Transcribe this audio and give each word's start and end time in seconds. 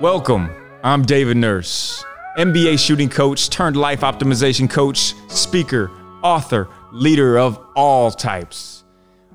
Welcome. 0.00 0.48
I'm 0.82 1.02
David 1.02 1.36
Nurse, 1.36 2.02
NBA 2.38 2.78
shooting 2.78 3.10
coach 3.10 3.50
turned 3.50 3.76
life 3.76 4.00
optimization 4.00 4.68
coach, 4.68 5.12
speaker, 5.28 5.90
author, 6.22 6.70
leader 6.90 7.38
of 7.38 7.62
all 7.76 8.10
types. 8.10 8.84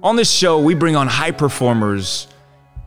On 0.02 0.16
this 0.16 0.32
show, 0.32 0.60
we 0.60 0.74
bring 0.74 0.96
on 0.96 1.06
high 1.06 1.30
performers, 1.30 2.26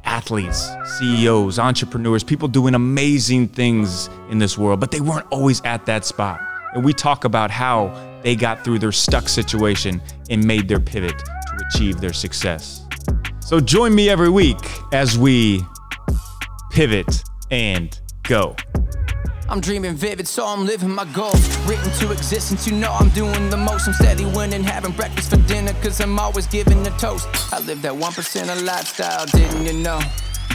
athletes, 0.03 0.69
CEOs, 0.99 1.61
entrepreneurs, 1.61 2.25
people 2.25 2.49
doing 2.49 2.75
amazing 2.75 3.47
things 3.47 4.11
in 4.29 4.41
this 4.41 4.59
world, 4.59 4.81
but 4.81 4.91
they 4.91 5.01
weren't 5.01 5.29
always 5.31 5.61
at 5.61 5.87
that 5.87 6.05
spot. 6.05 6.41
And 6.75 6.85
we 6.85 6.93
talk 6.93 7.23
about 7.23 7.49
how 7.49 7.95
they 8.25 8.35
got 8.35 8.65
through 8.65 8.81
their 8.81 8.91
stuck 8.91 9.29
situation 9.29 10.03
and 10.31 10.45
made 10.45 10.67
their 10.67 10.81
pivot 10.81 11.17
to 11.17 11.65
achieve 11.69 12.01
their 12.01 12.13
success. 12.13 12.89
So 13.39 13.61
join 13.61 13.95
me 13.95 14.11
every 14.11 14.31
week 14.31 14.59
as 14.93 15.17
we 15.17 15.65
pivot 16.73 17.23
and 17.51 17.99
go. 18.23 18.57
I'm 19.51 19.61
dreaming 19.63 19.95
vivid, 19.95 20.29
so 20.29 20.47
I'm 20.47 20.67
living 20.67 20.91
my 20.91 21.07
goals. 21.07 21.57
Written 21.67 21.91
to 22.01 22.13
existence, 22.13 22.67
you 22.67 22.77
know 22.77 22.93
I'm 22.93 23.09
doing 23.11 23.49
the 23.49 23.57
most. 23.57 23.89
I'm 23.89 23.95
steady 23.95 24.27
winning, 24.27 24.63
having 24.63 24.93
breakfast 24.93 25.31
for 25.31 25.39
dinner, 25.49 25.73
cause 25.83 26.01
I'm 26.01 26.19
always 26.19 26.47
giving 26.47 26.87
a 26.87 26.91
toast. 26.99 27.27
I 27.51 27.61
live 27.61 27.81
that 27.83 27.93
1% 27.93 28.53
of 28.53 28.63
lifestyle, 28.63 29.25
didn't 29.27 29.65
you 29.65 29.73
know? 29.73 30.01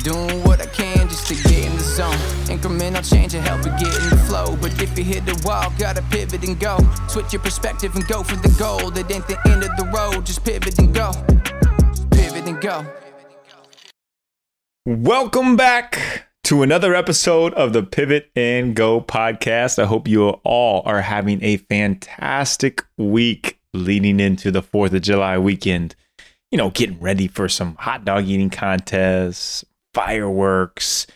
Doing 0.03 0.44
what 0.44 0.62
I 0.62 0.67
can 0.67 1.08
just 1.08 1.26
to 1.27 1.36
get 1.36 1.66
in 1.66 1.73
the 1.76 1.81
zone. 1.81 2.14
Incremental 2.45 3.09
change 3.09 3.34
will 3.34 3.41
help 3.41 3.66
you 3.66 3.72
get 3.72 3.95
in 4.03 4.09
the 4.09 4.23
flow. 4.28 4.55
But 4.62 4.80
if 4.80 4.95
you 4.98 5.03
hit 5.03 5.25
the 5.25 5.41
wall, 5.44 5.73
gotta 5.80 6.03
pivot 6.12 6.44
and 6.44 6.59
go. 6.59 6.78
Switch 7.08 7.34
your 7.34 7.41
perspective 7.41 7.95
and 7.95 8.05
go 8.08 8.22
for 8.22 8.36
the 8.36 8.53
goal. 8.59 8.91
That 8.91 9.09
ain't 9.09 9.28
the 9.28 9.39
end 9.48 9.64
of 9.64 9.75
the 9.78 9.89
road, 9.95 10.25
just 10.25 10.44
pivot 10.44 10.78
and 10.78 10.94
go. 10.94 11.14
Just 11.94 12.09
pivot 12.12 12.48
and 12.48 12.62
go. 12.62 12.86
Welcome 14.86 15.55
back 15.55 16.28
to 16.43 16.61
another 16.61 16.93
episode 16.93 17.53
of 17.53 17.71
the 17.71 17.81
Pivot 17.81 18.29
and 18.35 18.75
Go 18.75 18.99
podcast. 18.99 19.81
I 19.81 19.85
hope 19.85 20.09
you 20.09 20.27
all 20.27 20.81
are 20.85 21.02
having 21.02 21.41
a 21.41 21.55
fantastic 21.55 22.83
week 22.97 23.59
leading 23.73 24.19
into 24.19 24.52
the 24.52 24.61
4th 24.61 24.94
of 24.94 25.02
July 25.02 25.38
weekend. 25.38 25.95
You 26.52 26.58
know, 26.58 26.69
getting 26.69 27.00
ready 27.00 27.30
for 27.30 27.47
some 27.47 27.75
hot 27.75 28.03
dog 28.03 28.25
eating 28.25 28.50
contests, 28.50 29.63
fireworks. 29.94 31.08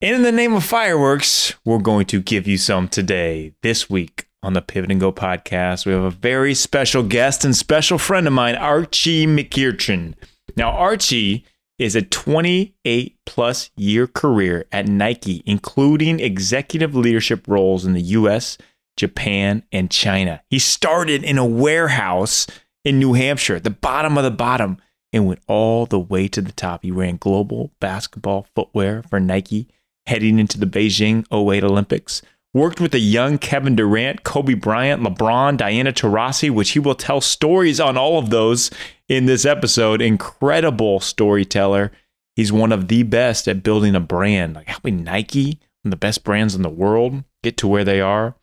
And 0.00 0.14
in 0.14 0.22
the 0.22 0.30
name 0.30 0.54
of 0.54 0.62
fireworks, 0.62 1.54
we're 1.64 1.78
going 1.78 2.06
to 2.06 2.22
give 2.22 2.46
you 2.46 2.56
some 2.56 2.86
today, 2.86 3.52
this 3.62 3.90
week 3.90 4.28
on 4.44 4.52
the 4.52 4.62
Pivot 4.62 4.92
and 4.92 5.00
Go 5.00 5.10
podcast. 5.10 5.86
We 5.86 5.92
have 5.92 6.04
a 6.04 6.10
very 6.10 6.54
special 6.54 7.02
guest 7.02 7.44
and 7.44 7.56
special 7.56 7.98
friend 7.98 8.28
of 8.28 8.32
mine, 8.32 8.54
Archie 8.54 9.26
McEachern. 9.26 10.14
Now, 10.56 10.70
Archie 10.70 11.44
is 11.78 11.94
a 11.94 12.02
28 12.02 13.18
plus 13.26 13.70
year 13.76 14.06
career 14.06 14.66
at 14.72 14.88
Nike, 14.88 15.42
including 15.46 16.20
executive 16.20 16.94
leadership 16.94 17.46
roles 17.46 17.84
in 17.84 17.92
the 17.92 18.02
US, 18.02 18.58
Japan, 18.96 19.62
and 19.72 19.90
China. 19.90 20.42
He 20.48 20.58
started 20.58 21.22
in 21.22 21.38
a 21.38 21.44
warehouse 21.44 22.46
in 22.84 22.98
New 22.98 23.12
Hampshire, 23.12 23.60
the 23.60 23.70
bottom 23.70 24.16
of 24.16 24.24
the 24.24 24.30
bottom, 24.30 24.78
and 25.12 25.26
went 25.26 25.42
all 25.46 25.86
the 25.86 25.98
way 25.98 26.28
to 26.28 26.40
the 26.40 26.52
top. 26.52 26.82
He 26.82 26.90
ran 26.90 27.16
global 27.16 27.72
basketball 27.80 28.46
footwear 28.54 29.02
for 29.02 29.20
Nike 29.20 29.68
heading 30.06 30.38
into 30.38 30.58
the 30.58 30.66
Beijing 30.66 31.24
08 31.32 31.64
Olympics. 31.64 32.22
Worked 32.54 32.80
with 32.80 32.94
a 32.94 33.00
young 33.00 33.36
Kevin 33.36 33.76
Durant, 33.76 34.22
Kobe 34.22 34.54
Bryant, 34.54 35.02
LeBron, 35.02 35.58
Diana 35.58 35.92
Taurasi, 35.92 36.50
which 36.50 36.70
he 36.70 36.78
will 36.78 36.94
tell 36.94 37.20
stories 37.20 37.80
on 37.80 37.98
all 37.98 38.18
of 38.18 38.30
those 38.30 38.70
in 39.08 39.26
this 39.26 39.44
episode. 39.44 40.00
Incredible 40.02 41.00
storyteller. 41.00 41.92
He's 42.34 42.52
one 42.52 42.72
of 42.72 42.88
the 42.88 43.02
best 43.02 43.48
at 43.48 43.62
building 43.62 43.94
a 43.94 44.00
brand, 44.00 44.54
like 44.54 44.68
helping 44.68 45.02
Nike, 45.02 45.60
one 45.82 45.88
of 45.88 45.90
the 45.90 45.96
best 45.96 46.24
brands 46.24 46.54
in 46.54 46.62
the 46.62 46.68
world, 46.68 47.24
get 47.42 47.56
to 47.58 47.68
where 47.68 47.84
they 47.84 48.00
are. 48.00 48.34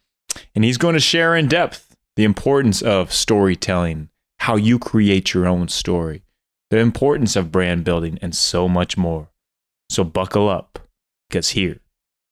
And 0.56 0.64
he's 0.64 0.78
going 0.78 0.94
to 0.94 1.00
share 1.00 1.36
in 1.36 1.48
depth 1.48 1.96
the 2.16 2.24
importance 2.24 2.82
of 2.82 3.14
storytelling, 3.14 4.10
how 4.40 4.56
you 4.56 4.80
create 4.80 5.34
your 5.34 5.48
own 5.48 5.68
story, 5.68 6.24
the 6.72 6.78
importance 6.78 7.36
of 7.36 7.52
brand 7.52 7.84
building, 7.84 8.18
and 8.22 8.36
so 8.36 8.68
much 8.68 8.98
more. 8.98 9.30
So 9.90 10.04
buckle 10.04 10.50
up, 10.50 10.80
because 11.30 11.50
here 11.50 11.80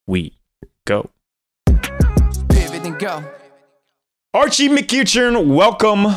we 0.07 0.39
go. 0.87 1.11
Pivot 1.67 2.85
and 2.85 2.97
go. 2.97 3.23
Archie 4.33 4.69
McEachern, 4.69 5.53
welcome 5.53 6.07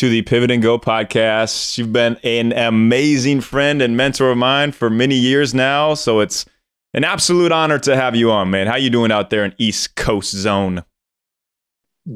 to 0.00 0.08
the 0.08 0.22
Pivot 0.22 0.50
and 0.50 0.62
Go 0.62 0.78
podcast. 0.78 1.76
You've 1.76 1.92
been 1.92 2.16
an 2.24 2.54
amazing 2.54 3.42
friend 3.42 3.82
and 3.82 3.98
mentor 3.98 4.30
of 4.30 4.38
mine 4.38 4.72
for 4.72 4.88
many 4.88 5.14
years 5.14 5.52
now, 5.52 5.92
so 5.92 6.20
it's 6.20 6.46
an 6.94 7.04
absolute 7.04 7.52
honor 7.52 7.78
to 7.80 7.94
have 7.94 8.16
you 8.16 8.30
on, 8.30 8.48
man. 8.48 8.66
How 8.66 8.76
you 8.76 8.88
doing 8.88 9.12
out 9.12 9.28
there 9.28 9.44
in 9.44 9.54
East 9.58 9.96
Coast 9.96 10.30
Zone? 10.30 10.84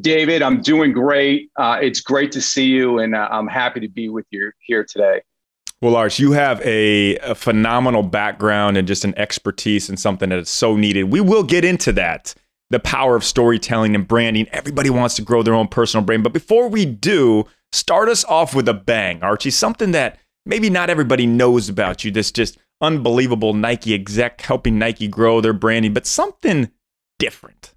David, 0.00 0.40
I'm 0.40 0.62
doing 0.62 0.94
great. 0.94 1.50
Uh, 1.56 1.76
it's 1.82 2.00
great 2.00 2.32
to 2.32 2.40
see 2.40 2.64
you, 2.64 3.00
and 3.00 3.14
uh, 3.14 3.28
I'm 3.30 3.48
happy 3.48 3.80
to 3.80 3.88
be 3.88 4.08
with 4.08 4.24
you 4.30 4.50
here 4.60 4.86
today. 4.88 5.20
Well, 5.82 5.94
Arch, 5.94 6.18
you 6.18 6.32
have 6.32 6.62
a, 6.62 7.18
a 7.18 7.34
phenomenal 7.34 8.02
background 8.02 8.78
and 8.78 8.88
just 8.88 9.04
an 9.04 9.12
expertise 9.18 9.90
in 9.90 9.98
something 9.98 10.30
that 10.30 10.38
is 10.38 10.48
so 10.48 10.74
needed. 10.74 11.12
We 11.12 11.20
will 11.20 11.42
get 11.42 11.66
into 11.66 11.92
that 11.92 12.34
the 12.70 12.80
power 12.80 13.14
of 13.14 13.24
storytelling 13.24 13.94
and 13.94 14.08
branding. 14.08 14.48
Everybody 14.52 14.88
wants 14.88 15.16
to 15.16 15.22
grow 15.22 15.42
their 15.42 15.54
own 15.54 15.68
personal 15.68 16.02
brand. 16.02 16.22
But 16.22 16.32
before 16.32 16.66
we 16.68 16.86
do, 16.86 17.44
start 17.74 18.08
us 18.08 18.24
off 18.24 18.54
with 18.54 18.68
a 18.68 18.74
bang, 18.74 19.22
Archie. 19.22 19.50
Something 19.50 19.92
that 19.92 20.18
maybe 20.46 20.70
not 20.70 20.90
everybody 20.90 21.26
knows 21.26 21.68
about 21.68 22.04
you. 22.04 22.10
This 22.10 22.30
just 22.30 22.58
unbelievable 22.80 23.54
Nike 23.54 23.94
exec 23.94 24.40
helping 24.40 24.78
Nike 24.78 25.08
grow 25.08 25.40
their 25.40 25.52
branding, 25.52 25.92
but 25.92 26.06
something 26.06 26.70
different. 27.18 27.72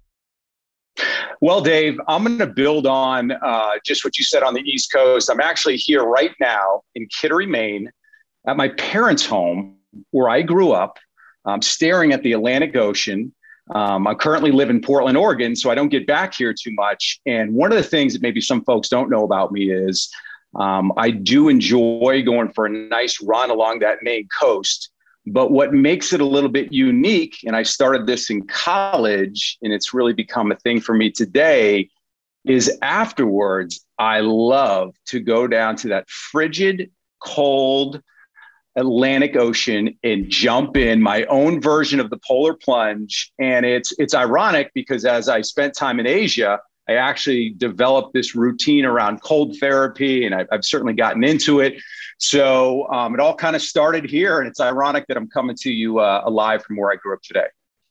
Well, 1.40 1.60
Dave, 1.60 1.98
I'm 2.08 2.24
going 2.24 2.38
to 2.38 2.46
build 2.46 2.86
on 2.86 3.30
uh, 3.30 3.70
just 3.84 4.04
what 4.04 4.18
you 4.18 4.24
said 4.24 4.42
on 4.42 4.54
the 4.54 4.62
East 4.62 4.92
Coast. 4.92 5.30
I'm 5.30 5.40
actually 5.40 5.76
here 5.76 6.02
right 6.02 6.32
now 6.40 6.82
in 6.96 7.06
Kittery, 7.06 7.46
Maine, 7.46 7.90
at 8.46 8.56
my 8.56 8.68
parents' 8.70 9.24
home 9.24 9.76
where 10.10 10.28
I 10.28 10.42
grew 10.42 10.72
up, 10.72 10.98
um, 11.44 11.62
staring 11.62 12.12
at 12.12 12.22
the 12.22 12.32
Atlantic 12.32 12.74
Ocean. 12.76 13.32
Um, 13.74 14.06
I 14.06 14.14
currently 14.14 14.50
live 14.50 14.70
in 14.70 14.80
Portland, 14.80 15.16
Oregon, 15.16 15.54
so 15.54 15.70
I 15.70 15.74
don't 15.74 15.88
get 15.88 16.06
back 16.06 16.34
here 16.34 16.54
too 16.54 16.72
much. 16.72 17.20
And 17.26 17.54
one 17.54 17.70
of 17.70 17.76
the 17.76 17.84
things 17.84 18.12
that 18.14 18.22
maybe 18.22 18.40
some 18.40 18.64
folks 18.64 18.88
don't 18.88 19.10
know 19.10 19.24
about 19.24 19.52
me 19.52 19.70
is 19.70 20.10
um, 20.54 20.92
I 20.96 21.10
do 21.10 21.48
enjoy 21.48 22.22
going 22.24 22.50
for 22.52 22.66
a 22.66 22.70
nice 22.70 23.22
run 23.22 23.50
along 23.50 23.80
that 23.80 23.98
Maine 24.02 24.28
coast. 24.40 24.90
But 25.26 25.50
what 25.50 25.74
makes 25.74 26.14
it 26.14 26.22
a 26.22 26.26
little 26.26 26.48
bit 26.48 26.72
unique, 26.72 27.36
and 27.44 27.54
I 27.54 27.62
started 27.62 28.06
this 28.06 28.30
in 28.30 28.46
college, 28.46 29.58
and 29.60 29.72
it's 29.72 29.92
really 29.92 30.14
become 30.14 30.50
a 30.50 30.56
thing 30.56 30.80
for 30.80 30.94
me 30.94 31.10
today, 31.10 31.90
is 32.46 32.78
afterwards, 32.80 33.84
I 33.98 34.20
love 34.20 34.94
to 35.08 35.20
go 35.20 35.46
down 35.46 35.76
to 35.76 35.88
that 35.88 36.08
frigid, 36.08 36.90
cold 37.20 38.02
Atlantic 38.78 39.36
Ocean 39.36 39.98
and 40.02 40.30
jump 40.30 40.76
in 40.76 41.02
my 41.02 41.24
own 41.24 41.60
version 41.60 42.00
of 42.00 42.10
the 42.10 42.18
polar 42.26 42.54
plunge. 42.54 43.32
And 43.38 43.66
it's 43.66 43.92
it's 43.98 44.14
ironic 44.14 44.70
because 44.74 45.04
as 45.04 45.28
I 45.28 45.42
spent 45.42 45.74
time 45.74 46.00
in 46.00 46.06
Asia, 46.06 46.60
I 46.88 46.94
actually 46.94 47.50
developed 47.50 48.14
this 48.14 48.34
routine 48.34 48.86
around 48.86 49.22
cold 49.22 49.56
therapy, 49.58 50.24
and 50.24 50.34
I've, 50.34 50.46
I've 50.50 50.64
certainly 50.64 50.94
gotten 50.94 51.22
into 51.22 51.60
it. 51.60 51.74
So 52.18 52.88
um, 52.90 53.14
it 53.14 53.20
all 53.20 53.34
kind 53.34 53.54
of 53.54 53.62
started 53.62 54.08
here, 54.08 54.38
and 54.38 54.48
it's 54.48 54.60
ironic 54.60 55.06
that 55.08 55.16
I'm 55.16 55.28
coming 55.28 55.56
to 55.56 55.70
you 55.70 55.98
uh, 55.98 56.22
alive 56.24 56.62
from 56.64 56.76
where 56.76 56.90
I 56.90 56.96
grew 56.96 57.14
up 57.14 57.22
today. 57.22 57.46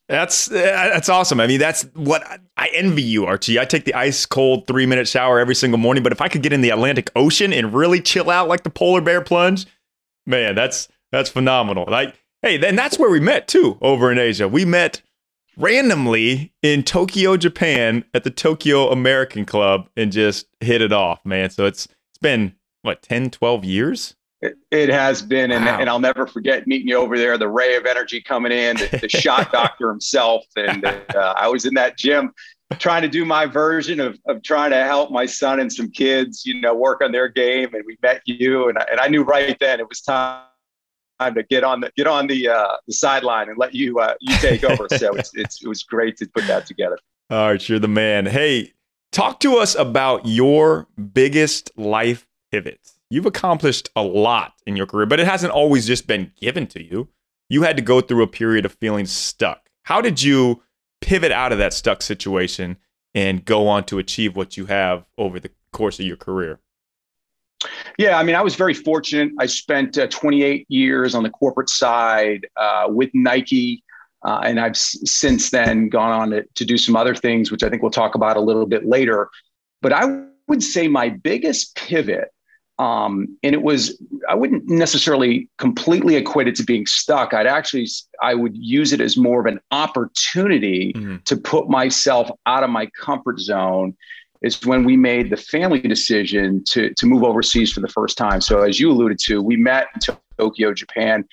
That's 0.09 0.45
that's 0.45 1.09
awesome. 1.09 1.41
I 1.41 1.47
mean, 1.47 1.59
that's 1.59 1.83
what 1.93 2.23
I 2.55 2.69
envy 2.73 3.03
you, 3.03 3.25
Archie. 3.25 3.59
I 3.59 3.65
take 3.65 3.83
the 3.83 3.93
ice 3.93 4.25
cold 4.25 4.65
three 4.65 4.85
minute 4.85 5.07
shower 5.07 5.37
every 5.37 5.55
single 5.55 5.77
morning, 5.77 6.01
but 6.01 6.13
if 6.13 6.21
I 6.21 6.29
could 6.29 6.41
get 6.41 6.53
in 6.53 6.61
the 6.61 6.69
Atlantic 6.69 7.11
Ocean 7.13 7.51
and 7.51 7.73
really 7.73 8.01
chill 8.01 8.29
out 8.29 8.47
like 8.47 8.63
the 8.63 8.69
polar 8.69 9.01
bear 9.01 9.21
plunge, 9.21 9.65
man, 10.27 10.53
that's 10.53 10.87
that's 11.11 11.29
phenomenal. 11.29 11.85
Like, 11.87 12.13
hey, 12.43 12.57
then 12.57 12.75
that's 12.75 12.99
where 12.99 13.09
we 13.09 13.19
met 13.19 13.47
too, 13.47 13.77
over 13.81 14.11
in 14.11 14.19
Asia. 14.19 14.47
We 14.47 14.65
met 14.65 15.01
randomly 15.57 16.53
in 16.61 16.83
Tokyo, 16.83 17.37
Japan, 17.37 18.03
at 18.13 18.23
the 18.23 18.29
Tokyo 18.29 18.91
American 18.91 19.45
Club, 19.45 19.89
and 19.97 20.11
just 20.11 20.47
hit 20.59 20.81
it 20.81 20.93
off, 20.93 21.25
man. 21.25 21.49
So 21.49 21.65
it's 21.65 21.85
it's 22.11 22.19
been 22.21 22.53
what 22.83 23.01
10, 23.01 23.31
12 23.31 23.65
years. 23.65 24.15
It, 24.39 24.55
it 24.69 24.89
has 24.89 25.23
been, 25.23 25.51
and, 25.51 25.65
Wow. 25.65 25.79
and 25.79 25.89
I'll 25.89 25.99
never 25.99 26.27
forget 26.27 26.67
meeting 26.67 26.87
you 26.87 26.97
over 26.97 27.17
there. 27.17 27.39
The 27.39 27.47
ray 27.49 27.75
of 27.75 27.87
energy 27.87 28.21
coming 28.21 28.51
in, 28.51 28.77
the, 28.77 28.99
the 29.01 29.09
shot 29.09 29.51
doctor 29.51 29.89
himself, 29.89 30.45
and 30.55 30.85
uh, 30.85 31.33
I 31.35 31.47
was 31.47 31.65
in 31.65 31.73
that 31.73 31.97
gym 31.97 32.31
trying 32.79 33.01
to 33.01 33.07
do 33.07 33.25
my 33.25 33.45
version 33.45 33.99
of, 33.99 34.19
of 34.27 34.43
trying 34.43 34.71
to 34.71 34.83
help 34.83 35.11
my 35.11 35.25
son 35.25 35.59
and 35.59 35.71
some 35.71 35.89
kids, 35.89 36.45
you 36.45 36.59
know, 36.59 36.75
work 36.75 37.01
on 37.01 37.11
their 37.11 37.27
game. 37.29 37.73
And 37.73 37.83
we 37.85 37.97
met 38.01 38.21
you, 38.25 38.69
and 38.69 38.77
I, 38.77 38.85
and 38.91 38.99
I 38.99 39.07
knew 39.07 39.23
right 39.23 39.57
then 39.59 39.79
it 39.79 39.87
was 39.87 40.01
time 40.01 40.43
time 41.19 41.33
to 41.35 41.43
get 41.43 41.63
on 41.63 41.81
the 41.81 41.91
get 41.95 42.07
on 42.07 42.27
the 42.27 42.49
uh, 42.49 42.77
the 42.87 42.93
sideline 42.93 43.49
and 43.49 43.57
let 43.57 43.73
you 43.73 43.99
uh, 43.99 44.13
you 44.19 44.35
take 44.37 44.63
over. 44.63 44.87
so 44.97 45.13
it's, 45.15 45.31
it's 45.33 45.63
it 45.63 45.67
was 45.67 45.83
great 45.83 46.17
to 46.17 46.27
put 46.27 46.45
that 46.47 46.65
together. 46.65 46.97
All 47.29 47.49
right, 47.49 47.69
you're 47.69 47.79
the 47.79 47.87
man. 47.87 48.25
Hey, 48.25 48.73
talk 49.11 49.39
to 49.41 49.57
us 49.57 49.75
about 49.75 50.25
your 50.25 50.87
biggest 51.13 51.71
life 51.75 52.27
pivots. 52.51 52.99
You've 53.09 53.25
accomplished 53.25 53.89
a 53.95 54.01
lot 54.01 54.53
in 54.65 54.75
your 54.75 54.85
career, 54.85 55.05
but 55.05 55.19
it 55.19 55.27
hasn't 55.27 55.53
always 55.53 55.87
just 55.87 56.07
been 56.07 56.31
given 56.39 56.67
to 56.67 56.83
you. 56.83 57.09
You 57.49 57.63
had 57.63 57.77
to 57.77 57.81
go 57.81 58.01
through 58.01 58.23
a 58.23 58.27
period 58.27 58.65
of 58.65 58.73
feeling 58.73 59.05
stuck. 59.05 59.69
How 59.83 60.01
did 60.01 60.21
you 60.21 60.61
pivot 61.01 61.31
out 61.31 61.51
of 61.51 61.57
that 61.57 61.73
stuck 61.73 62.01
situation 62.01 62.77
and 63.15 63.45
go 63.45 63.67
on 63.67 63.83
to 63.85 63.99
achieve 63.99 64.35
what 64.35 64.57
you 64.57 64.65
have 64.67 65.05
over 65.17 65.39
the 65.39 65.51
course 65.71 65.99
of 65.99 66.05
your 66.05 66.17
career? 66.17 66.59
Yeah, 67.97 68.19
I 68.19 68.23
mean, 68.23 68.35
I 68.35 68.41
was 68.41 68.55
very 68.55 68.73
fortunate. 68.73 69.31
I 69.39 69.47
spent 69.47 69.97
uh, 69.97 70.07
28 70.07 70.65
years 70.69 71.15
on 71.15 71.23
the 71.23 71.29
corporate 71.29 71.69
side 71.69 72.45
uh, 72.55 72.85
with 72.89 73.09
Nike. 73.13 73.83
Uh, 74.23 74.41
and 74.43 74.59
I've 74.59 74.71
s- 74.71 74.97
since 75.05 75.49
then 75.51 75.89
gone 75.89 76.11
on 76.11 76.29
to, 76.31 76.43
to 76.55 76.65
do 76.65 76.77
some 76.77 76.95
other 76.95 77.15
things, 77.15 77.51
which 77.51 77.63
I 77.63 77.69
think 77.69 77.81
we'll 77.81 77.91
talk 77.91 78.15
about 78.15 78.35
a 78.37 78.41
little 78.41 78.65
bit 78.65 78.85
later. 78.85 79.29
But 79.81 79.93
I 79.93 80.25
would 80.47 80.61
say 80.63 80.87
my 80.87 81.09
biggest 81.09 81.75
pivot, 81.75 82.29
um, 82.79 83.37
and 83.41 83.55
it 83.55 83.61
was, 83.63 83.99
I 84.29 84.35
wouldn't 84.35 84.67
necessarily 84.67 85.49
completely 85.57 86.15
equate 86.15 86.47
it 86.47 86.55
to 86.57 86.63
being 86.63 86.85
stuck. 86.85 87.33
I'd 87.33 87.47
actually, 87.47 87.87
I 88.21 88.35
would 88.35 88.55
use 88.55 88.93
it 88.93 89.01
as 89.01 89.17
more 89.17 89.39
of 89.39 89.47
an 89.47 89.59
opportunity 89.71 90.93
mm-hmm. 90.93 91.17
to 91.25 91.37
put 91.37 91.69
myself 91.69 92.29
out 92.45 92.63
of 92.63 92.69
my 92.69 92.87
comfort 92.99 93.39
zone 93.39 93.95
is 94.43 94.63
when 94.63 94.83
we 94.83 94.95
made 94.95 95.31
the 95.31 95.37
family 95.37 95.79
decision 95.79 96.63
to, 96.65 96.93
to 96.93 97.05
move 97.07 97.23
overseas 97.23 97.73
for 97.73 97.79
the 97.79 97.87
first 97.87 98.17
time. 98.17 98.39
So, 98.41 98.61
as 98.61 98.79
you 98.79 98.91
alluded 98.91 99.17
to, 99.25 99.41
we 99.41 99.55
met 99.55 99.87
in 99.95 100.15
Tokyo, 100.37 100.73
Japan. 100.73 101.25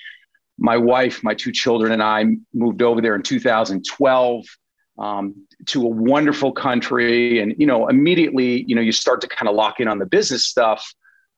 My 0.57 0.79
wife, 0.79 1.23
my 1.23 1.35
two 1.35 1.53
children, 1.53 1.93
and 1.93 2.03
I 2.03 2.25
moved 2.55 2.81
over 2.81 3.03
there 3.03 3.15
in 3.15 3.23
2012 3.23 4.47
um, 4.99 5.35
to 5.67 5.83
a 5.83 5.89
wonderful 5.89 6.53
country. 6.53 7.41
And, 7.41 7.55
you 7.59 7.67
know, 7.67 7.89
immediately, 7.89 8.65
you 8.67 8.75
know, 8.75 8.81
you 8.81 8.93
start 8.93 9.21
to 9.23 9.29
kind 9.29 9.49
of 9.49 9.57
lock 9.57 9.81
in 9.81 9.89
on 9.89 9.99
the 9.99 10.07
business 10.07 10.45
stuff. 10.45 10.95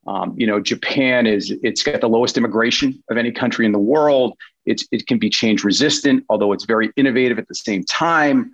Um, 0.07 0.33
you 0.37 0.47
know, 0.47 0.59
Japan 0.59 1.27
is, 1.27 1.53
it's 1.63 1.83
got 1.83 2.01
the 2.01 2.09
lowest 2.09 2.37
immigration 2.37 3.03
of 3.09 3.17
any 3.17 3.31
country 3.31 3.65
in 3.65 3.71
the 3.71 3.79
world. 3.79 4.33
It's, 4.65 4.85
it 4.91 5.05
can 5.07 5.19
be 5.19 5.29
change 5.29 5.63
resistant, 5.63 6.23
although 6.29 6.53
it's 6.53 6.65
very 6.65 6.91
innovative 6.95 7.39
at 7.39 7.47
the 7.47 7.55
same 7.55 7.83
time. 7.83 8.51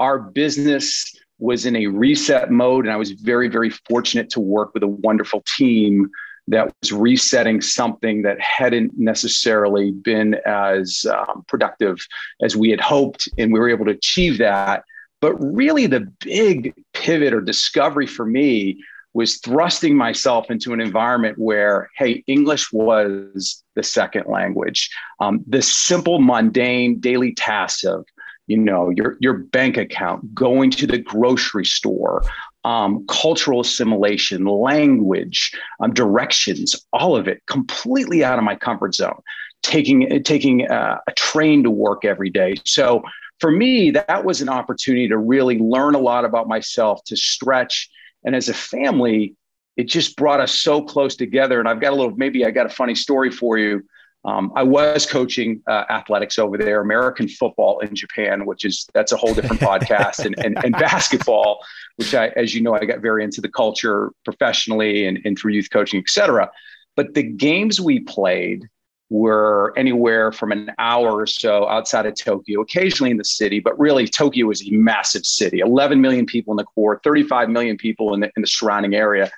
Our 0.00 0.18
business, 0.18 1.12
was 1.42 1.66
in 1.66 1.74
a 1.74 1.88
reset 1.88 2.52
mode. 2.52 2.84
And 2.86 2.92
I 2.92 2.96
was 2.96 3.10
very, 3.10 3.48
very 3.48 3.70
fortunate 3.70 4.30
to 4.30 4.40
work 4.40 4.72
with 4.74 4.84
a 4.84 4.88
wonderful 4.88 5.42
team 5.56 6.08
that 6.46 6.72
was 6.80 6.92
resetting 6.92 7.60
something 7.60 8.22
that 8.22 8.40
hadn't 8.40 8.92
necessarily 8.96 9.90
been 9.90 10.36
as 10.46 11.04
um, 11.12 11.44
productive 11.48 11.98
as 12.42 12.56
we 12.56 12.70
had 12.70 12.80
hoped. 12.80 13.28
And 13.38 13.52
we 13.52 13.58
were 13.58 13.68
able 13.68 13.84
to 13.86 13.90
achieve 13.90 14.38
that. 14.38 14.84
But 15.20 15.34
really, 15.34 15.86
the 15.86 16.08
big 16.20 16.74
pivot 16.94 17.34
or 17.34 17.40
discovery 17.40 18.06
for 18.06 18.24
me 18.24 18.78
was 19.14 19.38
thrusting 19.38 19.96
myself 19.96 20.50
into 20.50 20.72
an 20.72 20.80
environment 20.80 21.38
where, 21.38 21.90
hey, 21.96 22.24
English 22.26 22.72
was 22.72 23.62
the 23.74 23.82
second 23.82 24.24
language. 24.26 24.90
Um, 25.20 25.44
the 25.46 25.62
simple, 25.62 26.18
mundane 26.18 26.98
daily 26.98 27.34
tasks 27.34 27.84
of 27.84 28.06
you 28.46 28.56
know 28.56 28.90
your 28.90 29.16
your 29.20 29.34
bank 29.34 29.76
account 29.76 30.34
going 30.34 30.70
to 30.70 30.86
the 30.86 30.98
grocery 30.98 31.64
store 31.64 32.22
um, 32.64 33.04
cultural 33.08 33.60
assimilation 33.60 34.44
language 34.44 35.52
um, 35.80 35.92
directions 35.92 36.74
all 36.92 37.16
of 37.16 37.28
it 37.28 37.40
completely 37.46 38.24
out 38.24 38.38
of 38.38 38.44
my 38.44 38.56
comfort 38.56 38.94
zone 38.94 39.20
taking 39.62 40.22
taking 40.24 40.68
uh, 40.68 40.98
a 41.06 41.12
train 41.12 41.62
to 41.62 41.70
work 41.70 42.04
every 42.04 42.30
day 42.30 42.54
so 42.64 43.02
for 43.38 43.50
me 43.50 43.90
that 43.92 44.24
was 44.24 44.40
an 44.40 44.48
opportunity 44.48 45.08
to 45.08 45.16
really 45.16 45.58
learn 45.58 45.94
a 45.94 45.98
lot 45.98 46.24
about 46.24 46.48
myself 46.48 47.02
to 47.04 47.16
stretch 47.16 47.88
and 48.24 48.34
as 48.34 48.48
a 48.48 48.54
family 48.54 49.34
it 49.76 49.84
just 49.84 50.16
brought 50.16 50.40
us 50.40 50.52
so 50.52 50.82
close 50.82 51.16
together 51.16 51.58
and 51.58 51.68
i've 51.68 51.80
got 51.80 51.92
a 51.92 51.96
little 51.96 52.14
maybe 52.16 52.44
i 52.44 52.50
got 52.50 52.66
a 52.66 52.70
funny 52.70 52.94
story 52.94 53.30
for 53.30 53.58
you 53.58 53.82
um, 54.24 54.52
I 54.54 54.62
was 54.62 55.04
coaching 55.04 55.62
uh, 55.66 55.84
athletics 55.90 56.38
over 56.38 56.56
there, 56.56 56.80
American 56.80 57.28
football 57.28 57.80
in 57.80 57.94
Japan, 57.94 58.46
which 58.46 58.64
is 58.64 58.86
that's 58.94 59.10
a 59.12 59.16
whole 59.16 59.34
different 59.34 59.60
podcast, 59.60 60.24
and, 60.24 60.38
and, 60.38 60.56
and 60.64 60.72
basketball, 60.72 61.58
which 61.96 62.14
I, 62.14 62.28
as 62.28 62.54
you 62.54 62.62
know, 62.62 62.74
I 62.74 62.84
got 62.84 63.00
very 63.00 63.24
into 63.24 63.40
the 63.40 63.48
culture 63.48 64.12
professionally 64.24 65.06
and, 65.06 65.18
and 65.24 65.36
through 65.36 65.52
youth 65.52 65.70
coaching, 65.70 65.98
et 65.98 66.08
cetera. 66.08 66.50
But 66.94 67.14
the 67.14 67.24
games 67.24 67.80
we 67.80 68.00
played 68.00 68.68
were 69.12 69.74
anywhere 69.76 70.32
from 70.32 70.52
an 70.52 70.72
hour 70.78 71.12
or 71.12 71.26
so 71.26 71.68
outside 71.68 72.06
of 72.06 72.14
Tokyo, 72.14 72.62
occasionally 72.62 73.10
in 73.10 73.18
the 73.18 73.24
city, 73.24 73.60
but 73.60 73.78
really 73.78 74.08
Tokyo 74.08 74.50
is 74.50 74.66
a 74.66 74.70
massive 74.70 75.26
city 75.26 75.58
11 75.58 76.00
million 76.00 76.24
people 76.24 76.52
in 76.52 76.56
the 76.56 76.64
core, 76.64 76.98
35 77.04 77.50
million 77.50 77.76
people 77.76 78.14
in 78.14 78.20
the, 78.20 78.30
in 78.36 78.40
the 78.40 78.46
surrounding 78.46 78.94
area. 78.94 79.30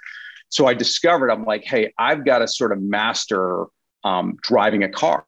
So 0.49 0.67
I 0.67 0.75
discovered, 0.75 1.29
I'm 1.31 1.45
like, 1.45 1.65
hey, 1.65 1.93
I've 1.99 2.25
got 2.25 2.39
to 2.39 2.47
sort 2.47 2.71
of 2.71 2.81
master 2.81 3.67
um, 4.05 4.39
driving 4.43 4.85
a 4.85 4.89
car. 4.89 5.25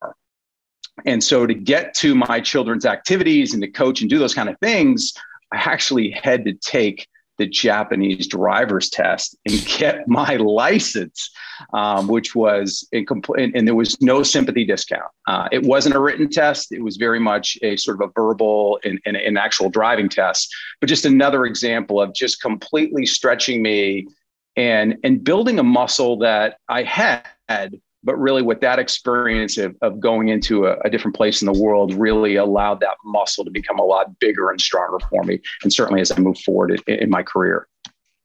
And 1.05 1.23
so 1.23 1.45
to 1.47 1.53
get 1.55 1.93
to 1.95 2.15
my 2.15 2.41
children's 2.41 2.87
activities 2.87 3.53
and 3.53 3.61
to 3.63 3.69
coach 3.69 4.01
and 4.01 4.09
do 4.09 4.19
those 4.19 4.35
kind 4.35 4.49
of 4.49 4.57
things, 4.61 5.13
I 5.53 5.57
actually 5.57 6.11
had 6.11 6.45
to 6.45 6.53
take 6.55 7.09
the 7.39 7.47
Japanese 7.47 8.27
driver's 8.27 8.89
test 8.89 9.37
and 9.47 9.65
get 9.79 10.09
my 10.09 10.37
license, 10.37 11.31
um, 11.73 12.09
which 12.09 12.35
was 12.35 12.87
incomplete, 12.93 13.55
and 13.55 13.67
there 13.67 13.75
was 13.75 14.01
no 14.01 14.23
sympathy 14.23 14.65
discount. 14.65 15.11
Uh, 15.27 15.49
it 15.53 15.63
wasn't 15.63 15.95
a 15.95 16.01
written 16.01 16.29
test; 16.29 16.73
it 16.73 16.83
was 16.83 16.97
very 16.97 17.21
much 17.21 17.59
a 17.63 17.77
sort 17.77 18.01
of 18.01 18.09
a 18.09 18.13
verbal 18.15 18.79
and, 18.85 19.01
and 19.07 19.17
an 19.17 19.37
actual 19.37 19.69
driving 19.69 20.09
test. 20.09 20.55
But 20.81 20.89
just 20.89 21.05
another 21.05 21.47
example 21.47 22.01
of 22.01 22.15
just 22.15 22.41
completely 22.41 23.07
stretching 23.07 23.63
me 23.63 24.07
and 24.57 24.97
and 25.05 25.23
building 25.23 25.59
a 25.59 25.63
muscle 25.63 26.19
that 26.19 26.59
I 26.69 26.83
had 26.83 27.81
but 28.07 28.17
really 28.19 28.41
with 28.41 28.61
that 28.61 28.79
experience 28.79 29.59
of, 29.59 29.77
of 29.83 30.01
going 30.01 30.29
into 30.29 30.67
a, 30.67 30.79
a, 30.85 30.89
different 30.89 31.17
place 31.17 31.43
in 31.43 31.53
the 31.53 31.61
world 31.61 31.93
really 31.93 32.37
allowed 32.37 32.81
that 32.81 32.97
muscle 33.05 33.45
to 33.45 33.51
become 33.51 33.79
a 33.79 33.85
lot 33.85 34.19
bigger 34.21 34.49
and 34.51 34.61
stronger 34.61 34.99
for 35.11 35.25
me 35.25 35.41
and 35.63 35.73
certainly 35.73 36.01
as 36.01 36.11
i 36.13 36.19
move 36.19 36.39
forward 36.39 36.81
in, 36.87 36.95
in 36.95 37.11
my 37.11 37.23
career. 37.23 37.69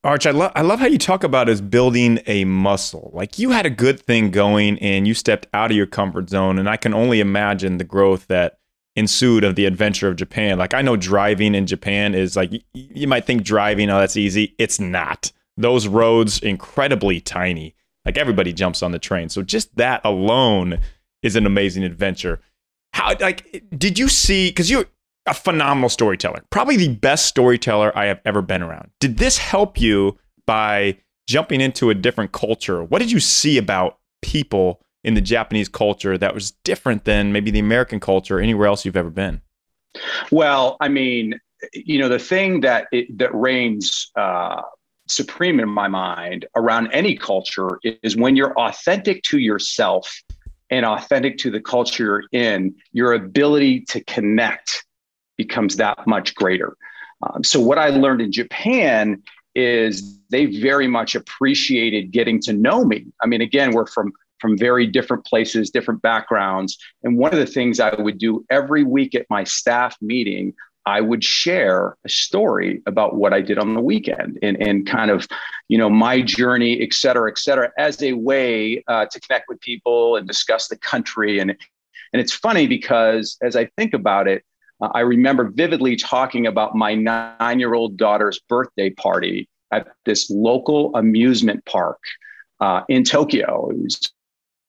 Arch 0.03 0.25
I, 0.25 0.31
lo- 0.31 0.51
I 0.55 0.61
love 0.61 0.79
how 0.79 0.85
you 0.85 0.97
talk 0.97 1.23
about 1.23 1.49
as 1.49 1.61
building 1.61 2.19
a 2.25 2.45
muscle. 2.45 3.11
Like 3.13 3.37
you 3.37 3.51
had 3.51 3.65
a 3.65 3.69
good 3.69 3.99
thing 3.99 4.31
going 4.31 4.79
and 4.79 5.07
you 5.07 5.13
stepped 5.13 5.47
out 5.53 5.69
of 5.69 5.77
your 5.77 5.87
comfort 5.87 6.29
zone 6.29 6.57
and 6.57 6.69
i 6.69 6.77
can 6.77 6.93
only 6.93 7.19
imagine 7.19 7.77
the 7.77 7.83
growth 7.83 8.27
that 8.27 8.59
ensued 8.95 9.43
of 9.43 9.55
the 9.55 9.65
adventure 9.65 10.07
of 10.07 10.15
japan. 10.15 10.57
Like 10.57 10.73
i 10.73 10.81
know 10.81 10.95
driving 10.95 11.55
in 11.55 11.65
japan 11.65 12.13
is 12.13 12.35
like 12.35 12.51
you 12.73 13.07
might 13.07 13.25
think 13.25 13.43
driving 13.43 13.89
oh 13.89 13.99
that's 13.99 14.17
easy. 14.17 14.55
It's 14.57 14.79
not. 14.79 15.31
Those 15.57 15.87
roads 15.87 16.39
incredibly 16.39 17.19
tiny 17.19 17.75
like 18.05 18.17
everybody 18.17 18.53
jumps 18.53 18.81
on 18.83 18.91
the 18.91 18.99
train. 18.99 19.29
So 19.29 19.41
just 19.41 19.75
that 19.77 20.01
alone 20.03 20.79
is 21.21 21.35
an 21.35 21.45
amazing 21.45 21.83
adventure. 21.83 22.41
How 22.93 23.15
like 23.19 23.63
did 23.77 23.97
you 23.97 24.09
see 24.09 24.49
because 24.49 24.69
you're 24.69 24.85
a 25.25 25.33
phenomenal 25.33 25.89
storyteller, 25.89 26.43
probably 26.49 26.77
the 26.77 26.95
best 26.95 27.27
storyteller 27.27 27.95
I 27.97 28.05
have 28.05 28.21
ever 28.25 28.41
been 28.41 28.63
around. 28.63 28.89
Did 28.99 29.17
this 29.17 29.37
help 29.37 29.79
you 29.79 30.17
by 30.45 30.97
jumping 31.27 31.61
into 31.61 31.89
a 31.89 31.95
different 31.95 32.31
culture? 32.31 32.83
What 32.83 32.99
did 32.99 33.11
you 33.11 33.19
see 33.19 33.57
about 33.57 33.99
people 34.21 34.81
in 35.03 35.13
the 35.13 35.21
Japanese 35.21 35.69
culture 35.69 36.17
that 36.17 36.33
was 36.33 36.51
different 36.63 37.05
than 37.05 37.31
maybe 37.31 37.51
the 37.51 37.59
American 37.59 37.99
culture 37.99 38.37
or 38.37 38.41
anywhere 38.41 38.67
else 38.67 38.83
you've 38.83 38.97
ever 38.97 39.09
been? 39.09 39.41
Well, 40.31 40.77
I 40.79 40.87
mean, 40.87 41.39
you 41.73 41.99
know, 41.99 42.09
the 42.09 42.19
thing 42.19 42.61
that 42.61 42.87
it, 42.91 43.17
that 43.17 43.33
reigns 43.33 44.11
uh, 44.15 44.61
supreme 45.11 45.59
in 45.59 45.69
my 45.69 45.87
mind 45.87 46.45
around 46.55 46.91
any 46.91 47.15
culture 47.15 47.79
is 47.83 48.15
when 48.15 48.35
you're 48.35 48.57
authentic 48.57 49.23
to 49.23 49.39
yourself 49.39 50.21
and 50.69 50.85
authentic 50.85 51.37
to 51.39 51.51
the 51.51 51.59
culture 51.59 52.03
you're 52.03 52.23
in, 52.31 52.73
your 52.93 53.13
ability 53.13 53.81
to 53.81 54.03
connect 54.05 54.85
becomes 55.37 55.75
that 55.75 56.07
much 56.07 56.33
greater. 56.35 56.77
Um, 57.23 57.43
so, 57.43 57.59
what 57.59 57.77
I 57.77 57.89
learned 57.89 58.21
in 58.21 58.31
Japan 58.31 59.21
is 59.53 60.17
they 60.29 60.45
very 60.45 60.87
much 60.87 61.13
appreciated 61.13 62.11
getting 62.11 62.39
to 62.41 62.53
know 62.53 62.85
me. 62.85 63.05
I 63.21 63.27
mean, 63.27 63.41
again, 63.41 63.71
we're 63.71 63.85
from 63.85 64.13
from 64.39 64.57
very 64.57 64.87
different 64.87 65.23
places, 65.23 65.69
different 65.69 66.01
backgrounds. 66.01 66.75
And 67.03 67.15
one 67.17 67.31
of 67.31 67.37
the 67.37 67.45
things 67.45 67.79
I 67.79 67.93
would 67.93 68.17
do 68.17 68.43
every 68.49 68.83
week 68.83 69.13
at 69.13 69.27
my 69.29 69.43
staff 69.43 69.95
meeting 70.01 70.55
I 70.85 71.01
would 71.01 71.23
share 71.23 71.95
a 72.05 72.09
story 72.09 72.81
about 72.85 73.15
what 73.15 73.33
I 73.33 73.41
did 73.41 73.59
on 73.59 73.73
the 73.75 73.81
weekend 73.81 74.39
and, 74.41 74.57
and 74.61 74.85
kind 74.85 75.11
of, 75.11 75.27
you 75.67 75.77
know, 75.77 75.89
my 75.89 76.21
journey, 76.21 76.81
et 76.81 76.93
cetera, 76.93 77.29
et 77.29 77.37
cetera, 77.37 77.71
as 77.77 78.01
a 78.01 78.13
way 78.13 78.83
uh, 78.87 79.05
to 79.05 79.19
connect 79.19 79.47
with 79.47 79.61
people 79.61 80.15
and 80.15 80.27
discuss 80.27 80.67
the 80.67 80.77
country. 80.77 81.39
And, 81.39 81.51
and 81.51 82.21
it's 82.21 82.33
funny 82.33 82.65
because 82.67 83.37
as 83.41 83.55
I 83.55 83.65
think 83.77 83.93
about 83.93 84.27
it, 84.27 84.43
uh, 84.81 84.89
I 84.93 85.01
remember 85.01 85.51
vividly 85.51 85.95
talking 85.95 86.47
about 86.47 86.75
my 86.75 86.95
nine 86.95 87.59
year 87.59 87.75
old 87.75 87.97
daughter's 87.97 88.39
birthday 88.49 88.89
party 88.89 89.47
at 89.71 89.87
this 90.05 90.29
local 90.29 90.95
amusement 90.95 91.63
park 91.65 91.99
uh, 92.59 92.81
in 92.89 93.03
Tokyo. 93.03 93.69
It 93.69 93.77
was 93.77 94.13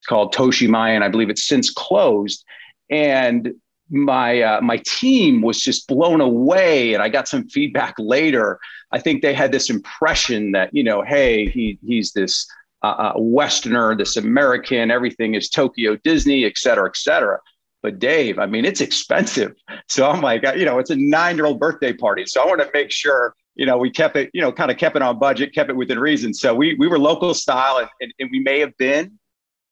called 0.07 0.35
Toshimaen, 0.35 0.97
and 0.97 1.05
I 1.05 1.09
believe 1.09 1.31
it's 1.31 1.47
since 1.47 1.71
closed. 1.71 2.45
And 2.91 3.55
my 3.93 4.41
uh, 4.41 4.61
my 4.63 4.79
team 4.87 5.43
was 5.43 5.61
just 5.61 5.87
blown 5.87 6.21
away 6.21 6.95
and 6.95 7.03
i 7.03 7.09
got 7.09 7.29
some 7.29 7.47
feedback 7.49 7.95
later 7.99 8.59
i 8.91 8.99
think 8.99 9.21
they 9.21 9.35
had 9.35 9.53
this 9.53 9.69
impression 9.69 10.53
that 10.53 10.71
you 10.73 10.83
know 10.83 11.03
hey 11.03 11.47
he 11.49 11.79
he's 11.87 12.13
this 12.13 12.47
uh, 12.83 12.87
uh, 12.87 13.13
westerner 13.17 13.95
this 13.95 14.17
american 14.17 14.91
everything 14.91 15.35
is 15.35 15.51
tokyo 15.51 15.95
disney 16.05 16.45
et 16.45 16.57
cetera 16.57 16.89
et 16.89 16.97
cetera 16.97 17.39
But 17.83 17.99
Dave, 17.99 18.39
I 18.39 18.47
mean, 18.47 18.65
it's 18.65 18.81
expensive. 18.81 19.53
So 19.89 20.09
I'm 20.09 20.23
like, 20.23 20.43
you 20.57 20.65
know, 20.65 20.79
it's 20.79 20.91
a 20.91 20.97
nine 20.97 21.37
year 21.37 21.45
old 21.45 21.59
birthday 21.59 21.93
party. 21.93 22.25
So 22.27 22.41
I 22.41 22.47
want 22.47 22.61
to 22.61 22.71
make 22.73 22.91
sure, 22.91 23.35
you 23.57 23.67
know, 23.67 23.77
we 23.77 23.91
kept 23.91 24.17
it, 24.17 24.31
you 24.33 24.41
know, 24.41 24.51
kind 24.51 24.71
of 24.71 24.79
kept 24.79 24.97
it 24.97 25.03
on 25.03 25.19
budget, 25.19 25.53
kept 25.53 25.69
it 25.69 25.77
within 25.77 25.99
reason. 25.99 26.33
So 26.33 26.55
we, 26.55 26.77
we 26.77 26.87
were 26.89 26.99
local 26.99 27.35
style 27.35 27.77
and, 27.79 27.89
and, 28.01 28.15
and 28.21 28.31
we 28.31 28.41
may 28.41 28.61
have 28.61 28.75
been 28.79 29.19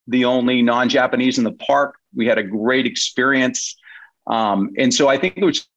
the 0.07 0.25
only 0.25 0.61
non 0.61 0.89
Japanese 0.89 1.37
in 1.39 1.43
the 1.43 1.53
park. 1.53 1.95
We 2.13 2.27
had 2.27 2.37
a 2.37 2.43
great 2.43 2.85
experience. 2.85 3.75
Um, 4.27 4.71
and 4.77 4.93
so 4.93 5.07
I 5.07 5.17
think 5.17 5.37
it 5.37 5.43
was 5.43 5.67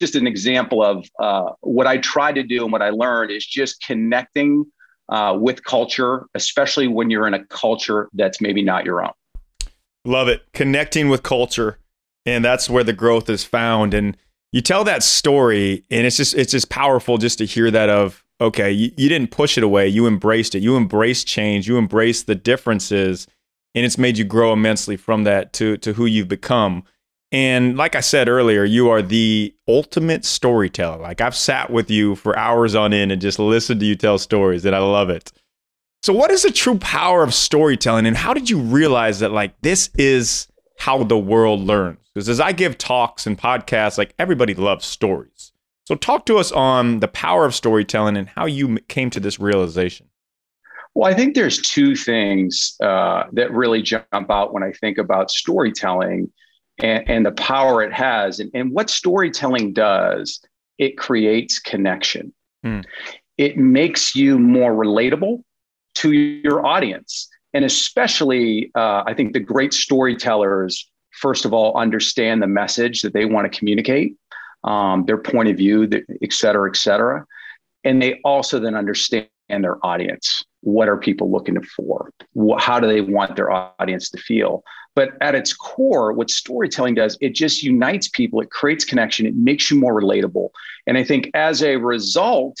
just 0.00 0.14
an 0.14 0.26
example 0.26 0.82
of 0.82 1.08
uh, 1.20 1.52
what 1.60 1.86
I 1.86 1.98
tried 1.98 2.34
to 2.34 2.42
do 2.42 2.64
and 2.64 2.72
what 2.72 2.82
I 2.82 2.90
learned 2.90 3.30
is 3.30 3.46
just 3.46 3.82
connecting 3.82 4.64
uh, 5.08 5.36
with 5.38 5.62
culture, 5.64 6.26
especially 6.34 6.88
when 6.88 7.10
you're 7.10 7.26
in 7.26 7.34
a 7.34 7.44
culture 7.46 8.08
that's 8.14 8.40
maybe 8.40 8.62
not 8.62 8.84
your 8.84 9.04
own. 9.04 9.12
Love 10.04 10.28
it. 10.28 10.42
Connecting 10.52 11.08
with 11.08 11.22
culture. 11.22 11.78
And 12.26 12.44
that's 12.44 12.70
where 12.70 12.84
the 12.84 12.92
growth 12.92 13.28
is 13.28 13.44
found. 13.44 13.94
And 13.94 14.16
you 14.52 14.60
tell 14.60 14.84
that 14.84 15.02
story, 15.02 15.84
and 15.90 16.06
it's 16.06 16.16
just 16.16 16.34
it's 16.34 16.52
just 16.52 16.68
powerful 16.68 17.18
just 17.18 17.38
to 17.38 17.46
hear 17.46 17.70
that 17.70 17.88
of, 17.88 18.24
okay, 18.40 18.70
you, 18.70 18.90
you 18.96 19.08
didn't 19.08 19.30
push 19.30 19.56
it 19.56 19.64
away. 19.64 19.88
You 19.88 20.06
embraced 20.06 20.54
it. 20.54 20.62
You 20.62 20.76
embraced 20.76 21.26
change. 21.26 21.66
You 21.66 21.78
embraced 21.78 22.26
the 22.26 22.34
differences. 22.34 23.26
And 23.74 23.84
it's 23.86 23.98
made 23.98 24.18
you 24.18 24.24
grow 24.24 24.52
immensely 24.52 24.96
from 24.96 25.24
that 25.24 25.52
to 25.54 25.76
to 25.78 25.94
who 25.94 26.06
you've 26.06 26.28
become. 26.28 26.84
And 27.32 27.78
like 27.78 27.96
I 27.96 28.00
said 28.00 28.28
earlier, 28.28 28.62
you 28.62 28.90
are 28.90 29.00
the 29.00 29.54
ultimate 29.66 30.26
storyteller. 30.26 30.98
Like 30.98 31.22
I've 31.22 31.34
sat 31.34 31.70
with 31.70 31.90
you 31.90 32.14
for 32.14 32.38
hours 32.38 32.74
on 32.74 32.92
end 32.92 33.10
and 33.10 33.22
just 33.22 33.38
listened 33.38 33.80
to 33.80 33.86
you 33.86 33.96
tell 33.96 34.18
stories, 34.18 34.66
and 34.66 34.76
I 34.76 34.80
love 34.80 35.08
it. 35.08 35.32
So, 36.02 36.12
what 36.12 36.30
is 36.30 36.42
the 36.42 36.50
true 36.50 36.76
power 36.78 37.22
of 37.22 37.32
storytelling, 37.32 38.06
and 38.06 38.16
how 38.16 38.34
did 38.34 38.50
you 38.50 38.58
realize 38.58 39.20
that 39.20 39.32
like 39.32 39.58
this 39.62 39.88
is 39.94 40.46
how 40.78 41.04
the 41.04 41.18
world 41.18 41.60
learns? 41.60 41.98
Because 42.12 42.28
as 42.28 42.38
I 42.40 42.52
give 42.52 42.76
talks 42.76 43.26
and 43.26 43.38
podcasts, 43.38 43.96
like 43.96 44.14
everybody 44.18 44.52
loves 44.52 44.84
stories. 44.84 45.52
So, 45.86 45.94
talk 45.94 46.26
to 46.26 46.36
us 46.36 46.52
on 46.52 47.00
the 47.00 47.08
power 47.08 47.46
of 47.46 47.54
storytelling 47.54 48.18
and 48.18 48.28
how 48.28 48.44
you 48.44 48.78
came 48.88 49.08
to 49.08 49.20
this 49.20 49.40
realization. 49.40 50.08
Well, 50.94 51.10
I 51.10 51.14
think 51.14 51.34
there's 51.34 51.62
two 51.62 51.96
things 51.96 52.76
uh, 52.82 53.24
that 53.32 53.50
really 53.52 53.80
jump 53.80 54.06
out 54.12 54.52
when 54.52 54.62
I 54.62 54.72
think 54.72 54.98
about 54.98 55.30
storytelling 55.30 56.30
and, 56.82 57.08
and 57.08 57.26
the 57.26 57.32
power 57.32 57.82
it 57.82 57.92
has. 57.92 58.40
And, 58.40 58.50
and, 58.52 58.72
what 58.72 58.90
storytelling 58.90 59.72
does, 59.72 60.40
it 60.78 60.98
creates 60.98 61.58
connection. 61.58 62.34
Mm. 62.64 62.84
It 63.38 63.56
makes 63.56 64.14
you 64.14 64.38
more 64.38 64.72
relatable 64.72 65.42
to 65.96 66.12
your 66.12 66.66
audience. 66.66 67.28
And 67.54 67.64
especially, 67.64 68.70
uh, 68.74 69.04
I 69.06 69.14
think 69.14 69.32
the 69.32 69.40
great 69.40 69.72
storytellers, 69.72 70.90
first 71.12 71.44
of 71.44 71.52
all, 71.52 71.76
understand 71.76 72.42
the 72.42 72.46
message 72.46 73.02
that 73.02 73.12
they 73.12 73.24
want 73.24 73.50
to 73.50 73.58
communicate, 73.58 74.16
um, 74.64 75.04
their 75.06 75.18
point 75.18 75.48
of 75.48 75.56
view, 75.56 75.88
et 76.22 76.32
cetera, 76.32 76.68
et 76.68 76.76
cetera. 76.76 77.24
And 77.84 78.00
they 78.00 78.20
also 78.24 78.58
then 78.58 78.74
understand 78.74 79.28
their 79.48 79.84
audience. 79.84 80.44
What 80.60 80.88
are 80.88 80.96
people 80.96 81.30
looking 81.30 81.60
for? 81.62 82.10
How 82.58 82.80
do 82.80 82.86
they 82.86 83.00
want 83.00 83.36
their 83.36 83.50
audience 83.50 84.08
to 84.10 84.18
feel? 84.18 84.62
But 84.94 85.12
at 85.20 85.34
its 85.34 85.54
core, 85.54 86.12
what 86.12 86.30
storytelling 86.30 86.94
does, 86.94 87.16
it 87.20 87.34
just 87.34 87.62
unites 87.62 88.08
people, 88.08 88.40
it 88.40 88.50
creates 88.50 88.84
connection, 88.84 89.26
it 89.26 89.34
makes 89.34 89.70
you 89.70 89.78
more 89.78 89.98
relatable. 89.98 90.50
And 90.86 90.98
I 90.98 91.04
think 91.04 91.30
as 91.34 91.62
a 91.62 91.76
result, 91.76 92.58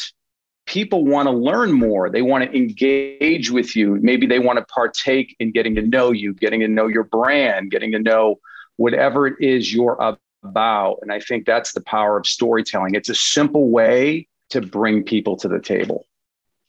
people 0.66 1.04
want 1.04 1.26
to 1.26 1.32
learn 1.32 1.72
more. 1.72 2.08
They 2.08 2.22
want 2.22 2.44
to 2.44 2.56
engage 2.56 3.50
with 3.50 3.76
you. 3.76 3.98
Maybe 4.00 4.26
they 4.26 4.38
want 4.38 4.58
to 4.58 4.64
partake 4.66 5.36
in 5.40 5.52
getting 5.52 5.74
to 5.74 5.82
know 5.82 6.12
you, 6.12 6.32
getting 6.32 6.60
to 6.60 6.68
know 6.68 6.86
your 6.86 7.04
brand, 7.04 7.70
getting 7.70 7.92
to 7.92 7.98
know 7.98 8.36
whatever 8.76 9.26
it 9.26 9.34
is 9.40 9.72
you're 9.72 9.98
about. 10.42 10.98
And 11.02 11.12
I 11.12 11.20
think 11.20 11.44
that's 11.44 11.72
the 11.72 11.82
power 11.82 12.16
of 12.16 12.26
storytelling. 12.26 12.94
It's 12.94 13.08
a 13.08 13.14
simple 13.14 13.70
way 13.70 14.28
to 14.50 14.60
bring 14.60 15.02
people 15.02 15.36
to 15.38 15.48
the 15.48 15.60
table. 15.60 16.06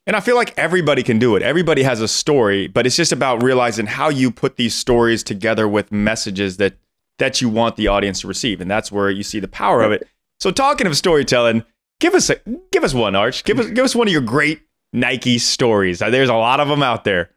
And 0.06 0.16
I 0.16 0.20
feel 0.20 0.36
like 0.36 0.54
everybody 0.58 1.02
can 1.02 1.18
do 1.18 1.36
it. 1.36 1.42
Everybody 1.42 1.84
has 1.84 2.02
a 2.02 2.08
story, 2.08 2.68
but 2.68 2.86
it's 2.86 2.98
just 2.98 3.14
about 3.14 3.42
realizing 3.42 3.86
how 3.86 4.10
you 4.10 4.32
put 4.32 4.58
these 4.58 4.76
stories 4.76 5.24
together 5.24 5.68
with 5.68 5.92
messages 5.92 6.58
that 6.58 6.74
that 7.20 7.42
you 7.42 7.48
want 7.48 7.76
the 7.76 7.88
audience 7.88 8.22
to 8.22 8.28
receive, 8.28 8.60
and 8.60 8.70
that's 8.70 8.92
where 8.92 9.10
you 9.10 9.24
see 9.24 9.40
the 9.40 9.48
power 9.48 9.84
of 9.84 9.92
it. 9.92 10.08
So, 10.40 10.52
talking 10.52 10.88
of 10.88 10.98
storytelling, 10.98 11.64
give 12.00 12.16
us 12.16 12.30
a, 12.30 12.38
give 12.72 12.84
us 12.84 12.94
one, 12.94 13.16
Arch. 13.16 13.44
Give 13.44 13.60
us 13.60 13.70
give 13.70 13.86
us 13.86 13.96
one 13.96 14.08
of 14.08 14.12
your 14.12 14.22
great 14.22 14.62
Nike 14.92 15.38
stories. 15.38 16.02
Uh, 16.02 16.10
there's 16.10 16.30
a 16.30 16.34
lot 16.34 16.60
of 16.60 16.68
them 16.68 16.84
out 16.84 17.04
there. 17.04 17.30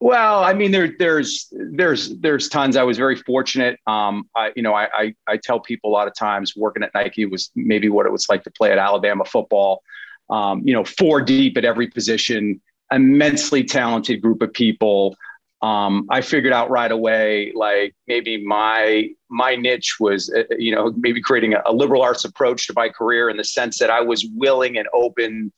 Well, 0.00 0.44
I 0.44 0.52
mean, 0.52 0.70
there, 0.70 0.92
there's 0.98 1.50
there's 1.52 2.18
there's 2.18 2.48
tons. 2.48 2.76
I 2.76 2.82
was 2.82 2.98
very 2.98 3.16
fortunate. 3.16 3.78
Um, 3.86 4.28
I, 4.36 4.52
you 4.54 4.62
know, 4.62 4.74
I, 4.74 4.88
I 4.92 5.14
I 5.26 5.36
tell 5.38 5.60
people 5.60 5.90
a 5.90 5.94
lot 5.94 6.08
of 6.08 6.14
times 6.14 6.54
working 6.54 6.82
at 6.82 6.90
Nike 6.94 7.24
was 7.24 7.50
maybe 7.54 7.88
what 7.88 8.04
it 8.04 8.12
was 8.12 8.28
like 8.28 8.42
to 8.44 8.50
play 8.50 8.70
at 8.70 8.76
Alabama 8.76 9.24
football 9.24 9.82
um, 10.30 10.62
you 10.64 10.72
know, 10.72 10.84
four 10.84 11.20
deep 11.20 11.56
at 11.56 11.64
every 11.64 11.88
position, 11.88 12.60
immensely 12.90 13.64
talented 13.64 14.22
group 14.22 14.42
of 14.42 14.52
people. 14.52 15.16
Um, 15.62 16.06
I 16.10 16.20
figured 16.20 16.52
out 16.52 16.68
right 16.70 16.92
away, 16.92 17.52
like 17.54 17.94
maybe 18.06 18.44
my 18.44 19.08
my 19.30 19.56
niche 19.56 19.96
was, 19.98 20.30
uh, 20.30 20.40
uh, 20.40 20.56
you 20.58 20.74
know, 20.74 20.92
maybe 20.96 21.22
creating 21.22 21.54
a, 21.54 21.62
a 21.66 21.72
liberal 21.72 22.02
arts 22.02 22.24
approach 22.24 22.66
to 22.66 22.74
my 22.76 22.88
career 22.88 23.30
in 23.30 23.36
the 23.36 23.44
sense 23.44 23.78
that 23.78 23.90
I 23.90 24.00
was 24.00 24.26
willing 24.34 24.76
and 24.76 24.86
open 24.92 25.52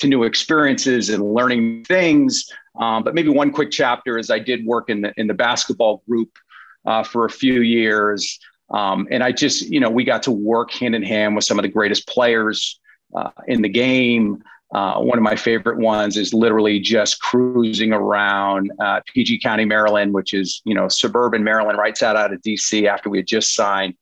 to 0.00 0.08
new 0.08 0.24
experiences 0.24 1.10
and 1.10 1.32
learning 1.32 1.84
things. 1.84 2.44
Um, 2.80 3.04
but 3.04 3.14
maybe 3.14 3.28
one 3.28 3.52
quick 3.52 3.70
chapter 3.70 4.18
is 4.18 4.30
I 4.30 4.40
did 4.40 4.66
work 4.66 4.90
in 4.90 5.02
the 5.02 5.12
in 5.16 5.28
the 5.28 5.34
basketball 5.34 6.02
group 6.08 6.36
uh, 6.84 7.04
for 7.04 7.24
a 7.24 7.30
few 7.30 7.60
years, 7.60 8.40
um, 8.70 9.06
and 9.12 9.22
I 9.22 9.30
just, 9.30 9.62
you 9.70 9.78
know, 9.78 9.90
we 9.90 10.02
got 10.02 10.24
to 10.24 10.32
work 10.32 10.72
hand 10.72 10.96
in 10.96 11.04
hand 11.04 11.36
with 11.36 11.44
some 11.44 11.58
of 11.58 11.62
the 11.62 11.68
greatest 11.68 12.08
players 12.08 12.80
uh, 13.14 13.30
in 13.46 13.62
the 13.62 13.68
game. 13.68 14.42
Uh, 14.74 14.98
one 15.00 15.18
of 15.18 15.22
my 15.22 15.36
favorite 15.36 15.78
ones 15.78 16.16
is 16.16 16.32
literally 16.32 16.80
just 16.80 17.20
cruising 17.20 17.92
around 17.92 18.72
uh, 18.80 19.00
PG 19.12 19.40
County, 19.40 19.66
Maryland, 19.66 20.14
which 20.14 20.32
is 20.32 20.62
you 20.64 20.74
know 20.74 20.88
suburban 20.88 21.44
Maryland, 21.44 21.78
right 21.78 22.00
out 22.02 22.16
out 22.16 22.32
of 22.32 22.40
DC. 22.40 22.86
After 22.86 23.10
we 23.10 23.18
had 23.18 23.26
just 23.26 23.54
signed 23.54 23.94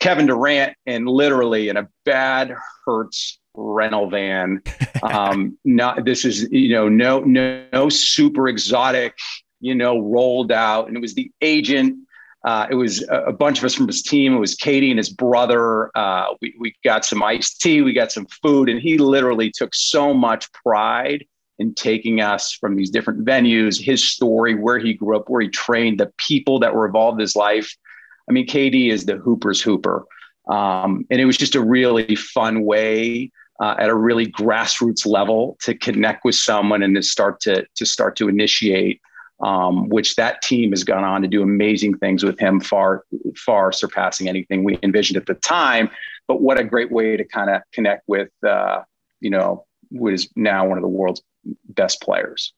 Kevin 0.00 0.26
Durant, 0.26 0.76
and 0.86 1.08
literally 1.08 1.68
in 1.68 1.76
a 1.76 1.88
bad 2.04 2.52
Hertz 2.84 3.38
rental 3.54 4.10
van. 4.10 4.62
Um, 5.00 5.56
not 5.64 6.04
this 6.04 6.24
is 6.24 6.50
you 6.50 6.70
know 6.70 6.88
no 6.88 7.20
no 7.20 7.64
no 7.72 7.88
super 7.88 8.48
exotic 8.48 9.16
you 9.60 9.76
know 9.76 10.00
rolled 10.00 10.50
out, 10.50 10.88
and 10.88 10.96
it 10.96 11.00
was 11.00 11.14
the 11.14 11.30
agent 11.40 11.98
uh, 12.44 12.66
it 12.70 12.74
was 12.74 13.04
a, 13.10 13.32
bunch 13.32 13.58
of 13.58 13.64
us 13.64 13.74
from 13.74 13.88
his 13.88 14.02
team. 14.02 14.34
It 14.34 14.38
was 14.38 14.56
KD 14.56 14.90
and 14.90 14.98
his 14.98 15.10
brother. 15.10 15.90
Uh, 15.96 16.34
we, 16.40 16.54
we 16.58 16.74
got 16.84 17.04
some 17.04 17.22
iced 17.22 17.60
tea, 17.60 17.82
we 17.82 17.92
got 17.92 18.12
some 18.12 18.26
food, 18.42 18.68
and 18.68 18.80
he 18.80 18.96
literally 18.96 19.50
took 19.50 19.74
so 19.74 20.14
much 20.14 20.50
pride 20.52 21.24
in 21.58 21.74
taking 21.74 22.20
us 22.20 22.52
from 22.52 22.76
these 22.76 22.90
different 22.90 23.24
venues, 23.24 23.82
his 23.82 24.06
story, 24.08 24.54
where 24.54 24.78
he 24.78 24.94
grew 24.94 25.16
up, 25.16 25.28
where 25.28 25.40
he 25.40 25.48
trained, 25.48 25.98
the 25.98 26.12
people 26.16 26.60
that 26.60 26.72
were 26.72 26.86
involved 26.86 27.16
in 27.16 27.22
his 27.22 27.34
life. 27.34 27.74
I 28.28 28.32
mean, 28.32 28.46
KD 28.46 28.92
is 28.92 29.04
the 29.04 29.16
Hooper's 29.16 29.60
Hooper. 29.60 30.04
Um, 30.48 31.04
and 31.10 31.20
it 31.20 31.24
was 31.24 31.36
just 31.36 31.56
a 31.56 31.60
really 31.60 32.14
fun 32.14 32.64
way 32.64 33.32
uh, 33.60 33.74
at 33.78 33.88
a 33.88 33.94
really 33.94 34.30
grassroots 34.30 35.04
level 35.04 35.56
to 35.62 35.74
connect 35.74 36.24
with 36.24 36.36
someone 36.36 36.82
and 36.84 36.94
to 36.94 37.02
start 37.02 37.40
to, 37.40 37.66
to 37.74 37.84
start 37.84 38.14
to 38.16 38.28
initiate 38.28 39.00
um, 39.40 39.88
which 39.88 40.16
that 40.16 40.42
team 40.42 40.70
has 40.70 40.84
gone 40.84 41.04
on 41.04 41.22
to 41.22 41.28
do 41.28 41.42
amazing 41.42 41.96
things 41.98 42.24
with 42.24 42.38
him, 42.38 42.60
far, 42.60 43.04
far 43.36 43.72
surpassing 43.72 44.28
anything 44.28 44.64
we 44.64 44.78
envisioned 44.82 45.16
at 45.16 45.26
the 45.26 45.34
time. 45.34 45.90
But 46.26 46.40
what 46.42 46.58
a 46.58 46.64
great 46.64 46.90
way 46.90 47.16
to 47.16 47.24
kind 47.24 47.50
of 47.50 47.62
connect 47.72 48.02
with, 48.06 48.30
uh, 48.46 48.82
you 49.20 49.30
know, 49.30 49.64
what 49.90 50.12
is 50.12 50.28
now 50.36 50.66
one 50.66 50.76
of 50.76 50.82
the 50.82 50.88
world's 50.88 51.22
best 51.68 52.02
players. 52.02 52.52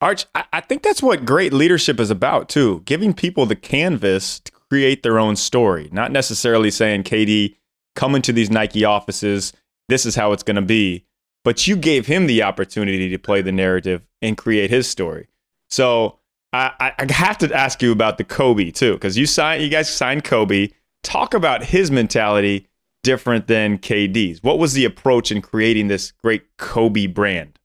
Arch, 0.00 0.24
I 0.34 0.60
think 0.60 0.82
that's 0.82 1.02
what 1.02 1.26
great 1.26 1.52
leadership 1.52 2.00
is 2.00 2.10
about 2.10 2.48
too, 2.48 2.80
giving 2.86 3.12
people 3.12 3.44
the 3.44 3.56
canvas 3.56 4.40
to 4.40 4.52
create 4.70 5.02
their 5.02 5.18
own 5.18 5.36
story, 5.36 5.90
not 5.92 6.10
necessarily 6.10 6.70
saying, 6.70 7.02
KD, 7.02 7.56
come 7.94 8.14
into 8.14 8.32
these 8.32 8.50
Nike 8.50 8.84
offices, 8.84 9.52
this 9.90 10.06
is 10.06 10.14
how 10.14 10.32
it's 10.32 10.42
going 10.42 10.56
to 10.56 10.62
be. 10.62 11.04
But 11.44 11.66
you 11.66 11.76
gave 11.76 12.06
him 12.06 12.26
the 12.26 12.42
opportunity 12.42 13.10
to 13.10 13.18
play 13.18 13.42
the 13.42 13.52
narrative 13.52 14.02
and 14.22 14.38
create 14.38 14.70
his 14.70 14.86
story. 14.86 15.28
So 15.68 16.19
I, 16.52 16.92
I 16.98 17.12
have 17.12 17.38
to 17.38 17.54
ask 17.54 17.80
you 17.80 17.92
about 17.92 18.18
the 18.18 18.24
Kobe 18.24 18.70
too, 18.70 18.94
because 18.94 19.16
you 19.16 19.26
signed, 19.26 19.62
you 19.62 19.68
guys 19.68 19.88
signed 19.88 20.24
Kobe. 20.24 20.70
Talk 21.02 21.32
about 21.32 21.64
his 21.64 21.90
mentality 21.90 22.66
different 23.02 23.46
than 23.46 23.78
KD's. 23.78 24.42
What 24.42 24.58
was 24.58 24.72
the 24.72 24.84
approach 24.84 25.32
in 25.32 25.40
creating 25.40 25.88
this 25.88 26.12
great 26.12 26.56
Kobe 26.58 27.06
brand? 27.06 27.58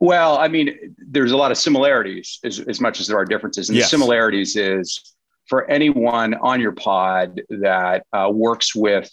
Well, 0.00 0.38
I 0.38 0.48
mean, 0.48 0.94
there's 0.98 1.32
a 1.32 1.36
lot 1.36 1.50
of 1.50 1.58
similarities 1.58 2.38
as, 2.44 2.60
as 2.60 2.80
much 2.80 3.00
as 3.00 3.06
there 3.06 3.18
are 3.18 3.24
differences. 3.24 3.68
And 3.68 3.76
yes. 3.76 3.86
the 3.86 3.96
similarities 3.96 4.56
is 4.56 5.14
for 5.48 5.68
anyone 5.70 6.34
on 6.34 6.60
your 6.60 6.72
pod 6.72 7.40
that 7.48 8.04
uh, 8.12 8.30
works 8.32 8.74
with 8.74 9.10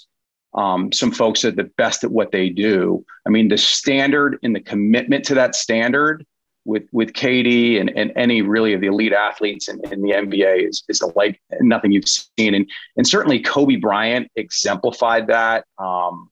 um, 0.54 0.92
some 0.92 1.12
folks 1.12 1.42
that 1.42 1.54
are 1.54 1.64
the 1.64 1.72
best 1.78 2.04
at 2.04 2.12
what 2.12 2.32
they 2.32 2.50
do. 2.50 3.04
I 3.26 3.30
mean, 3.30 3.48
the 3.48 3.58
standard 3.58 4.38
and 4.44 4.56
the 4.56 4.62
commitment 4.62 5.26
to 5.26 5.36
that 5.36 5.56
standard 5.56 6.26
with 6.66 6.84
with 6.92 7.14
KD 7.14 7.80
and, 7.80 7.92
and 7.96 8.12
any 8.16 8.42
really 8.42 8.74
of 8.74 8.82
the 8.82 8.88
elite 8.88 9.14
athletes 9.14 9.70
in, 9.70 9.80
in 9.92 10.02
the 10.02 10.12
NBA 10.12 10.68
is, 10.68 10.84
is 10.90 11.02
like 11.16 11.40
nothing 11.62 11.92
you've 11.92 12.10
seen. 12.10 12.54
And 12.54 12.70
and 12.98 13.08
certainly 13.08 13.40
Kobe 13.40 13.78
Bryant 13.78 14.30
exemplified 14.36 15.28
that. 15.28 15.66
Um, 15.78 16.30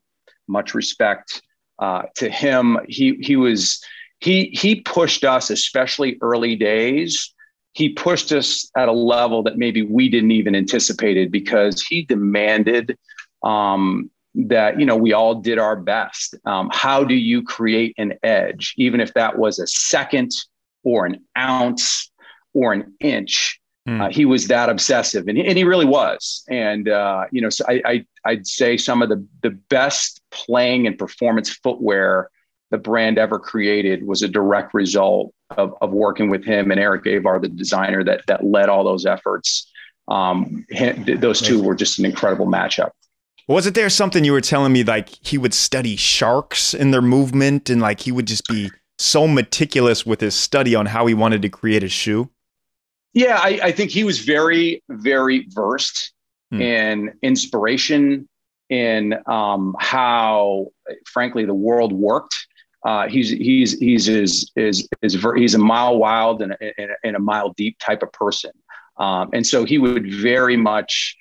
much 0.47 0.73
respect 0.73 1.41
uh, 1.79 2.03
to 2.15 2.29
him. 2.29 2.77
He 2.87 3.17
he 3.21 3.35
was 3.35 3.83
he 4.19 4.45
he 4.53 4.81
pushed 4.81 5.23
us, 5.23 5.49
especially 5.49 6.17
early 6.21 6.55
days. 6.55 7.33
He 7.73 7.89
pushed 7.89 8.31
us 8.31 8.69
at 8.77 8.87
a 8.87 8.93
level 8.93 9.43
that 9.43 9.57
maybe 9.57 9.81
we 9.81 10.07
didn't 10.09 10.31
even 10.31 10.55
anticipated 10.55 11.31
because 11.31 11.81
he 11.81 12.03
demanded 12.03 12.97
um, 13.43 14.11
that 14.35 14.79
you 14.79 14.85
know 14.85 14.95
we 14.95 15.13
all 15.13 15.35
did 15.35 15.59
our 15.59 15.75
best. 15.75 16.35
Um, 16.45 16.69
how 16.73 17.03
do 17.03 17.15
you 17.15 17.43
create 17.43 17.93
an 17.97 18.13
edge 18.23 18.73
even 18.77 18.99
if 18.99 19.13
that 19.13 19.37
was 19.37 19.59
a 19.59 19.67
second 19.67 20.31
or 20.83 21.05
an 21.05 21.23
ounce 21.37 22.11
or 22.53 22.73
an 22.73 22.93
inch? 22.99 23.59
Mm. 23.87 24.01
uh, 24.01 24.09
he 24.09 24.23
was 24.23 24.47
that 24.47 24.69
obsessive 24.69 25.27
and, 25.27 25.37
and 25.37 25.57
he 25.57 25.65
really 25.65 25.85
was. 25.85 26.45
And 26.49 26.87
uh, 26.87 27.25
you 27.31 27.41
know 27.41 27.49
so 27.49 27.65
I, 27.67 27.81
I 27.85 28.05
i'd 28.25 28.47
say 28.47 28.77
some 28.77 29.01
of 29.01 29.09
the 29.09 29.25
the 29.41 29.49
best 29.49 30.21
playing 30.31 30.87
and 30.87 30.97
performance 30.97 31.49
footwear 31.49 32.29
the 32.71 32.77
brand 32.77 33.17
ever 33.17 33.37
created 33.37 34.07
was 34.07 34.21
a 34.21 34.27
direct 34.29 34.73
result 34.73 35.33
of, 35.49 35.75
of 35.81 35.91
working 35.91 36.29
with 36.29 36.45
him 36.45 36.71
and 36.71 36.79
eric 36.79 37.05
avar 37.05 37.39
the 37.39 37.49
designer 37.49 38.05
that 38.05 38.21
that 38.27 38.45
led 38.45 38.69
all 38.69 38.83
those 38.83 39.05
efforts. 39.05 39.69
Um, 40.07 40.65
those 41.05 41.41
two 41.41 41.61
were 41.61 41.75
just 41.75 41.99
an 41.99 42.05
incredible 42.05 42.47
matchup 42.47 42.91
wasn't 43.47 43.75
there 43.75 43.89
something 43.89 44.23
you 44.23 44.31
were 44.31 44.41
telling 44.41 44.71
me 44.71 44.83
like 44.83 45.09
he 45.25 45.37
would 45.37 45.53
study 45.53 45.95
sharks 45.95 46.73
in 46.73 46.91
their 46.91 47.01
movement 47.01 47.69
and 47.69 47.81
like 47.81 48.01
he 48.01 48.11
would 48.11 48.27
just 48.27 48.47
be 48.47 48.71
so 48.97 49.27
meticulous 49.27 50.05
with 50.05 50.21
his 50.21 50.35
study 50.35 50.75
on 50.75 50.85
how 50.85 51.05
he 51.05 51.13
wanted 51.13 51.41
to 51.41 51.49
create 51.49 51.83
a 51.83 51.89
shoe? 51.89 52.29
Yeah, 53.13 53.37
I, 53.39 53.59
I 53.63 53.71
think 53.71 53.91
he 53.91 54.03
was 54.03 54.19
very, 54.19 54.83
very 54.89 55.47
versed 55.49 56.13
hmm. 56.51 56.61
in 56.61 57.13
inspiration, 57.21 58.27
in 58.69 59.15
um, 59.27 59.75
how, 59.79 60.67
frankly, 61.05 61.45
the 61.45 61.53
world 61.53 61.93
worked. 61.93 62.35
Uh, 62.85 63.07
he's 63.07 63.29
he's 63.29 63.79
he's 63.79 64.09
is 64.09 64.51
is 64.57 64.89
is 65.01 65.17
he's 65.37 65.55
a 65.55 65.59
mile 65.59 65.97
wild 65.97 66.41
and 66.41 66.53
a, 66.53 66.97
and 67.05 67.15
a 67.15 67.19
mile 67.19 67.53
deep 67.55 67.77
type 67.79 68.03
of 68.03 68.11
person, 68.11 68.51
um, 68.97 69.29
and 69.31 69.47
so 69.47 69.63
he 69.63 69.77
would 69.77 70.11
very 70.11 70.57
much 70.57 71.15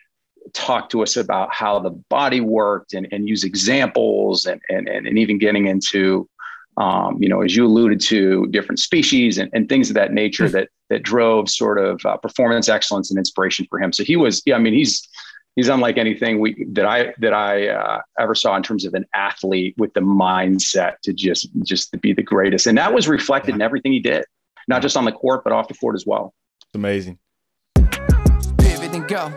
talk 0.53 0.91
to 0.91 1.03
us 1.03 1.17
about 1.17 1.53
how 1.53 1.79
the 1.79 1.91
body 1.91 2.41
worked 2.41 2.95
and, 2.95 3.09
and 3.13 3.29
use 3.29 3.45
examples 3.45 4.47
and, 4.47 4.61
and, 4.69 4.89
and 4.89 5.19
even 5.19 5.39
getting 5.39 5.67
into, 5.67 6.29
um, 6.77 7.23
you 7.23 7.29
know, 7.29 7.43
as 7.43 7.55
you 7.55 7.67
alluded 7.67 8.01
to, 8.01 8.47
different 8.49 8.79
species 8.79 9.39
and, 9.39 9.51
and 9.53 9.69
things 9.69 9.91
of 9.91 9.95
that 9.95 10.13
nature 10.13 10.49
that 10.49 10.69
that 10.91 11.03
drove 11.03 11.49
sort 11.49 11.79
of 11.79 12.05
uh, 12.05 12.17
performance 12.19 12.69
excellence 12.69 13.11
and 13.11 13.19
inspiration 13.19 13.67
for 13.71 13.79
him. 13.79 13.93
So 13.93 14.05
he 14.05 14.17
was, 14.17 14.43
yeah, 14.45 14.57
I 14.57 14.59
mean, 14.59 14.75
he's 14.75 15.09
he's 15.57 15.69
unlike 15.69 15.99
anything 15.99 16.41
we 16.41 16.67
that 16.73 16.87
I 16.87 17.15
that 17.19 17.33
I 17.33 17.69
uh, 17.69 18.01
ever 18.19 18.35
saw 18.35 18.57
in 18.57 18.63
terms 18.63 18.85
of 18.85 18.95
an 18.95 19.07
athlete 19.15 19.75
with 19.79 19.93
the 19.95 20.01
mindset 20.01 20.95
to 21.05 21.13
just 21.13 21.49
just 21.63 21.93
to 21.93 21.99
be 21.99 22.13
the 22.13 22.23
greatest, 22.23 22.67
and 22.67 22.77
that 22.79 22.93
was 22.93 23.09
reflected 23.09 23.51
yeah. 23.51 23.57
in 23.57 23.63
everything 23.63 23.93
he 23.93 24.01
did, 24.01 24.25
not 24.69 24.83
just 24.83 24.97
on 24.97 25.05
the 25.05 25.13
court 25.13 25.45
but 25.45 25.53
off 25.53 25.69
the 25.69 25.75
court 25.75 25.95
as 25.95 26.07
well. 26.07 26.35
It's 26.63 26.75
amazing. 26.75 27.19
Pivot 27.75 28.95
and 28.95 29.09
go. 29.09 29.33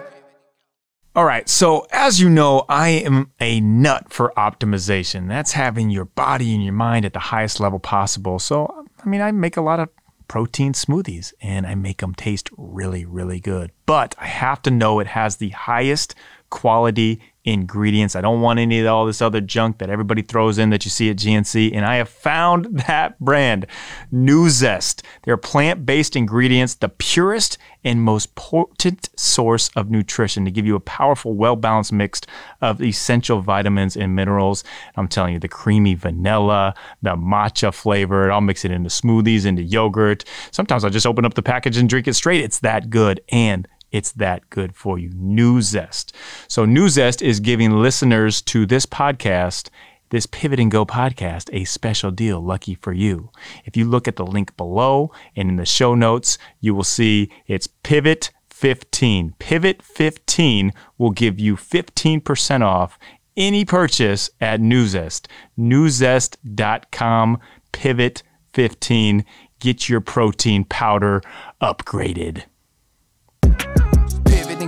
All 1.16 1.24
right, 1.24 1.48
so 1.48 1.88
as 1.92 2.20
you 2.20 2.30
know, 2.30 2.66
I 2.68 2.90
am 2.90 3.32
a 3.40 3.62
nut 3.62 4.12
for 4.12 4.34
optimization. 4.36 5.30
That's 5.30 5.54
having 5.54 5.90
your 5.90 6.04
body 6.04 6.54
and 6.54 6.62
your 6.62 6.74
mind 6.74 7.06
at 7.06 7.14
the 7.14 7.20
highest 7.20 7.62
level 7.62 7.80
possible. 7.80 8.38
So, 8.38 8.86
I 9.02 9.08
mean, 9.08 9.22
I 9.22 9.32
make 9.32 9.56
a 9.56 9.62
lot 9.62 9.80
of 9.80 9.88
protein 10.28 10.74
smoothies 10.74 11.32
and 11.40 11.66
I 11.66 11.74
make 11.74 12.00
them 12.02 12.16
taste 12.16 12.50
really, 12.58 13.06
really 13.06 13.40
good. 13.40 13.72
But 13.86 14.14
I 14.18 14.26
have 14.26 14.62
to 14.64 14.72
know 14.72 15.00
it 15.00 15.08
has 15.08 15.38
the 15.38 15.52
highest 15.52 16.16
quality 16.56 17.20
ingredients. 17.44 18.16
I 18.16 18.22
don't 18.22 18.40
want 18.40 18.60
any 18.60 18.80
of 18.80 18.88
all 18.88 19.06
this 19.06 19.22
other 19.22 19.42
junk 19.42 19.80
that 19.80 19.90
everybody 19.90 20.22
throws 20.22 20.58
in 20.58 20.70
that 20.70 20.86
you 20.86 20.90
see 20.90 21.10
at 21.10 21.18
GNC. 21.18 21.76
And 21.76 21.86
I 21.86 21.98
have 21.98 22.08
found 22.08 22.66
that 22.88 23.20
brand, 23.20 23.68
Nuzest. 24.12 25.04
They're 25.24 25.36
plant 25.36 25.86
based 25.86 26.16
ingredients, 26.16 26.76
the 26.76 26.88
purest 26.88 27.58
and 27.84 28.02
most 28.02 28.34
potent 28.36 29.10
source 29.18 29.70
of 29.76 29.92
nutrition 29.92 30.46
to 30.46 30.50
give 30.50 30.66
you 30.66 30.76
a 30.76 30.80
powerful, 30.80 31.34
well 31.34 31.58
balanced 31.58 31.92
mix 31.92 32.22
of 32.62 32.82
essential 32.82 33.42
vitamins 33.42 33.98
and 33.98 34.16
minerals. 34.16 34.64
I'm 34.96 35.10
telling 35.10 35.34
you, 35.34 35.40
the 35.40 35.50
creamy 35.50 35.94
vanilla, 35.94 36.74
the 37.02 37.18
matcha 37.18 37.74
flavor, 37.74 38.32
I'll 38.32 38.40
mix 38.40 38.64
it 38.64 38.72
into 38.72 38.90
smoothies, 38.90 39.46
into 39.46 39.62
yogurt. 39.62 40.24
Sometimes 40.52 40.86
I'll 40.86 40.90
just 40.90 41.06
open 41.06 41.26
up 41.26 41.34
the 41.34 41.44
package 41.44 41.76
and 41.76 41.90
drink 41.90 42.08
it 42.08 42.14
straight. 42.14 42.42
It's 42.42 42.60
that 42.60 42.90
good. 42.90 43.20
And 43.30 43.68
it's 43.92 44.12
that 44.14 44.50
good 44.50 44.76
for 44.76 45.00
you. 45.00 45.10
Nuzest. 45.10 46.12
So, 46.48 46.66
Nuzest 46.66 47.22
is 47.22 47.40
giving 47.40 47.72
listeners 47.72 48.42
to 48.44 48.66
this 48.66 48.86
podcast, 48.86 49.70
this 50.10 50.26
Pivot 50.26 50.60
and 50.60 50.72
Go 50.72 50.86
podcast, 50.86 51.50
a 51.54 51.66
special 51.66 52.12
deal 52.12 52.40
lucky 52.42 52.76
for 52.76 52.94
you. 52.94 53.32
If 53.66 53.76
you 53.78 53.86
look 53.86 54.08
at 54.08 54.16
the 54.16 54.26
link 54.26 54.56
below 54.58 55.12
and 55.36 55.50
in 55.50 55.56
the 55.56 55.66
show 55.66 55.96
notes, 55.96 56.38
you 56.60 56.76
will 56.76 56.84
see 56.84 57.32
it's 57.48 57.68
Pivot 57.68 58.32
15. 58.50 59.36
Pivot 59.40 59.82
15 59.82 60.72
will 60.98 61.12
give 61.12 61.40
you 61.40 61.56
15% 61.56 62.62
off 62.62 62.98
any 63.38 63.66
purchase 63.66 64.30
at 64.40 64.62
Nuzest. 64.62 65.28
Nuzest.com, 65.60 67.40
Pivot 67.72 68.24
15. 68.54 69.26
Get 69.60 69.90
your 69.90 70.02
protein 70.02 70.64
powder 70.64 71.22
upgraded 71.62 72.44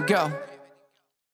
go. 0.07 0.31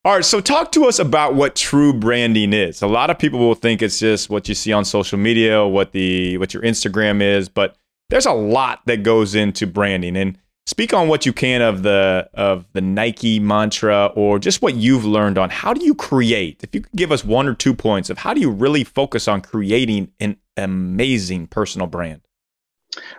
All 0.04 0.16
right, 0.16 0.24
so 0.24 0.40
talk 0.40 0.70
to 0.72 0.84
us 0.84 0.98
about 0.98 1.34
what 1.34 1.56
true 1.56 1.94
branding 1.94 2.52
is. 2.52 2.82
A 2.82 2.86
lot 2.86 3.08
of 3.08 3.18
people 3.18 3.38
will 3.38 3.54
think 3.54 3.80
it's 3.80 3.98
just 3.98 4.28
what 4.28 4.48
you 4.48 4.54
see 4.54 4.70
on 4.70 4.84
social 4.84 5.18
media, 5.18 5.66
what 5.66 5.92
the 5.92 6.36
what 6.36 6.52
your 6.52 6.62
Instagram 6.62 7.22
is, 7.22 7.48
but 7.48 7.76
there's 8.10 8.26
a 8.26 8.32
lot 8.32 8.80
that 8.84 9.02
goes 9.02 9.34
into 9.34 9.66
branding. 9.66 10.14
And 10.16 10.38
speak 10.66 10.92
on 10.92 11.08
what 11.08 11.24
you 11.24 11.32
can 11.32 11.62
of 11.62 11.82
the 11.82 12.28
of 12.34 12.66
the 12.74 12.80
Nike 12.82 13.38
mantra 13.40 14.06
or 14.14 14.38
just 14.38 14.60
what 14.60 14.74
you've 14.74 15.06
learned 15.06 15.38
on 15.38 15.48
how 15.48 15.72
do 15.72 15.84
you 15.84 15.94
create. 15.94 16.62
If 16.62 16.74
you 16.74 16.82
could 16.82 16.92
give 16.92 17.12
us 17.12 17.24
one 17.24 17.46
or 17.46 17.54
two 17.54 17.74
points 17.74 18.10
of 18.10 18.18
how 18.18 18.34
do 18.34 18.40
you 18.40 18.50
really 18.50 18.84
focus 18.84 19.26
on 19.26 19.40
creating 19.40 20.12
an 20.20 20.36
amazing 20.56 21.46
personal 21.46 21.86
brand? 21.86 22.20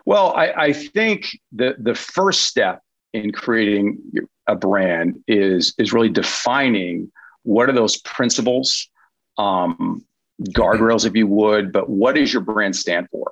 Well, 0.05 0.33
I, 0.35 0.51
I 0.51 0.73
think 0.73 1.37
the 1.51 1.75
the 1.79 1.95
first 1.95 2.43
step 2.43 2.81
in 3.13 3.31
creating 3.31 3.97
a 4.47 4.55
brand 4.55 5.23
is 5.27 5.73
is 5.77 5.93
really 5.93 6.09
defining 6.09 7.11
what 7.43 7.69
are 7.69 7.73
those 7.73 7.97
principles, 7.97 8.89
um, 9.37 10.03
guardrails, 10.49 11.05
if 11.05 11.15
you 11.15 11.27
would, 11.27 11.71
but 11.71 11.89
what 11.89 12.15
does 12.15 12.33
your 12.33 12.41
brand 12.41 12.75
stand 12.75 13.07
for? 13.11 13.31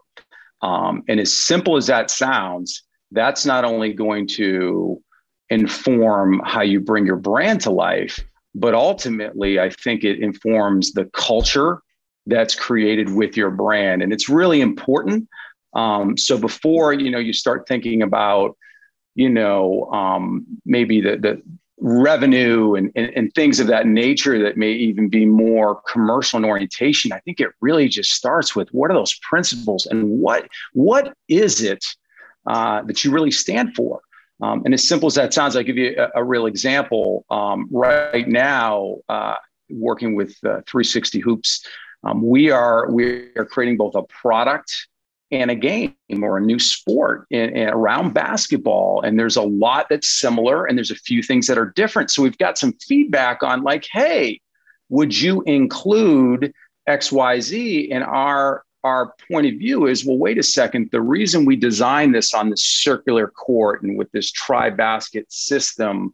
Um, 0.62 1.04
and 1.10 1.20
as 1.20 1.36
simple 1.36 1.76
as 1.78 1.88
that 1.88 2.10
sounds, 2.10 2.84
that's 3.12 3.46
not 3.46 3.66
only 3.66 3.92
going 3.92 4.28
to 4.28 5.02
inform 5.50 6.42
how 6.46 6.62
you 6.62 6.80
bring 6.80 7.06
your 7.06 7.18
brand 7.18 7.62
to 7.62 7.72
life, 7.72 8.20
but 8.56 8.74
ultimately, 8.74 9.60
I 9.60 9.70
think 9.70 10.04
it 10.04 10.20
informs 10.20 10.94
the 10.94 11.06
culture 11.06 11.82
that's 12.26 12.56
created 12.56 13.14
with 13.14 13.36
your 13.36 13.52
brand, 13.52 14.02
and 14.02 14.14
it's 14.14 14.30
really 14.30 14.62
important. 14.62 15.28
Um, 15.74 16.18
so 16.18 16.38
before 16.38 16.94
you 16.94 17.10
know 17.10 17.20
you 17.20 17.34
start 17.34 17.68
thinking 17.68 18.04
about 18.04 18.56
you 19.16 19.30
know, 19.30 19.90
um, 19.92 20.46
maybe 20.66 21.02
the, 21.02 21.18
the 21.18 21.42
revenue 21.80 22.76
and, 22.76 22.92
and, 22.96 23.12
and, 23.16 23.34
things 23.34 23.60
of 23.60 23.68
that 23.68 23.86
nature 23.86 24.42
that 24.42 24.58
may 24.58 24.72
even 24.72 25.10
be 25.10 25.26
more 25.26 25.82
commercial 25.82 26.38
in 26.38 26.46
orientation. 26.46 27.12
I 27.12 27.20
think 27.20 27.40
it 27.40 27.50
really 27.62 27.90
just 27.90 28.12
starts 28.12 28.56
with 28.56 28.70
what 28.70 28.90
are 28.90 28.94
those 28.94 29.16
principles 29.16 29.86
and 29.86 30.08
what 30.08 30.48
what 30.74 31.14
is 31.28 31.62
it 31.62 31.84
uh, 32.48 32.84
that 32.84 33.04
you 33.04 33.12
really 33.12 33.32
stand 33.32 33.76
for? 33.76 34.02
Um, 34.42 34.62
and 34.66 34.74
as 34.74 34.88
simple 34.88 35.08
as 35.08 35.16
that 35.16 35.34
sounds, 35.34 35.56
I'll 35.56 35.64
give 35.64 35.78
you 35.78 35.96
a, 35.98 36.22
a 36.22 36.24
real 36.24 36.46
example. 36.46 37.26
Um, 37.30 37.68
right 37.72 38.28
now, 38.28 38.98
uh, 39.10 39.36
working 39.70 40.16
with 40.16 40.32
uh, 40.44 40.62
360 40.68 41.20
Hoops, 41.20 41.66
um, 42.04 42.26
we 42.26 42.50
are 42.50 42.92
we 42.92 43.30
are 43.36 43.46
creating 43.46 43.78
both 43.78 43.96
a 43.96 44.04
product 44.04 44.88
and 45.34 45.50
a 45.50 45.56
game 45.56 45.96
or 46.22 46.38
a 46.38 46.42
new 46.42 46.60
sport 46.60 47.26
in, 47.32 47.58
in, 47.58 47.70
around 47.70 48.14
basketball. 48.14 49.02
And 49.02 49.18
there's 49.18 49.36
a 49.36 49.42
lot 49.42 49.88
that's 49.90 50.08
similar 50.08 50.66
and 50.66 50.78
there's 50.78 50.92
a 50.92 50.96
few 50.96 51.24
things 51.24 51.48
that 51.48 51.58
are 51.58 51.74
different. 51.76 52.12
So 52.12 52.22
we've 52.22 52.38
got 52.38 52.58
some 52.58 52.74
feedback 52.74 53.42
on 53.42 53.64
like, 53.64 53.88
hey, 53.92 54.40
would 54.90 55.20
you 55.20 55.42
include 55.48 56.54
XYZ? 56.88 57.90
And 57.92 58.04
our 58.04 58.64
our 58.84 59.14
point 59.32 59.48
of 59.48 59.54
view 59.54 59.88
is, 59.88 60.06
well, 60.06 60.18
wait 60.18 60.38
a 60.38 60.44
second. 60.44 60.90
The 60.92 61.02
reason 61.02 61.46
we 61.46 61.56
designed 61.56 62.14
this 62.14 62.34
on 62.34 62.50
this 62.50 62.62
circular 62.62 63.28
court 63.28 63.82
and 63.82 63.98
with 63.98 64.12
this 64.12 64.30
tri-basket 64.30 65.32
system 65.32 66.14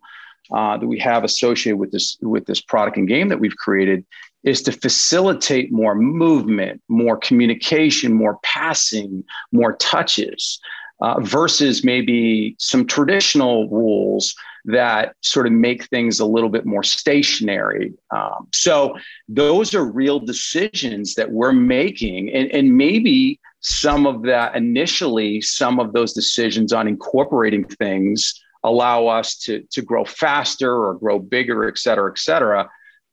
uh, 0.53 0.77
that 0.77 0.86
we 0.86 0.99
have 0.99 1.23
associated 1.23 1.77
with 1.77 1.91
this 1.91 2.17
with 2.21 2.45
this 2.45 2.62
product 2.62 2.97
and 2.97 3.08
game 3.08 3.27
that 3.29 3.39
we've 3.39 3.55
created 3.58 4.05
is 4.43 4.62
to 4.62 4.71
facilitate 4.71 5.71
more 5.71 5.95
movement, 5.95 6.82
more 6.88 7.17
communication, 7.17 8.13
more 8.13 8.39
passing, 8.43 9.23
more 9.52 9.75
touches. 9.78 10.60
uh, 11.02 11.19
versus 11.21 11.84
maybe 11.84 12.56
some 12.60 12.86
traditional 12.86 13.69
rules 13.69 14.36
that 14.65 15.15
sort 15.21 15.47
of 15.47 15.54
make 15.54 15.86
things 15.86 16.19
a 16.19 16.25
little 16.25 16.49
bit 16.49 16.65
more 16.65 16.84
stationary. 16.84 17.93
Um, 18.12 18.47
so 18.54 18.95
those 19.28 19.73
are 19.73 19.86
real 19.86 20.19
decisions 20.19 21.15
that 21.15 21.32
we're 21.32 21.54
making, 21.54 22.30
and, 22.34 22.52
and 22.52 22.75
maybe 22.75 23.39
some 23.62 24.06
of 24.06 24.23
that 24.23 24.56
initially, 24.56 25.41
some 25.41 25.80
of 25.80 25.93
those 25.93 26.13
decisions 26.13 26.73
on 26.73 26.88
incorporating 26.88 27.63
things 27.63 28.34
allow 28.63 29.08
us 29.08 29.38
to, 29.38 29.63
to 29.71 29.82
grow 29.82 30.04
faster 30.04 30.75
or 30.75 30.95
grow 30.95 31.17
bigger, 31.17 31.67
et 31.67 31.78
cetera, 31.78 32.12
et 32.12 32.19
cetera. 32.19 32.69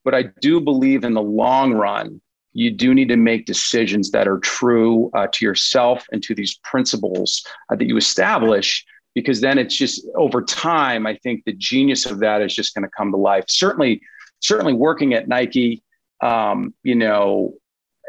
But 0.07 0.15
I 0.15 0.23
do 0.41 0.61
believe 0.61 1.03
in 1.03 1.15
the 1.15 1.21
long 1.21 1.75
run, 1.75 2.21
you 2.53 2.71
do 2.71 2.95
need 2.95 3.09
to 3.09 3.17
make 3.17 3.45
decisions 3.45 4.13
that 4.13 4.29
are 4.29 4.39
true 4.39 5.11
uh, 5.15 5.27
to 5.33 5.45
yourself 5.45 6.07
and 6.13 6.23
to 6.23 6.35
these 6.35 6.59
principles 6.63 7.45
uh, 7.71 7.77
that 7.77 7.87
you 7.87 7.97
establish 7.97 8.87
because 9.17 9.41
then 9.41 9.59
it's 9.59 9.75
just 9.75 10.07
over 10.15 10.43
time 10.43 11.07
i 11.07 11.17
think 11.17 11.43
the 11.45 11.53
genius 11.53 12.07
of 12.07 12.21
that 12.21 12.41
is 12.41 12.55
just 12.55 12.75
going 12.75 12.83
to 12.83 12.91
come 12.97 13.11
to 13.11 13.17
life. 13.17 13.45
Certainly 13.49 14.01
certainly 14.41 14.73
working 14.73 15.13
at 15.13 15.29
nike 15.29 15.83
um, 16.23 16.73
you 16.83 16.95
know 16.95 17.55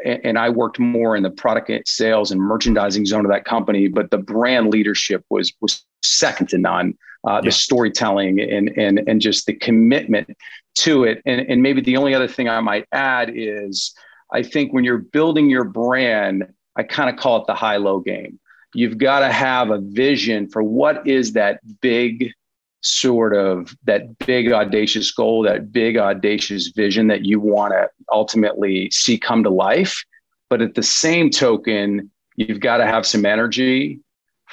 and, 0.04 0.20
and, 0.24 0.38
i 0.38 0.48
worked 0.48 0.78
more 0.78 1.16
in 1.16 1.22
the 1.22 1.30
product 1.30 1.70
sales 1.86 2.30
and 2.30 2.40
merchandising 2.40 3.04
zone 3.04 3.26
of 3.26 3.30
that 3.32 3.44
company 3.44 3.88
but 3.88 4.10
the 4.10 4.18
brand 4.18 4.70
leadership 4.70 5.24
was 5.30 5.52
was 5.60 5.84
second 6.02 6.48
to 6.50 6.58
none. 6.58 6.96
Uh, 7.26 7.40
the 7.40 7.50
storytelling 7.50 8.40
and 8.40 8.68
and 8.78 9.00
and 9.08 9.20
just 9.20 9.46
the 9.46 9.52
commitment 9.52 10.30
to 10.78 11.04
it. 11.04 11.22
And, 11.26 11.40
and 11.48 11.62
maybe 11.62 11.80
the 11.80 11.96
only 11.96 12.14
other 12.14 12.28
thing 12.28 12.48
i 12.48 12.60
might 12.60 12.86
add 12.92 13.30
is 13.34 13.94
i 14.32 14.42
think 14.42 14.72
when 14.72 14.84
you're 14.84 14.98
building 14.98 15.50
your 15.50 15.64
brand 15.64 16.44
i 16.76 16.82
kind 16.82 17.10
of 17.10 17.16
call 17.16 17.40
it 17.40 17.46
the 17.46 17.54
high 17.54 17.76
low 17.76 18.00
game. 18.00 18.38
You've 18.74 18.98
got 18.98 19.20
to 19.20 19.32
have 19.32 19.70
a 19.70 19.80
vision 19.80 20.48
for 20.48 20.62
what 20.62 21.06
is 21.06 21.32
that 21.32 21.60
big 21.80 22.32
sort 22.80 23.34
of 23.34 23.74
that 23.84 24.18
big 24.18 24.52
audacious 24.52 25.10
goal 25.10 25.42
that 25.42 25.72
big 25.72 25.96
audacious 25.96 26.68
vision 26.68 27.08
that 27.08 27.24
you 27.24 27.40
want 27.40 27.72
to 27.72 27.88
ultimately 28.12 28.88
see 28.90 29.18
come 29.18 29.42
to 29.42 29.50
life. 29.50 30.04
But 30.48 30.62
at 30.62 30.74
the 30.74 30.82
same 30.82 31.30
token 31.30 32.10
you've 32.36 32.60
got 32.60 32.76
to 32.76 32.86
have 32.86 33.04
some 33.04 33.26
energy 33.26 33.98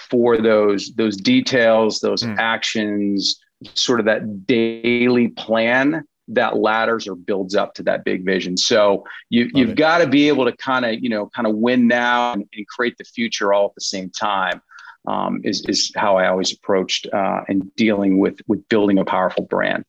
for 0.10 0.38
those 0.42 0.92
those 0.96 1.16
details 1.16 2.00
those 2.00 2.24
mm. 2.24 2.36
actions 2.38 3.40
sort 3.76 4.00
of 4.00 4.06
that 4.08 4.46
daily 4.46 5.30
plan 5.30 6.04
that 6.30 6.58
ladders 6.58 7.08
or 7.08 7.16
builds 7.16 7.56
up 7.56 7.74
to 7.76 7.84
that 7.84 8.04
big 8.04 8.26
vision. 8.26 8.58
So 8.58 9.04
you 9.30 9.50
you've 9.54 9.76
got 9.76 10.00
to 10.00 10.08
be 10.08 10.28
able 10.28 10.46
to 10.46 10.56
kind 10.58 10.86
of 10.86 10.96
you 11.04 11.10
know 11.10 11.30
kind 11.36 11.48
of 11.48 11.56
win 11.56 11.88
now 11.88 12.34
and, 12.34 12.46
and, 12.54 12.68
create 12.68 12.98
the 12.98 13.04
future 13.04 13.54
all 13.54 13.68
at 13.68 13.76
the 13.76 13.82
same 13.82 14.10
time. 14.10 14.62
Um, 15.08 15.42
is 15.44 15.64
is 15.68 15.92
how 15.96 16.18
I 16.18 16.28
always 16.28 16.52
approached 16.52 17.08
uh, 17.14 17.42
and 17.48 17.74
dealing 17.76 18.18
with 18.18 18.40
with 18.48 18.68
building 18.70 18.98
a 18.98 19.06
powerful 19.06 19.46
brand. 19.46 19.86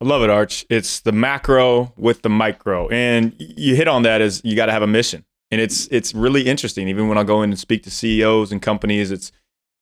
I 0.00 0.04
love 0.04 0.22
it, 0.22 0.30
Arch. 0.30 0.64
It's 0.70 1.00
the 1.00 1.12
macro 1.12 1.92
with 1.96 2.22
the 2.22 2.28
micro, 2.28 2.88
and 2.88 3.34
you 3.38 3.74
hit 3.76 3.88
on 3.88 4.02
that 4.02 4.20
as 4.20 4.42
you 4.44 4.56
got 4.56 4.66
to 4.66 4.72
have 4.72 4.82
a 4.82 4.86
mission, 4.86 5.24
and 5.50 5.60
it's 5.60 5.88
it's 5.88 6.14
really 6.14 6.42
interesting. 6.42 6.88
Even 6.88 7.08
when 7.08 7.18
I 7.18 7.22
go 7.22 7.42
in 7.42 7.50
and 7.50 7.58
speak 7.58 7.82
to 7.84 7.90
CEOs 7.90 8.50
and 8.50 8.62
companies, 8.62 9.10
it's 9.10 9.30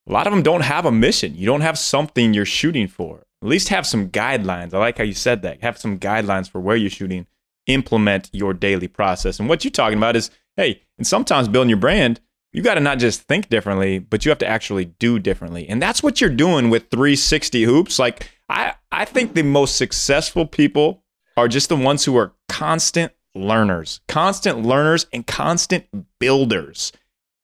a 0.06 0.12
lot 0.12 0.26
of 0.26 0.32
them 0.32 0.42
don't 0.42 0.62
have 0.62 0.86
a 0.86 0.92
mission. 0.92 1.34
You 1.34 1.46
don't 1.46 1.62
have 1.62 1.78
something 1.78 2.34
you're 2.34 2.44
shooting 2.44 2.88
for 2.88 3.24
at 3.44 3.50
least 3.50 3.68
have 3.68 3.86
some 3.86 4.08
guidelines. 4.08 4.72
I 4.72 4.78
like 4.78 4.96
how 4.96 5.04
you 5.04 5.12
said 5.12 5.42
that. 5.42 5.60
Have 5.60 5.76
some 5.76 5.98
guidelines 5.98 6.48
for 6.48 6.62
where 6.62 6.76
you're 6.76 6.88
shooting. 6.88 7.26
Implement 7.66 8.30
your 8.32 8.54
daily 8.54 8.88
process. 8.88 9.38
And 9.38 9.50
what 9.50 9.64
you're 9.64 9.70
talking 9.70 9.98
about 9.98 10.16
is, 10.16 10.30
hey, 10.56 10.80
and 10.96 11.06
sometimes 11.06 11.48
building 11.48 11.68
your 11.68 11.78
brand, 11.78 12.22
you 12.54 12.62
got 12.62 12.74
to 12.74 12.80
not 12.80 12.98
just 12.98 13.22
think 13.22 13.50
differently, 13.50 13.98
but 13.98 14.24
you 14.24 14.30
have 14.30 14.38
to 14.38 14.46
actually 14.46 14.86
do 14.86 15.18
differently. 15.18 15.68
And 15.68 15.82
that's 15.82 16.02
what 16.02 16.22
you're 16.22 16.30
doing 16.30 16.70
with 16.70 16.88
360 16.90 17.64
hoops. 17.64 17.98
Like 17.98 18.30
I, 18.48 18.74
I 18.90 19.04
think 19.04 19.34
the 19.34 19.42
most 19.42 19.76
successful 19.76 20.46
people 20.46 21.02
are 21.36 21.48
just 21.48 21.68
the 21.68 21.76
ones 21.76 22.06
who 22.06 22.16
are 22.16 22.32
constant 22.48 23.12
learners, 23.34 24.00
constant 24.08 24.62
learners 24.62 25.06
and 25.12 25.26
constant 25.26 25.84
builders. 26.18 26.92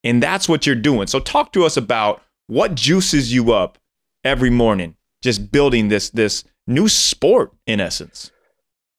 And 0.03 0.23
that's 0.23 0.49
what 0.49 0.64
you're 0.64 0.77
doing. 0.77 1.09
So 1.09 1.20
talk 1.20 1.53
to 1.53 1.66
us 1.66 1.77
about 1.77 2.23
what 2.50 2.74
juices 2.74 3.32
you 3.32 3.52
up 3.52 3.78
every 4.24 4.50
morning 4.50 4.96
just 5.22 5.52
building 5.52 5.88
this 5.88 6.10
this 6.10 6.44
new 6.66 6.88
sport 6.88 7.52
in 7.66 7.80
essence? 7.80 8.30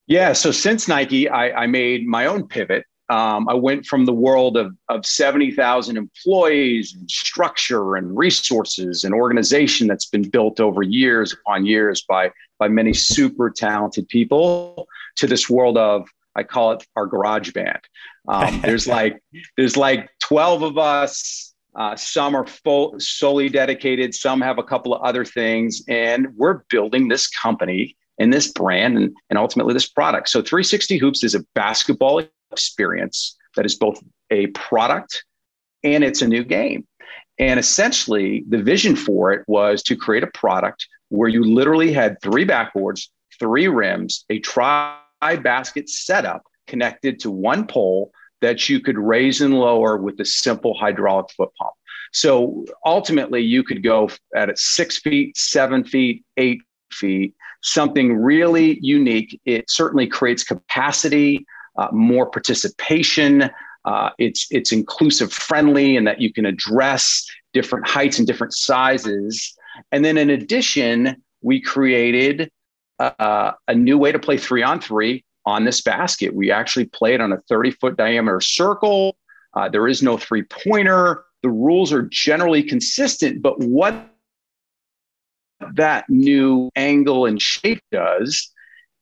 Yeah. 0.07 0.33
So 0.33 0.51
since 0.51 0.87
Nike, 0.87 1.29
I, 1.29 1.63
I 1.63 1.67
made 1.67 2.07
my 2.07 2.25
own 2.25 2.47
pivot. 2.47 2.85
Um, 3.09 3.49
I 3.49 3.53
went 3.53 3.85
from 3.85 4.05
the 4.05 4.13
world 4.13 4.55
of, 4.55 4.73
of 4.87 5.05
70,000 5.05 5.97
employees 5.97 6.95
and 6.97 7.11
structure 7.11 7.97
and 7.97 8.17
resources 8.17 9.03
and 9.03 9.13
organization 9.13 9.87
that's 9.87 10.05
been 10.05 10.29
built 10.29 10.61
over 10.61 10.81
years 10.81 11.33
upon 11.33 11.65
years 11.65 12.05
by, 12.07 12.31
by 12.57 12.69
many 12.69 12.93
super 12.93 13.49
talented 13.49 14.07
people 14.07 14.87
to 15.17 15.27
this 15.27 15.49
world 15.49 15.77
of, 15.77 16.07
I 16.35 16.43
call 16.43 16.71
it 16.71 16.85
our 16.95 17.05
garage 17.05 17.51
band. 17.51 17.79
Um, 18.29 18.61
there's 18.61 18.87
like, 18.97 19.21
there's 19.57 19.75
like 19.75 20.09
12 20.21 20.63
of 20.63 20.77
us, 20.77 21.50
uh, 21.75 21.95
some 21.95 22.35
are 22.35 22.45
full, 22.45 22.99
solely 22.99 23.49
dedicated. 23.49 24.13
Some 24.13 24.41
have 24.41 24.57
a 24.57 24.63
couple 24.63 24.93
of 24.93 25.01
other 25.01 25.23
things, 25.23 25.81
and 25.87 26.27
we're 26.35 26.63
building 26.69 27.07
this 27.07 27.27
company 27.27 27.95
and 28.19 28.31
this 28.31 28.51
brand 28.51 28.97
and, 28.97 29.15
and 29.29 29.39
ultimately 29.39 29.73
this 29.73 29.87
product. 29.87 30.29
So 30.29 30.41
360 30.41 30.97
Hoops 30.97 31.23
is 31.23 31.33
a 31.33 31.43
basketball 31.55 32.21
experience 32.51 33.37
that 33.55 33.65
is 33.65 33.75
both 33.75 34.01
a 34.29 34.47
product 34.47 35.23
and 35.83 36.03
it's 36.03 36.21
a 36.21 36.27
new 36.27 36.43
game. 36.43 36.85
And 37.39 37.59
essentially, 37.59 38.43
the 38.47 38.61
vision 38.61 38.95
for 38.95 39.31
it 39.31 39.43
was 39.47 39.81
to 39.83 39.95
create 39.95 40.23
a 40.23 40.27
product 40.27 40.87
where 41.09 41.29
you 41.29 41.43
literally 41.43 41.91
had 41.91 42.21
three 42.21 42.45
backboards, 42.45 43.07
three 43.39 43.67
rims, 43.67 44.25
a 44.29 44.39
tri 44.39 44.97
basket 45.21 45.89
setup 45.89 46.43
connected 46.67 47.19
to 47.21 47.31
one 47.31 47.65
pole 47.65 48.11
that 48.41 48.69
you 48.69 48.79
could 48.79 48.97
raise 48.97 49.41
and 49.41 49.53
lower 49.53 49.97
with 49.97 50.19
a 50.19 50.25
simple 50.25 50.73
hydraulic 50.73 51.29
foot 51.31 51.49
pump. 51.57 51.73
So 52.11 52.65
ultimately, 52.85 53.41
you 53.41 53.63
could 53.63 53.83
go 53.83 54.09
at 54.35 54.57
six 54.57 54.97
feet, 54.97 55.37
seven 55.37 55.83
feet, 55.83 56.23
eight 56.37 56.61
feet, 56.91 57.33
something 57.61 58.15
really 58.15 58.79
unique. 58.81 59.39
It 59.45 59.69
certainly 59.69 60.07
creates 60.07 60.43
capacity, 60.43 61.45
uh, 61.77 61.87
more 61.91 62.29
participation. 62.29 63.49
Uh, 63.85 64.09
it's 64.17 64.47
it's 64.51 64.71
inclusive 64.71 65.31
friendly 65.31 65.95
in 65.95 66.03
that 66.03 66.19
you 66.19 66.33
can 66.33 66.45
address 66.45 67.25
different 67.53 67.87
heights 67.87 68.19
and 68.19 68.27
different 68.27 68.53
sizes. 68.53 69.55
And 69.91 70.03
then 70.03 70.17
in 70.17 70.29
addition, 70.29 71.23
we 71.41 71.61
created 71.61 72.51
uh, 72.99 73.53
a 73.67 73.73
new 73.73 73.97
way 73.97 74.11
to 74.11 74.19
play 74.19 74.37
three 74.37 74.63
on 74.63 74.81
three 74.81 75.23
on 75.45 75.65
this 75.65 75.81
basket. 75.81 76.33
We 76.33 76.51
actually 76.51 76.85
play 76.85 77.13
it 77.13 77.21
on 77.21 77.31
a 77.31 77.41
30 77.41 77.71
foot 77.71 77.97
diameter 77.97 78.41
circle. 78.41 79.17
Uh, 79.53 79.69
there 79.69 79.87
is 79.87 80.01
no 80.01 80.17
three 80.17 80.43
pointer. 80.43 81.23
The 81.43 81.49
rules 81.49 81.91
are 81.91 82.03
generally 82.03 82.63
consistent, 82.63 83.41
but 83.41 83.59
what 83.59 84.07
that 85.73 86.09
new 86.09 86.69
angle 86.75 87.25
and 87.25 87.41
shape 87.41 87.81
does 87.91 88.51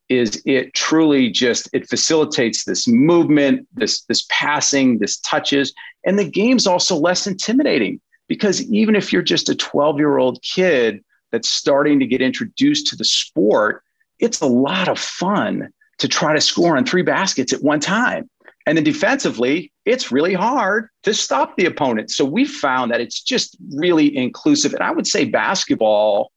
is 0.10 0.42
it 0.46 0.74
truly 0.74 1.30
just 1.30 1.70
it 1.72 1.88
facilitates 1.88 2.66
this 2.66 2.88
movement 2.88 3.68
this 3.74 4.02
this 4.06 4.26
passing 4.30 4.98
this 4.98 5.18
touches 5.20 5.74
and 6.06 6.18
the 6.18 6.30
game's 6.30 6.68
also 6.68 6.96
less 6.96 7.28
intimidating 7.28 8.02
because 8.28 8.62
even 8.72 8.96
if 8.96 9.14
you're 9.14 9.22
just 9.22 9.50
a 9.50 9.56
12 9.56 9.98
year 9.98 10.18
old 10.18 10.42
kid 10.42 11.04
that's 11.32 11.48
starting 11.48 12.00
to 12.00 12.08
get 12.08 12.22
introduced 12.22 12.88
to 12.88 12.96
the 12.96 13.06
sport 13.06 13.84
it's 14.20 14.42
a 14.42 14.48
lot 14.48 14.88
of 14.90 15.00
fun 15.00 15.70
to 16.00 16.08
try 16.08 16.34
to 16.34 16.42
score 16.42 16.78
on 16.78 16.86
three 16.86 17.02
baskets 17.02 17.54
at 17.54 17.62
one 17.62 17.80
time. 17.80 18.30
And 18.66 18.78
then 18.78 18.84
defensively, 18.84 19.72
it's 19.86 20.12
really 20.12 20.34
hard 20.34 20.90
to 21.04 21.14
stop 21.14 21.56
the 21.58 21.66
opponent. 21.66 22.12
So 22.12 22.26
we 22.26 22.46
found 22.46 22.92
that 22.92 23.02
it's 23.02 23.22
just 23.22 23.58
really 23.74 24.16
inclusive. 24.16 24.74
And 24.74 24.84
I 24.84 24.92
would 24.92 25.08
say 25.08 25.26
basketball 25.26 26.32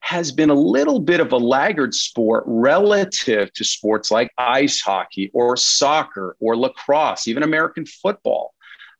has 0.00 0.32
been 0.32 0.50
a 0.50 0.54
little 0.54 0.98
bit 0.98 1.20
of 1.20 1.32
a 1.32 1.36
laggard 1.36 1.94
sport 1.94 2.42
relative 2.46 3.52
to 3.54 3.64
sports 3.64 4.10
like 4.10 4.32
ice 4.36 4.80
hockey 4.80 5.30
or 5.32 5.56
soccer 5.56 6.36
or 6.40 6.56
lacrosse, 6.56 7.28
even 7.28 7.44
American 7.44 7.86
football, 7.86 8.52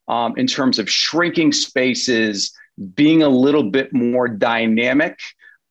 um, 0.08 0.34
in 0.36 0.46
terms 0.46 0.78
of 0.78 0.88
shrinking 0.88 1.52
spaces, 1.52 2.56
being 2.94 3.22
a 3.22 3.28
little 3.28 3.64
bit 3.64 3.92
more 3.92 4.28
dynamic 4.28 5.18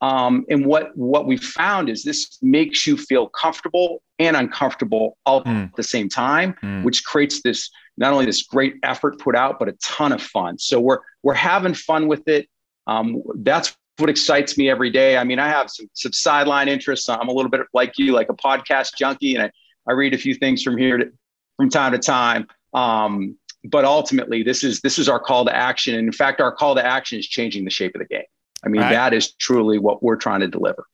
um, 0.02 0.46
and 0.50 0.66
what 0.66 0.96
what 0.98 1.28
we 1.28 1.38
found 1.38 1.90
is 1.90 2.04
this 2.04 2.38
makes 2.42 2.88
you 2.88 2.98
feel 2.98 3.28
comfortable 3.30 4.02
and 4.18 4.36
uncomfortable 4.36 5.18
all 5.26 5.44
mm. 5.44 5.66
at 5.66 5.76
the 5.76 5.84
same 5.84 6.10
time, 6.10 6.56
mm. 6.64 6.84
which 6.84 7.06
creates 7.06 7.42
this 7.44 7.70
not 7.98 8.12
only 8.12 8.26
this 8.26 8.44
great 8.44 8.76
effort 8.84 9.20
put 9.20 9.36
out, 9.36 9.60
but 9.60 9.70
a 9.70 9.74
ton 9.84 10.12
of 10.12 10.22
fun. 10.22 10.58
So 10.58 10.80
we're 10.80 11.00
we're 11.22 11.36
having 11.36 11.76
fun 11.76 12.08
with 12.08 12.28
it. 12.28 12.50
Um, 12.88 13.22
that's 13.36 13.76
what 13.98 14.10
excites 14.10 14.58
me 14.58 14.70
every 14.70 14.90
day. 14.90 15.18
I 15.18 15.24
mean, 15.24 15.38
I 15.38 15.48
have 15.48 15.70
some, 15.70 15.88
some 15.94 16.12
sideline 16.14 16.68
interests. 16.68 17.08
I'm 17.08 17.28
a 17.28 17.32
little 17.32 17.52
bit 17.52 17.62
like 17.74 18.00
you, 18.00 18.14
like 18.14 18.30
a 18.30 18.34
podcast 18.34 18.96
junkie, 18.98 19.36
and 19.36 19.44
I, 19.44 19.52
I 19.88 19.94
read 19.94 20.16
a 20.16 20.18
few 20.18 20.34
things 20.34 20.64
from 20.64 20.78
here 20.78 20.98
to, 20.98 21.12
from 21.58 21.70
time 21.70 21.92
to 21.92 22.00
time. 22.00 22.48
Um, 22.74 23.38
but 23.66 23.86
ultimately, 23.86 24.42
this 24.42 24.64
is 24.64 24.82
this 24.82 24.98
is 24.98 25.08
our 25.08 25.20
call 25.20 25.46
to 25.46 25.56
action. 25.56 25.94
And 25.94 26.08
in 26.08 26.12
fact, 26.12 26.42
our 26.42 26.52
call 26.52 26.74
to 26.74 26.84
action 26.84 27.20
is 27.20 27.28
changing 27.28 27.66
the 27.66 27.70
shape 27.70 27.94
of 27.94 28.00
the 28.00 28.08
game. 28.08 28.24
I 28.66 28.70
mean, 28.70 28.82
right. 28.82 28.92
that 28.92 29.14
is 29.14 29.34
truly 29.34 29.80
what 29.80 30.04
we're 30.04 30.16
trying 30.16 30.42
to 30.42 30.48
deliver. 30.48 30.86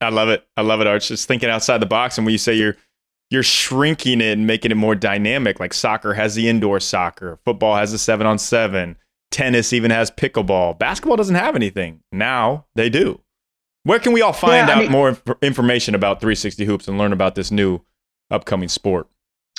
I 0.00 0.10
love 0.10 0.28
it. 0.28 0.46
I 0.56 0.62
love 0.62 0.80
it, 0.80 0.86
Arch. 0.86 1.08
Just 1.08 1.28
thinking 1.28 1.48
outside 1.48 1.78
the 1.78 1.86
box. 1.86 2.18
And 2.18 2.26
when 2.26 2.32
you 2.32 2.38
say 2.38 2.54
you're 2.54 2.76
you're 3.30 3.42
shrinking 3.42 4.20
it 4.20 4.32
and 4.32 4.46
making 4.46 4.70
it 4.70 4.76
more 4.76 4.94
dynamic, 4.94 5.58
like 5.58 5.72
soccer 5.72 6.14
has 6.14 6.34
the 6.34 6.48
indoor 6.48 6.78
soccer, 6.80 7.38
football 7.44 7.76
has 7.76 7.92
the 7.92 7.98
seven 7.98 8.26
on 8.26 8.38
seven, 8.38 8.96
tennis 9.30 9.72
even 9.72 9.90
has 9.90 10.10
pickleball. 10.10 10.78
Basketball 10.78 11.16
doesn't 11.16 11.34
have 11.34 11.56
anything. 11.56 12.00
Now 12.12 12.66
they 12.74 12.90
do. 12.90 13.20
Where 13.84 13.98
can 13.98 14.12
we 14.12 14.22
all 14.22 14.32
find 14.32 14.68
yeah, 14.68 14.74
out 14.74 14.82
mean, 14.82 14.92
more 14.92 15.10
inf- 15.10 15.22
information 15.42 15.94
about 15.94 16.20
360 16.20 16.64
Hoops 16.64 16.88
and 16.88 16.96
learn 16.96 17.12
about 17.12 17.34
this 17.34 17.50
new 17.50 17.80
upcoming 18.30 18.68
sport? 18.68 19.08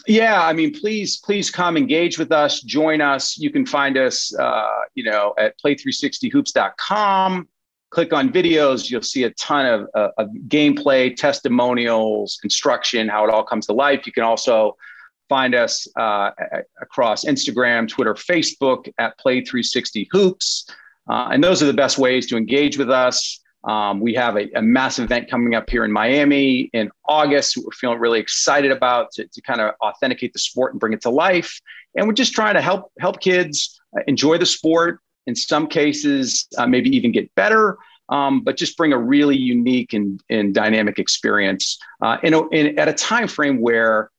Yeah, 0.08 0.46
I 0.46 0.54
mean, 0.54 0.74
please, 0.74 1.18
please 1.18 1.50
come 1.50 1.78
engage 1.78 2.20
with 2.20 2.32
us, 2.32 2.62
join 2.62 3.02
us. 3.02 3.38
You 3.38 3.50
can 3.50 3.66
find 3.66 3.98
us, 3.98 4.36
uh, 4.38 4.82
you 4.94 5.04
know, 5.04 5.34
at 5.38 5.60
play360hoops.com. 5.60 7.48
Click 7.90 8.14
on 8.14 8.30
videos. 8.32 8.90
You'll 8.90 9.02
see 9.02 9.24
a 9.24 9.32
ton 9.32 9.66
of, 9.66 9.88
uh, 9.96 10.10
of 10.18 10.30
gameplay, 10.48 11.16
testimonials, 11.16 12.40
instruction, 12.44 13.08
how 13.08 13.24
it 13.24 13.32
all 13.32 13.44
comes 13.44 13.66
to 13.68 13.74
life. 13.74 14.06
You 14.06 14.12
can 14.12 14.24
also 14.24 14.76
find 15.30 15.56
us 15.56 15.88
uh, 15.96 16.32
across 16.82 17.26
Instagram, 17.26 17.88
Twitter, 17.88 18.14
Facebook 18.14 18.92
at 18.98 19.18
Play360Hoops. 19.20 20.70
Uh, 21.08 21.30
and 21.32 21.44
those 21.44 21.64
are 21.64 21.68
the 21.68 21.74
best 21.74 21.98
ways 21.98 22.28
to 22.28 22.38
engage 22.38 22.78
with 22.78 22.90
us. 22.90 23.40
Um, 23.66 24.00
we 24.00 24.14
have 24.14 24.38
a, 24.38 24.48
a, 24.56 24.62
massive 24.62 25.06
event 25.06 25.30
coming 25.30 25.56
up 25.56 25.68
here 25.70 25.84
in 25.84 25.92
Miami 25.92 26.70
in 26.72 26.92
August. 27.08 27.58
We're 27.58 27.72
feeling 27.72 28.00
really 28.00 28.20
excited 28.20 28.72
about 28.72 29.12
to, 29.14 29.28
to 29.28 29.42
kind 29.42 29.60
of 29.60 29.74
authenticate 29.84 30.34
the 30.34 30.40
sport 30.40 30.74
and 30.74 30.80
bring 30.80 30.94
it 30.94 31.02
to 31.02 31.10
life. 31.10 31.60
And 31.96 32.06
we're 32.08 32.14
just 32.14 32.34
trying 32.34 32.54
to 32.54 32.62
help 32.62 32.92
help 33.00 33.20
kids 33.22 33.80
uh, 33.98 34.02
enjoy 34.08 34.38
the 34.38 34.46
sport. 34.46 35.00
In 35.26 35.36
some 35.36 35.66
cases, 35.66 36.48
uh, 36.60 36.68
maybe 36.68 36.96
even 36.96 37.12
get 37.12 37.34
better, 37.34 37.80
um, 38.10 38.42
but 38.42 38.56
just 38.56 38.78
bring 38.78 38.94
a 38.94 39.00
really 39.00 39.36
unique 39.36 39.94
and, 39.94 40.22
and 40.30 40.54
dynamic 40.54 41.00
experience 41.00 41.80
uh, 42.04 42.18
in, 42.22 42.36
a, 42.36 42.48
in, 42.50 42.78
at 42.78 42.88
a 42.88 42.94
time 42.94 43.28
frame 43.28 43.60
where 43.60 44.12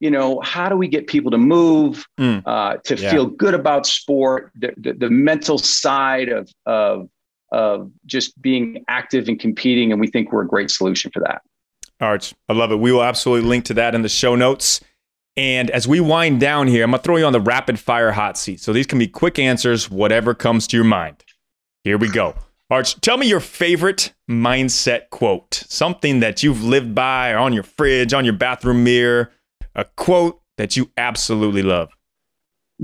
you 0.00 0.10
know, 0.10 0.40
how 0.40 0.68
do 0.68 0.76
we 0.76 0.88
get 0.88 1.06
people 1.06 1.30
to 1.30 1.38
move, 1.38 2.04
mm. 2.18 2.42
uh, 2.44 2.76
to 2.78 2.96
yeah. 2.96 3.08
feel 3.08 3.24
good 3.24 3.54
about 3.54 3.86
sport, 3.86 4.50
the, 4.56 4.74
the, 4.76 4.94
the, 4.94 5.08
mental 5.08 5.58
side 5.58 6.28
of, 6.28 6.50
of 6.66 7.08
of 7.52 7.90
just 8.06 8.40
being 8.42 8.84
active 8.88 9.28
and 9.28 9.38
competing. 9.38 9.92
And 9.92 10.00
we 10.00 10.08
think 10.08 10.32
we're 10.32 10.42
a 10.42 10.48
great 10.48 10.70
solution 10.70 11.10
for 11.12 11.20
that. 11.20 11.42
Arch, 12.00 12.34
I 12.48 12.54
love 12.54 12.72
it. 12.72 12.76
We 12.76 12.90
will 12.90 13.04
absolutely 13.04 13.48
link 13.48 13.66
to 13.66 13.74
that 13.74 13.94
in 13.94 14.02
the 14.02 14.08
show 14.08 14.34
notes. 14.34 14.80
And 15.36 15.70
as 15.70 15.86
we 15.86 16.00
wind 16.00 16.40
down 16.40 16.66
here, 16.66 16.82
I'm 16.84 16.90
going 16.90 16.98
to 16.98 17.04
throw 17.04 17.16
you 17.16 17.24
on 17.24 17.32
the 17.32 17.40
rapid 17.40 17.78
fire 17.78 18.10
hot 18.10 18.36
seat. 18.36 18.60
So 18.60 18.72
these 18.72 18.86
can 18.86 18.98
be 18.98 19.06
quick 19.06 19.38
answers, 19.38 19.90
whatever 19.90 20.34
comes 20.34 20.66
to 20.68 20.76
your 20.76 20.84
mind. 20.84 21.24
Here 21.84 21.96
we 21.96 22.08
go. 22.08 22.34
Arch, 22.70 23.00
tell 23.00 23.18
me 23.18 23.26
your 23.26 23.40
favorite 23.40 24.12
mindset 24.30 25.10
quote, 25.10 25.62
something 25.68 26.20
that 26.20 26.42
you've 26.42 26.64
lived 26.64 26.94
by 26.94 27.34
on 27.34 27.52
your 27.52 27.62
fridge, 27.62 28.14
on 28.14 28.24
your 28.24 28.34
bathroom 28.34 28.82
mirror, 28.82 29.30
a 29.74 29.84
quote 29.84 30.40
that 30.56 30.76
you 30.76 30.90
absolutely 30.96 31.62
love. 31.62 31.90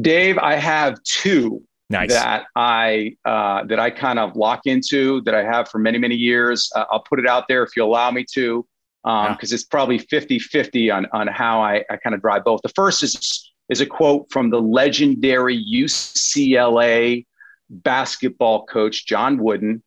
Dave, 0.01 0.39
I 0.39 0.57
have 0.57 1.03
two 1.03 1.63
nice. 1.91 2.13
that 2.13 2.47
I 2.55 3.17
uh, 3.25 3.65
that 3.65 3.79
I 3.79 3.91
kind 3.91 4.19
of 4.19 4.37
lock 4.37 4.63
into 4.67 5.21
that 5.23 5.35
I 5.35 5.43
have 5.43 5.69
for 5.69 5.79
many 5.79 5.99
many 5.99 6.15
years. 6.15 6.71
Uh, 6.75 6.85
I'll 6.91 7.03
put 7.03 7.19
it 7.19 7.27
out 7.27 7.45
there 7.49 7.63
if 7.63 7.77
you 7.77 7.85
allow 7.85 8.11
me 8.11 8.25
to, 8.35 8.67
because 9.03 9.29
um, 9.29 9.39
yeah. 9.43 9.55
it's 9.55 9.65
probably 9.65 9.99
50-50 9.99 10.95
on 10.95 11.07
on 11.13 11.27
how 11.29 11.61
I, 11.61 11.85
I 11.91 11.97
kind 11.97 12.15
of 12.15 12.21
drive 12.21 12.45
both. 12.45 12.61
The 12.63 12.71
first 12.71 13.03
is 13.03 13.51
is 13.69 13.81
a 13.81 13.87
quote 13.87 14.27
from 14.31 14.51
the 14.51 14.61
legendary 14.61 15.63
UCLA 15.73 17.27
basketball 17.71 18.67
coach 18.67 19.07
John 19.07 19.39
Wooden, 19.39 19.83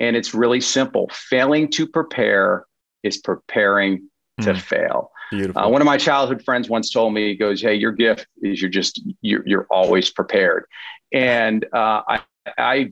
and 0.00 0.16
it's 0.16 0.34
really 0.34 0.60
simple: 0.60 1.10
failing 1.12 1.70
to 1.72 1.86
prepare 1.86 2.66
is 3.02 3.18
preparing 3.18 4.08
to 4.40 4.52
mm. 4.52 4.60
fail. 4.60 5.10
Beautiful. 5.30 5.60
Uh, 5.60 5.68
one 5.68 5.82
of 5.82 5.86
my 5.86 5.96
childhood 5.96 6.44
friends 6.44 6.68
once 6.68 6.90
told 6.90 7.12
me, 7.12 7.28
he 7.28 7.34
goes, 7.34 7.60
"Hey, 7.60 7.74
your 7.74 7.92
gift 7.92 8.26
is 8.42 8.60
you're 8.60 8.70
just 8.70 9.02
you're, 9.22 9.42
you're 9.46 9.66
always 9.70 10.10
prepared." 10.10 10.66
And 11.12 11.64
uh, 11.72 12.02
I, 12.08 12.20
I, 12.58 12.90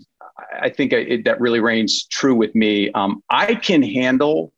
I 0.61 0.69
think 0.71 0.93
it, 0.93 1.25
that 1.25 1.41
really 1.41 1.61
reigns 1.61 2.07
true 2.07 2.35
with 2.35 2.55
me. 2.55 2.91
Um, 2.93 3.23
I 3.31 3.55
can 3.55 3.83
handle 3.83 4.53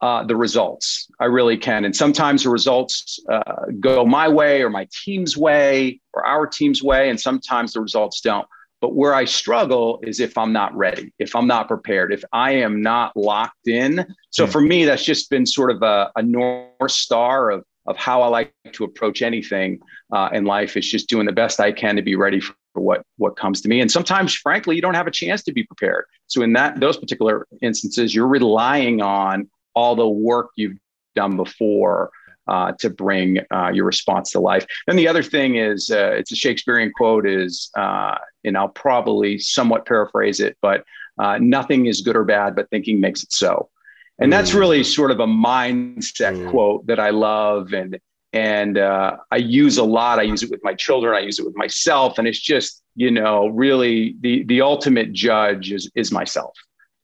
uh, 0.00 0.24
the 0.24 0.36
results. 0.36 1.08
I 1.20 1.24
really 1.26 1.56
can, 1.56 1.84
and 1.84 1.94
sometimes 1.94 2.42
the 2.42 2.50
results 2.50 3.18
uh, 3.30 3.66
go 3.80 4.04
my 4.04 4.28
way, 4.28 4.62
or 4.62 4.70
my 4.70 4.86
team's 5.04 5.36
way, 5.36 6.00
or 6.12 6.26
our 6.26 6.46
team's 6.46 6.82
way, 6.82 7.08
and 7.08 7.20
sometimes 7.20 7.72
the 7.72 7.80
results 7.80 8.20
don't. 8.20 8.46
But 8.80 8.94
where 8.94 9.14
I 9.14 9.24
struggle 9.24 10.00
is 10.02 10.20
if 10.20 10.36
I'm 10.36 10.52
not 10.52 10.76
ready, 10.76 11.12
if 11.18 11.34
I'm 11.34 11.46
not 11.46 11.66
prepared, 11.66 12.12
if 12.12 12.22
I 12.32 12.52
am 12.52 12.82
not 12.82 13.16
locked 13.16 13.68
in. 13.68 14.06
So 14.30 14.46
mm. 14.46 14.52
for 14.52 14.60
me, 14.60 14.84
that's 14.84 15.04
just 15.04 15.30
been 15.30 15.46
sort 15.46 15.70
of 15.70 15.82
a, 15.82 16.12
a 16.16 16.22
north 16.22 16.90
star 16.90 17.50
of 17.50 17.64
of 17.86 17.96
how 17.96 18.20
I 18.20 18.26
like 18.26 18.52
to 18.72 18.84
approach 18.84 19.22
anything 19.22 19.78
uh, 20.12 20.28
in 20.32 20.44
life. 20.44 20.76
Is 20.76 20.90
just 20.90 21.08
doing 21.08 21.24
the 21.24 21.32
best 21.32 21.58
I 21.58 21.72
can 21.72 21.96
to 21.96 22.02
be 22.02 22.16
ready 22.16 22.40
for 22.40 22.54
for 22.76 22.82
what 22.82 23.02
what 23.16 23.36
comes 23.36 23.62
to 23.62 23.68
me. 23.68 23.80
And 23.80 23.90
sometimes 23.90 24.34
frankly 24.34 24.76
you 24.76 24.82
don't 24.82 24.94
have 24.94 25.06
a 25.06 25.10
chance 25.10 25.42
to 25.44 25.52
be 25.52 25.64
prepared. 25.64 26.04
So 26.26 26.42
in 26.42 26.52
that 26.52 26.78
those 26.78 26.98
particular 26.98 27.46
instances 27.62 28.14
you're 28.14 28.28
relying 28.28 29.00
on 29.00 29.48
all 29.74 29.96
the 29.96 30.08
work 30.08 30.50
you've 30.56 30.78
done 31.14 31.36
before 31.36 32.10
uh, 32.48 32.72
to 32.78 32.90
bring 32.90 33.38
uh, 33.52 33.70
your 33.72 33.84
response 33.84 34.30
to 34.32 34.40
life. 34.40 34.66
Then 34.86 34.96
the 34.96 35.08
other 35.08 35.22
thing 35.22 35.56
is 35.56 35.90
uh, 35.90 36.12
it's 36.12 36.30
a 36.32 36.36
shakespearean 36.36 36.92
quote 36.94 37.26
is 37.26 37.70
uh, 37.76 38.18
and 38.44 38.56
i'll 38.56 38.68
probably 38.68 39.38
somewhat 39.38 39.86
paraphrase 39.86 40.38
it 40.40 40.56
but 40.60 40.84
uh, 41.18 41.38
nothing 41.40 41.86
is 41.86 42.02
good 42.02 42.14
or 42.14 42.24
bad 42.24 42.54
but 42.54 42.68
thinking 42.68 43.00
makes 43.00 43.22
it 43.22 43.32
so. 43.32 43.70
And 44.18 44.32
that's 44.32 44.54
really 44.54 44.82
sort 44.82 45.10
of 45.10 45.20
a 45.20 45.26
mindset 45.26 46.50
quote 46.50 46.86
that 46.86 47.00
i 47.00 47.10
love 47.10 47.72
and 47.72 47.98
and 48.32 48.78
uh, 48.78 49.16
I 49.30 49.36
use 49.36 49.78
a 49.78 49.84
lot. 49.84 50.18
I 50.18 50.22
use 50.22 50.42
it 50.42 50.50
with 50.50 50.62
my 50.62 50.74
children. 50.74 51.14
I 51.14 51.20
use 51.20 51.38
it 51.38 51.46
with 51.46 51.56
myself, 51.56 52.18
and 52.18 52.26
it's 52.26 52.40
just 52.40 52.82
you 52.94 53.10
know 53.10 53.48
really 53.48 54.16
the 54.20 54.44
the 54.44 54.60
ultimate 54.60 55.12
judge 55.12 55.72
is 55.72 55.90
is 55.94 56.12
myself, 56.12 56.54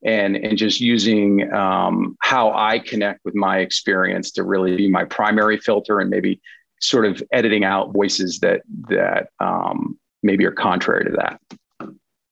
and 0.05 0.37
and 0.37 0.59
just 0.59 0.81
using 0.81 1.53
um, 1.53 2.17
how 2.21 2.53
I 2.53 2.79
connect 2.79 3.25
with 3.25 3.35
my 3.35 3.59
experience 3.59 4.33
to 4.33 4.43
really 4.43 4.77
be 4.77 4.89
my 4.89 5.05
primary 5.05 5.59
filter, 5.59 6.01
and 6.01 6.11
maybe 6.11 6.41
sort 6.81 7.07
of 7.07 7.23
editing 7.33 7.65
out 7.65 7.93
voices 7.93 8.41
that 8.41 8.63
that 8.89 9.29
um, 9.41 9.99
maybe 10.23 10.45
are 10.45 10.53
contrary 10.53 11.05
to 11.05 11.13
that. 11.13 11.41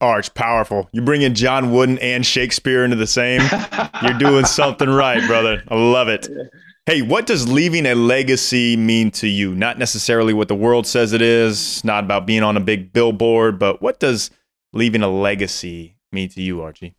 Oh, 0.01 0.13
it's 0.15 0.29
powerful. 0.29 0.89
You 0.93 1.03
bring 1.03 1.21
in 1.21 1.35
John 1.35 1.71
Wooden 1.71 1.99
and 1.99 2.25
Shakespeare 2.25 2.83
into 2.83 2.95
the 2.95 3.05
same. 3.05 3.41
You're 4.01 4.17
doing 4.17 4.45
something 4.45 4.89
right, 4.89 5.25
brother. 5.27 5.63
I 5.67 5.75
love 5.75 6.07
it. 6.07 6.27
Hey, 6.91 7.01
what 7.01 7.25
does 7.25 7.49
leaving 7.49 7.85
a 7.85 7.95
legacy 7.95 8.75
mean 8.75 9.11
to 9.11 9.27
you? 9.29 9.55
Not 9.55 9.79
necessarily 9.79 10.33
what 10.33 10.49
the 10.49 10.55
world 10.55 10.85
says 10.85 11.13
it 11.13 11.21
is, 11.21 11.81
not 11.85 12.03
about 12.03 12.25
being 12.25 12.43
on 12.43 12.57
a 12.57 12.59
big 12.59 12.91
billboard, 12.91 13.57
but 13.57 13.81
what 13.81 14.01
does 14.01 14.29
leaving 14.73 15.01
a 15.01 15.07
legacy 15.07 15.95
mean 16.11 16.27
to 16.31 16.41
you, 16.41 16.61
Archie? 16.61 16.93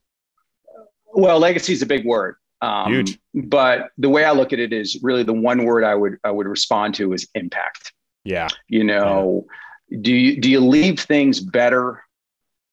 Well, 1.12 1.38
legacy 1.38 1.74
is 1.74 1.82
a 1.82 1.86
big 1.86 2.06
word. 2.06 2.36
Um, 2.62 2.90
Huge. 2.90 3.18
But 3.34 3.90
the 3.98 4.08
way 4.08 4.24
I 4.24 4.30
look 4.30 4.54
at 4.54 4.58
it 4.58 4.72
is 4.72 4.98
really 5.02 5.24
the 5.24 5.34
one 5.34 5.64
word 5.66 5.84
I 5.84 5.94
would 5.94 6.16
I 6.24 6.30
would 6.30 6.46
respond 6.46 6.94
to 6.94 7.12
is 7.12 7.28
impact. 7.34 7.92
Yeah. 8.24 8.48
You 8.68 8.84
know, 8.84 9.44
yeah. 9.90 9.98
do 10.00 10.14
you 10.14 10.40
do 10.40 10.50
you 10.50 10.60
leave 10.60 11.00
things 11.00 11.38
better 11.38 12.02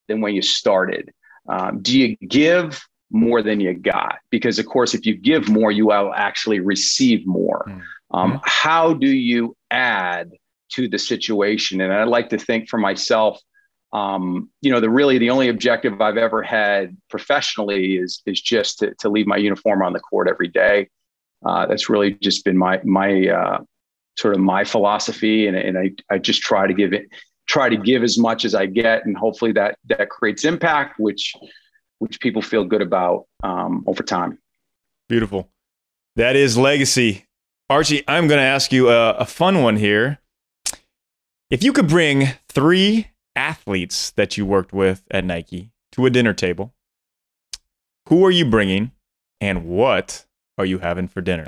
than 0.08 0.21
when 0.21 0.36
you 0.36 0.41
started? 0.41 1.12
Um, 1.49 1.82
do 1.82 1.99
you 1.99 2.15
give 2.29 2.82
more 3.12 3.41
than 3.41 3.60
you 3.60 3.74
got. 3.74 4.19
Because 4.30 4.60
of 4.60 4.65
course 4.65 4.93
if 4.93 5.06
you 5.06 5.15
give 5.15 5.50
more 5.50 5.72
you 5.72 5.88
will 5.88 6.13
actually 6.13 6.60
receive 6.60 7.26
more. 7.26 7.65
Mm-hmm. 7.67 8.15
um, 8.17 8.41
how 8.43 8.93
do 8.93 9.10
you 9.10 9.56
add 9.72 10.32
to 10.74 10.88
the 10.88 11.00
situation? 11.00 11.82
And 11.82 11.91
i 11.93 12.04
like 12.04 12.30
to 12.30 12.38
think 12.38 12.69
for 12.69 12.78
myself 12.78 13.39
um, 13.91 14.50
you 14.62 14.72
know 14.72 14.80
the 14.80 14.89
really 14.89 15.17
the 15.17 15.32
only 15.32 15.50
objective 15.50 16.00
i've 16.00 16.17
ever 16.17 16.43
had 16.43 16.95
professionally 17.10 17.98
is 17.98 18.22
is 18.28 18.39
just 18.39 18.78
to, 18.80 18.93
to 19.00 19.10
leave 19.10 19.26
my 19.26 19.38
uniform 19.38 19.82
on 19.82 19.93
the 19.93 20.00
court 20.00 20.30
every 20.30 20.48
day. 20.48 20.88
Uh, 21.43 21.65
that's 21.65 21.89
really 21.89 22.13
just 22.13 22.45
been 22.45 22.58
my 22.58 22.80
my 22.84 23.28
uh, 23.28 23.60
sort 24.19 24.36
of 24.36 24.41
my 24.41 24.63
philosophy. 24.63 25.48
And, 25.48 25.56
and 25.58 25.78
I, 25.78 25.91
I 26.13 26.17
just 26.17 26.41
try 26.41 26.67
to 26.67 26.74
give 26.74 26.93
it 26.93 27.08
try 27.48 27.67
to 27.67 27.78
give 27.78 28.04
as 28.04 28.17
much 28.17 28.45
as 28.45 28.54
i 28.54 28.65
get. 28.65 29.06
And 29.06 29.17
hopefully 29.17 29.52
that 29.54 29.78
that 29.86 30.10
creates 30.10 30.45
impact 30.45 31.00
which 31.00 31.34
which 31.99 32.19
people 32.19 32.41
feel 32.41 32.65
good 32.65 32.81
about 32.81 33.25
um, 33.43 33.83
over 33.88 34.03
time. 34.03 34.39
Beautiful. 35.07 35.49
That 36.15 36.35
is 36.35 36.57
legacy. 36.57 37.25
Archie, 37.69 38.03
I'm 38.07 38.27
going 38.27 38.39
to 38.39 38.45
ask 38.45 38.71
you 38.71 38.89
a, 38.89 39.12
a 39.12 39.25
fun 39.25 39.62
one 39.62 39.75
here. 39.75 40.19
If 41.49 41.63
you 41.63 41.71
could 41.71 41.88
bring 41.88 42.29
three 42.47 43.07
athletes 43.35 44.12
that 44.12 44.38
you 44.38 44.45
worked 44.45 44.73
with 44.73 45.03
at 45.12 45.23
Nike 45.23 45.71
to 45.93 46.05
a 46.05 46.09
dinner 46.09 46.33
table, 46.33 46.73
who 48.07 48.25
are 48.25 48.31
you 48.31 48.45
bringing 48.45 48.91
and 49.39 49.65
what 49.65 50.25
are 50.57 50.65
you 50.65 50.79
having 50.79 51.07
for 51.07 51.21
dinner? 51.21 51.45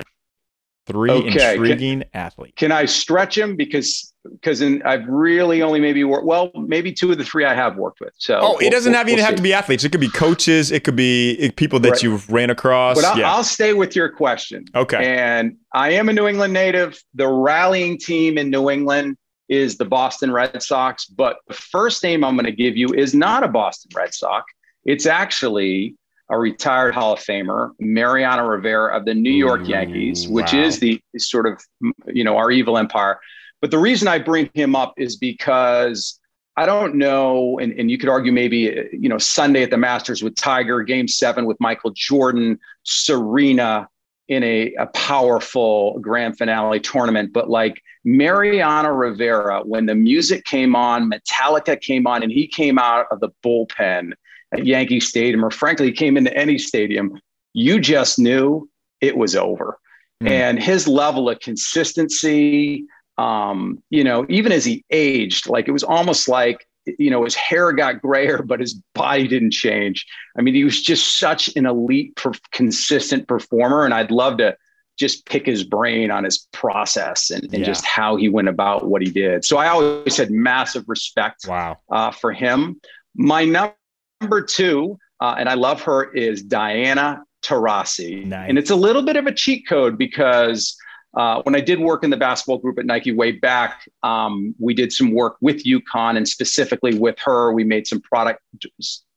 Three 0.86 1.10
okay. 1.10 1.54
intriguing 1.54 2.00
can, 2.00 2.08
athletes. 2.14 2.54
Can 2.56 2.72
I 2.72 2.86
stretch 2.86 3.36
them? 3.36 3.56
Because 3.56 4.11
because 4.30 4.62
I've 4.62 5.06
really 5.06 5.62
only 5.62 5.80
maybe 5.80 6.04
worked 6.04 6.26
well, 6.26 6.50
maybe 6.54 6.92
two 6.92 7.10
of 7.10 7.18
the 7.18 7.24
three 7.24 7.44
I 7.44 7.54
have 7.54 7.76
worked 7.76 8.00
with. 8.00 8.12
So 8.16 8.38
oh, 8.40 8.58
it 8.58 8.70
doesn't 8.70 8.92
we'll, 8.92 8.98
have 8.98 9.08
even 9.08 9.18
we'll 9.18 9.26
have 9.26 9.36
to 9.36 9.42
be 9.42 9.52
athletes. 9.52 9.84
It 9.84 9.90
could 9.90 10.00
be 10.00 10.08
coaches. 10.08 10.70
It 10.70 10.84
could 10.84 10.96
be 10.96 11.52
people 11.56 11.80
that 11.80 11.90
right. 11.90 12.02
you've 12.02 12.30
ran 12.30 12.50
across. 12.50 12.96
But 12.96 13.04
I'll, 13.04 13.18
yeah. 13.18 13.32
I'll, 13.32 13.44
stay 13.44 13.72
with 13.72 13.96
your 13.96 14.08
question. 14.08 14.64
Okay. 14.74 15.04
And 15.04 15.56
I 15.74 15.90
am 15.90 16.08
a 16.08 16.12
New 16.12 16.26
England 16.28 16.52
native. 16.52 17.02
The 17.14 17.28
rallying 17.28 17.98
team 17.98 18.38
in 18.38 18.50
New 18.50 18.70
England 18.70 19.16
is 19.48 19.76
the 19.76 19.84
Boston 19.84 20.32
Red 20.32 20.62
Sox. 20.62 21.06
But 21.06 21.38
the 21.48 21.54
first 21.54 22.02
name 22.02 22.24
I'm 22.24 22.36
going 22.36 22.46
to 22.46 22.52
give 22.52 22.76
you 22.76 22.88
is 22.94 23.14
not 23.14 23.42
a 23.42 23.48
Boston 23.48 23.90
Red 23.94 24.14
Sox. 24.14 24.52
It's 24.84 25.06
actually 25.06 25.96
a 26.30 26.38
retired 26.38 26.94
Hall 26.94 27.12
of 27.12 27.20
Famer, 27.20 27.72
Mariano 27.78 28.46
Rivera 28.46 28.96
of 28.96 29.04
the 29.04 29.14
New 29.14 29.32
York 29.32 29.62
mm, 29.62 29.68
Yankees, 29.68 30.26
which 30.28 30.52
wow. 30.52 30.60
is 30.60 30.78
the 30.78 31.00
sort 31.18 31.46
of 31.46 31.60
you 32.06 32.24
know 32.24 32.36
our 32.36 32.50
evil 32.50 32.78
empire. 32.78 33.20
But 33.62 33.70
the 33.70 33.78
reason 33.78 34.08
I 34.08 34.18
bring 34.18 34.50
him 34.52 34.76
up 34.76 34.92
is 34.98 35.16
because 35.16 36.18
I 36.56 36.66
don't 36.66 36.96
know, 36.96 37.58
and, 37.58 37.72
and 37.72 37.90
you 37.90 37.96
could 37.96 38.10
argue 38.10 38.32
maybe, 38.32 38.88
you 38.92 39.08
know, 39.08 39.16
Sunday 39.16 39.62
at 39.62 39.70
the 39.70 39.78
Masters 39.78 40.22
with 40.22 40.34
Tiger, 40.34 40.82
game 40.82 41.08
seven 41.08 41.46
with 41.46 41.56
Michael 41.60 41.92
Jordan, 41.94 42.58
Serena 42.82 43.88
in 44.28 44.42
a, 44.42 44.74
a 44.74 44.86
powerful 44.88 45.98
grand 46.00 46.36
finale 46.36 46.80
tournament. 46.80 47.32
But 47.32 47.48
like 47.48 47.80
Mariano 48.04 48.90
Rivera, 48.90 49.62
when 49.62 49.86
the 49.86 49.94
music 49.94 50.44
came 50.44 50.76
on, 50.76 51.10
Metallica 51.10 51.80
came 51.80 52.06
on, 52.06 52.22
and 52.22 52.30
he 52.30 52.46
came 52.46 52.78
out 52.78 53.06
of 53.10 53.20
the 53.20 53.30
bullpen 53.44 54.12
at 54.52 54.66
Yankee 54.66 55.00
Stadium, 55.00 55.44
or 55.44 55.50
frankly, 55.50 55.86
he 55.86 55.92
came 55.92 56.16
into 56.16 56.36
any 56.36 56.58
stadium, 56.58 57.18
you 57.54 57.80
just 57.80 58.18
knew 58.18 58.68
it 59.00 59.16
was 59.16 59.34
over. 59.36 59.78
Mm. 60.22 60.30
And 60.30 60.62
his 60.62 60.86
level 60.86 61.30
of 61.30 61.40
consistency, 61.40 62.84
um, 63.22 63.80
you 63.88 64.02
know, 64.02 64.26
even 64.28 64.50
as 64.50 64.64
he 64.64 64.84
aged, 64.90 65.48
like 65.48 65.68
it 65.68 65.70
was 65.70 65.84
almost 65.84 66.28
like, 66.28 66.66
you 66.98 67.08
know, 67.08 67.22
his 67.22 67.36
hair 67.36 67.70
got 67.70 68.02
grayer, 68.02 68.42
but 68.42 68.58
his 68.58 68.74
body 68.94 69.28
didn't 69.28 69.52
change. 69.52 70.04
I 70.36 70.42
mean, 70.42 70.54
he 70.54 70.64
was 70.64 70.82
just 70.82 71.20
such 71.20 71.54
an 71.54 71.64
elite, 71.64 72.16
per- 72.16 72.32
consistent 72.50 73.28
performer. 73.28 73.84
And 73.84 73.94
I'd 73.94 74.10
love 74.10 74.38
to 74.38 74.56
just 74.98 75.24
pick 75.24 75.46
his 75.46 75.62
brain 75.62 76.10
on 76.10 76.24
his 76.24 76.48
process 76.52 77.30
and, 77.30 77.44
and 77.44 77.60
yeah. 77.60 77.64
just 77.64 77.84
how 77.84 78.16
he 78.16 78.28
went 78.28 78.48
about 78.48 78.88
what 78.88 79.02
he 79.02 79.10
did. 79.10 79.44
So 79.44 79.56
I 79.56 79.68
always 79.68 80.16
had 80.16 80.32
massive 80.32 80.84
respect 80.88 81.46
wow. 81.46 81.76
uh, 81.92 82.10
for 82.10 82.32
him. 82.32 82.80
My 83.14 83.44
number 83.44 84.42
two, 84.42 84.98
uh, 85.20 85.36
and 85.38 85.48
I 85.48 85.54
love 85.54 85.80
her, 85.82 86.12
is 86.12 86.42
Diana 86.42 87.22
Taurasi. 87.44 88.26
Nice. 88.26 88.48
And 88.48 88.58
it's 88.58 88.70
a 88.70 88.76
little 88.76 89.02
bit 89.02 89.14
of 89.14 89.26
a 89.26 89.32
cheat 89.32 89.68
code 89.68 89.96
because 89.96 90.76
uh, 91.14 91.42
when 91.42 91.54
I 91.54 91.60
did 91.60 91.78
work 91.78 92.04
in 92.04 92.10
the 92.10 92.16
basketball 92.16 92.58
group 92.58 92.78
at 92.78 92.86
Nike 92.86 93.12
way 93.12 93.32
back, 93.32 93.88
um, 94.02 94.54
we 94.58 94.72
did 94.72 94.92
some 94.92 95.12
work 95.12 95.36
with 95.40 95.64
UConn 95.64 96.16
and 96.16 96.26
specifically 96.26 96.98
with 96.98 97.18
her. 97.24 97.52
We 97.52 97.64
made 97.64 97.86
some 97.86 98.00
product 98.00 98.40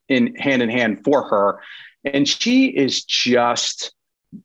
in 0.10 0.36
hand 0.36 0.62
in 0.62 0.70
hand 0.70 1.04
for 1.04 1.28
her. 1.30 1.62
And 2.04 2.28
she 2.28 2.68
is 2.68 3.04
just 3.04 3.94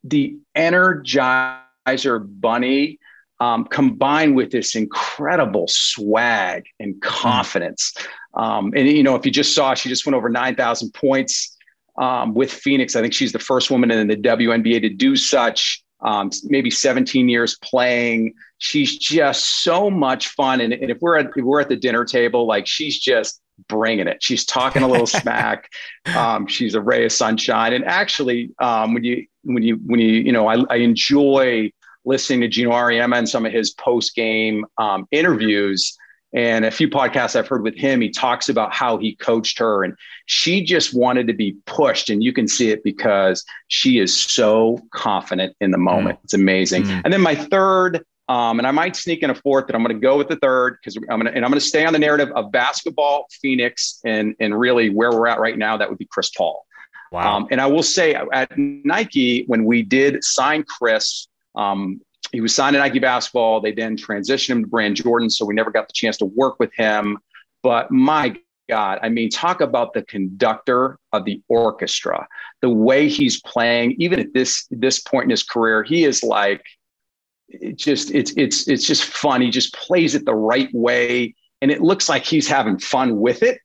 the 0.05 0.37
energizer 0.57 2.27
bunny 2.41 2.99
um, 3.41 3.65
combined 3.65 4.37
with 4.37 4.51
this 4.51 4.77
incredible 4.77 5.67
swag 5.69 6.65
and 6.79 6.95
hmm. 6.95 7.01
confidence. 7.01 7.95
Um, 8.35 8.73
and, 8.77 8.87
you 8.89 9.03
know, 9.03 9.17
if 9.17 9.27
you 9.27 9.33
just 9.33 9.55
saw, 9.55 9.75
she 9.75 9.89
just 9.89 10.07
went 10.07 10.15
over 10.15 10.29
9,000 10.29 10.95
points 10.95 11.57
um, 11.99 12.33
with 12.33 12.53
Phoenix. 12.53 12.95
I 12.95 13.01
think 13.01 13.13
she's 13.13 13.33
the 13.33 13.41
first 13.41 13.71
woman 13.71 13.91
in 13.91 14.07
the 14.07 14.17
WNBA 14.17 14.83
to 14.83 14.89
do 14.89 15.17
such 15.17 15.83
um, 16.03 16.31
maybe 16.45 16.71
17 16.71 17.29
years 17.29 17.57
playing. 17.63 18.35
She's 18.59 18.97
just 18.97 19.63
so 19.63 19.91
much 19.91 20.29
fun. 20.29 20.61
And, 20.61 20.73
and 20.73 20.91
if 20.91 20.99
we're 21.01 21.17
at 21.17 21.31
if 21.37 21.45
we're 21.45 21.61
at 21.61 21.69
the 21.69 21.77
dinner 21.77 22.05
table, 22.05 22.47
like 22.47 22.67
she's 22.67 22.99
just 22.99 23.41
bringing 23.69 24.07
it. 24.07 24.23
She's 24.23 24.45
talking 24.45 24.83
a 24.83 24.89
little 24.89 25.07
smack. 25.23 25.71
Um, 26.15 26.47
she's 26.47 26.75
a 26.75 26.81
ray 26.81 27.05
of 27.05 27.13
sunshine. 27.13 27.73
And 27.73 27.85
actually, 27.85 28.51
um, 28.59 28.95
when 28.95 29.05
you 29.05 29.27
when 29.43 29.63
you 29.63 29.77
when 29.77 30.01
you 30.01 30.13
you 30.13 30.33
know, 30.33 30.47
I, 30.47 30.65
I 30.71 30.77
enjoy 30.77 31.73
listening 32.05 32.41
to 32.41 32.49
Geno 32.49 32.71
Auriemma 32.71 33.19
and 33.19 33.29
some 33.29 33.45
of 33.45 33.53
his 33.53 33.73
post 33.73 34.15
game 34.15 34.65
um, 34.79 35.07
interviews. 35.11 35.97
And 36.33 36.65
a 36.65 36.71
few 36.71 36.89
podcasts 36.89 37.35
I've 37.35 37.49
heard 37.49 37.63
with 37.63 37.77
him, 37.77 38.01
he 38.01 38.09
talks 38.09 38.49
about 38.49 38.73
how 38.73 38.99
he 38.99 39.17
coached 39.17 39.59
her 39.59 39.83
and 39.83 39.95
she 40.27 40.63
just 40.63 40.95
wanted 40.95 41.27
to 41.27 41.33
be 41.33 41.57
pushed. 41.67 42.09
And 42.09 42.23
you 42.23 42.33
can 42.33 42.47
see 42.47 42.71
it 42.71 42.85
because 42.85 43.45
she 43.67 43.99
is 43.99 44.17
so 44.17 44.81
confident 44.93 45.57
in 45.61 45.73
the 45.73 45.79
moment. 45.79 46.21
Mm. 46.21 46.25
It's 46.25 46.35
amazing. 46.35 46.85
Mm. 46.85 47.03
And 47.05 47.13
then 47.13 47.21
my 47.21 47.35
third, 47.35 48.05
um, 48.29 48.61
and 48.61 48.67
I 48.67 48.71
might 48.71 48.95
sneak 48.95 49.25
in 49.25 49.31
a 49.31 49.35
fourth, 49.35 49.67
but 49.67 49.75
I'm 49.75 49.83
going 49.83 49.97
to 49.97 50.01
go 50.01 50.17
with 50.17 50.29
the 50.29 50.37
third 50.37 50.77
because 50.81 50.97
I'm 50.97 51.19
going 51.19 51.25
to, 51.25 51.35
and 51.35 51.45
I'm 51.45 51.51
going 51.51 51.59
to 51.59 51.67
stay 51.67 51.85
on 51.85 51.93
the 51.93 51.99
narrative 51.99 52.31
of 52.37 52.53
basketball, 52.53 53.27
Phoenix, 53.43 53.99
and, 54.05 54.37
and 54.39 54.59
really 54.59 54.89
where 54.89 55.11
we're 55.11 55.27
at 55.27 55.41
right 55.41 55.59
now, 55.59 55.77
that 55.79 55.89
would 55.89 55.99
be 55.99 56.07
Chris 56.07 56.31
Paul. 56.31 56.65
Wow. 57.11 57.39
Um, 57.39 57.49
and 57.51 57.61
I 57.61 57.67
will 57.67 57.83
say 57.83 58.15
at 58.15 58.57
Nike, 58.57 59.45
when 59.49 59.65
we 59.65 59.83
did 59.83 60.23
sign 60.23 60.63
Chris, 60.63 61.27
um, 61.57 62.01
he 62.33 62.41
was 62.41 62.55
signed 62.55 62.75
to 62.75 62.81
Nike 62.81 62.99
basketball. 62.99 63.61
They 63.61 63.73
then 63.73 63.97
transitioned 63.97 64.51
him 64.51 64.63
to 64.63 64.69
Brand 64.69 64.97
Jordan, 64.97 65.31
so 65.31 65.45
we 65.45 65.55
never 65.55 65.71
got 65.71 65.89
the 65.89 65.93
chance 65.93 66.17
to 66.19 66.25
work 66.25 66.59
with 66.59 66.73
him. 66.75 67.19
But 67.63 67.91
my 67.91 68.37
God, 68.69 69.01
I 69.03 69.09
mean, 69.09 69.31
talk 69.31 69.61
about 69.61 69.95
the 69.95 70.03
conductor 70.03 70.99
of 71.13 71.25
the 71.25 71.43
orchestra, 71.49 72.27
the 72.63 72.71
way 72.71 73.09
he's 73.09 73.41
playing, 73.43 73.97
even 73.99 74.21
at 74.21 74.33
this 74.33 74.67
this 74.71 75.01
point 75.01 75.25
in 75.25 75.31
his 75.31 75.43
career, 75.43 75.83
he 75.83 76.05
is 76.05 76.23
like, 76.23 76.63
it 77.49 77.77
just 77.77 78.13
it's 78.13 78.33
it's 78.37 78.69
it's 78.69 78.87
just 78.87 79.05
fun. 79.05 79.41
He 79.41 79.51
just 79.51 79.75
plays 79.75 80.15
it 80.15 80.25
the 80.25 80.37
right 80.37 80.69
way, 80.73 81.35
and 81.61 81.73
it 81.73 81.83
looks 81.83 82.09
like 82.09 82.25
he's 82.25 82.47
having 82.47 82.79
fun 82.79 83.19
with 83.19 83.43
it. 83.43 83.59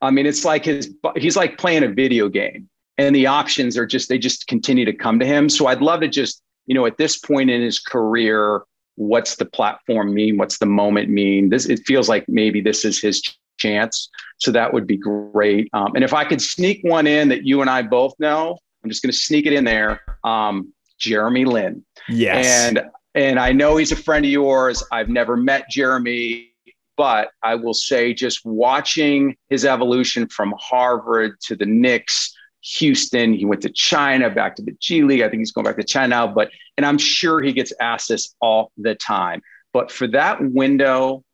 I 0.00 0.10
mean, 0.10 0.26
it's 0.26 0.44
like 0.44 0.64
his 0.64 0.92
he's 1.16 1.36
like 1.36 1.56
playing 1.56 1.84
a 1.84 1.88
video 1.88 2.28
game, 2.28 2.68
and 2.98 3.14
the 3.14 3.28
options 3.28 3.78
are 3.78 3.86
just 3.86 4.08
they 4.08 4.18
just 4.18 4.48
continue 4.48 4.84
to 4.84 4.92
come 4.92 5.20
to 5.20 5.26
him. 5.26 5.48
So 5.48 5.68
I'd 5.68 5.82
love 5.82 6.00
to 6.00 6.08
just 6.08 6.42
you 6.68 6.74
know, 6.74 6.86
at 6.86 6.98
this 6.98 7.16
point 7.16 7.50
in 7.50 7.62
his 7.62 7.80
career, 7.80 8.62
what's 8.94 9.36
the 9.36 9.46
platform 9.46 10.12
mean? 10.14 10.36
What's 10.36 10.58
the 10.58 10.66
moment 10.66 11.08
mean? 11.08 11.48
This 11.48 11.66
it 11.66 11.80
feels 11.86 12.08
like 12.08 12.24
maybe 12.28 12.60
this 12.60 12.84
is 12.84 13.00
his 13.00 13.22
chance. 13.58 14.08
So 14.36 14.52
that 14.52 14.72
would 14.72 14.86
be 14.86 14.98
great. 14.98 15.68
Um, 15.72 15.94
and 15.94 16.04
if 16.04 16.12
I 16.12 16.24
could 16.24 16.42
sneak 16.42 16.80
one 16.82 17.06
in 17.06 17.28
that 17.30 17.44
you 17.44 17.62
and 17.62 17.70
I 17.70 17.82
both 17.82 18.14
know, 18.20 18.56
I'm 18.84 18.90
just 18.90 19.02
going 19.02 19.10
to 19.10 19.18
sneak 19.18 19.46
it 19.46 19.52
in 19.54 19.64
there. 19.64 20.02
Um, 20.22 20.72
Jeremy 20.98 21.44
Lin. 21.46 21.84
Yes. 22.08 22.46
And 22.46 22.82
and 23.14 23.40
I 23.40 23.52
know 23.52 23.78
he's 23.78 23.90
a 23.90 23.96
friend 23.96 24.24
of 24.24 24.30
yours. 24.30 24.84
I've 24.92 25.08
never 25.08 25.36
met 25.36 25.70
Jeremy, 25.70 26.52
but 26.96 27.30
I 27.42 27.54
will 27.54 27.74
say 27.74 28.12
just 28.12 28.44
watching 28.44 29.36
his 29.48 29.64
evolution 29.64 30.28
from 30.28 30.54
Harvard 30.58 31.40
to 31.42 31.56
the 31.56 31.66
Knicks 31.66 32.34
Houston. 32.60 33.32
He 33.32 33.44
went 33.44 33.62
to 33.62 33.70
China, 33.70 34.30
back 34.30 34.56
to 34.56 34.62
the 34.62 34.76
G 34.80 35.02
League. 35.02 35.22
I 35.22 35.28
think 35.28 35.40
he's 35.40 35.52
going 35.52 35.64
back 35.64 35.76
to 35.76 35.84
China 35.84 36.08
now, 36.08 36.26
but 36.26 36.50
and 36.76 36.84
I'm 36.84 36.98
sure 36.98 37.40
he 37.40 37.52
gets 37.52 37.72
asked 37.80 38.08
this 38.08 38.34
all 38.40 38.72
the 38.76 38.94
time. 38.94 39.42
But 39.72 39.90
for 39.90 40.06
that 40.08 40.42
window 40.42 41.24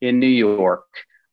in 0.00 0.18
New 0.18 0.26
York, 0.26 0.84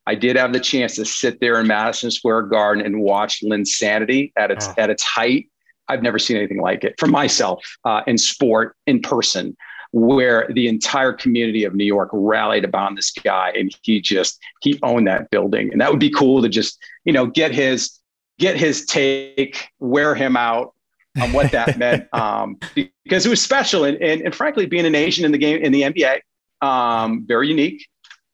I 0.05 0.15
did 0.15 0.35
have 0.35 0.53
the 0.53 0.59
chance 0.59 0.95
to 0.95 1.05
sit 1.05 1.39
there 1.39 1.59
in 1.59 1.67
Madison 1.67 2.11
Square 2.11 2.43
Garden 2.43 2.83
and 2.83 3.01
watch 3.01 3.41
Linsanity 3.43 4.31
at 4.35 4.51
its 4.51 4.67
oh. 4.67 4.73
at 4.77 4.89
its 4.89 5.03
height. 5.03 5.49
I've 5.87 6.03
never 6.03 6.19
seen 6.19 6.37
anything 6.37 6.61
like 6.61 6.83
it 6.83 6.95
for 6.99 7.07
myself 7.07 7.63
uh, 7.85 8.01
in 8.07 8.17
sport 8.17 8.75
in 8.85 9.01
person, 9.01 9.55
where 9.91 10.49
the 10.53 10.67
entire 10.67 11.13
community 11.13 11.63
of 11.63 11.75
New 11.75 11.85
York 11.85 12.09
rallied 12.11 12.63
about 12.63 12.95
this 12.95 13.11
guy, 13.11 13.51
and 13.55 13.75
he 13.83 14.01
just 14.01 14.39
he 14.61 14.79
owned 14.83 15.07
that 15.07 15.29
building, 15.29 15.71
and 15.71 15.79
that 15.81 15.91
would 15.91 15.99
be 15.99 16.09
cool 16.09 16.41
to 16.41 16.49
just 16.49 16.79
you 17.05 17.13
know 17.13 17.25
get 17.27 17.51
his 17.51 17.98
get 18.39 18.57
his 18.57 18.85
take, 18.85 19.69
wear 19.79 20.15
him 20.15 20.35
out 20.35 20.73
on 21.21 21.31
what 21.33 21.51
that 21.51 21.77
meant, 21.77 22.07
um, 22.13 22.57
because 23.03 23.25
it 23.25 23.29
was 23.29 23.41
special. 23.41 23.83
And, 23.83 24.01
and, 24.01 24.21
and, 24.21 24.33
frankly, 24.33 24.65
being 24.65 24.85
an 24.85 24.95
Asian 24.95 25.25
in 25.25 25.31
the 25.31 25.37
game 25.37 25.61
in 25.61 25.71
the 25.71 25.83
NBA, 25.83 26.21
um, 26.65 27.25
very 27.27 27.47
unique. 27.47 27.85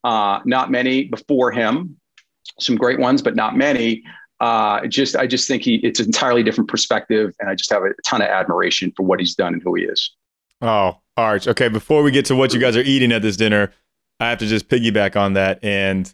Uh, 0.03 0.39
not 0.45 0.69
many 0.69 1.05
before 1.05 1.51
him, 1.51 1.97
some 2.59 2.75
great 2.75 2.99
ones, 2.99 3.23
but 3.23 3.35
not 3.35 3.57
many. 3.57 4.03
Uh, 4.39 4.85
just 4.85 5.15
I 5.15 5.25
just 5.25 5.47
think 5.47 5.63
he 5.63 5.77
it's 5.77 5.99
an 5.99 6.05
entirely 6.05 6.43
different 6.43 6.69
perspective, 6.69 7.33
and 7.39 7.49
I 7.49 7.55
just 7.55 7.71
have 7.71 7.81
a 7.83 7.89
ton 8.05 8.21
of 8.21 8.27
admiration 8.27 8.93
for 8.95 9.03
what 9.03 9.19
he's 9.19 9.33
done 9.33 9.53
and 9.53 9.63
who 9.63 9.73
he 9.73 9.83
is. 9.83 10.11
Oh, 10.61 10.99
Arch. 11.17 11.47
Okay, 11.47 11.69
before 11.69 12.03
we 12.03 12.11
get 12.11 12.25
to 12.25 12.35
what 12.35 12.53
you 12.53 12.59
guys 12.59 12.77
are 12.77 12.81
eating 12.81 13.11
at 13.11 13.23
this 13.23 13.35
dinner, 13.35 13.71
I 14.19 14.29
have 14.29 14.37
to 14.39 14.45
just 14.45 14.69
piggyback 14.69 15.15
on 15.15 15.33
that 15.33 15.63
and 15.63 16.13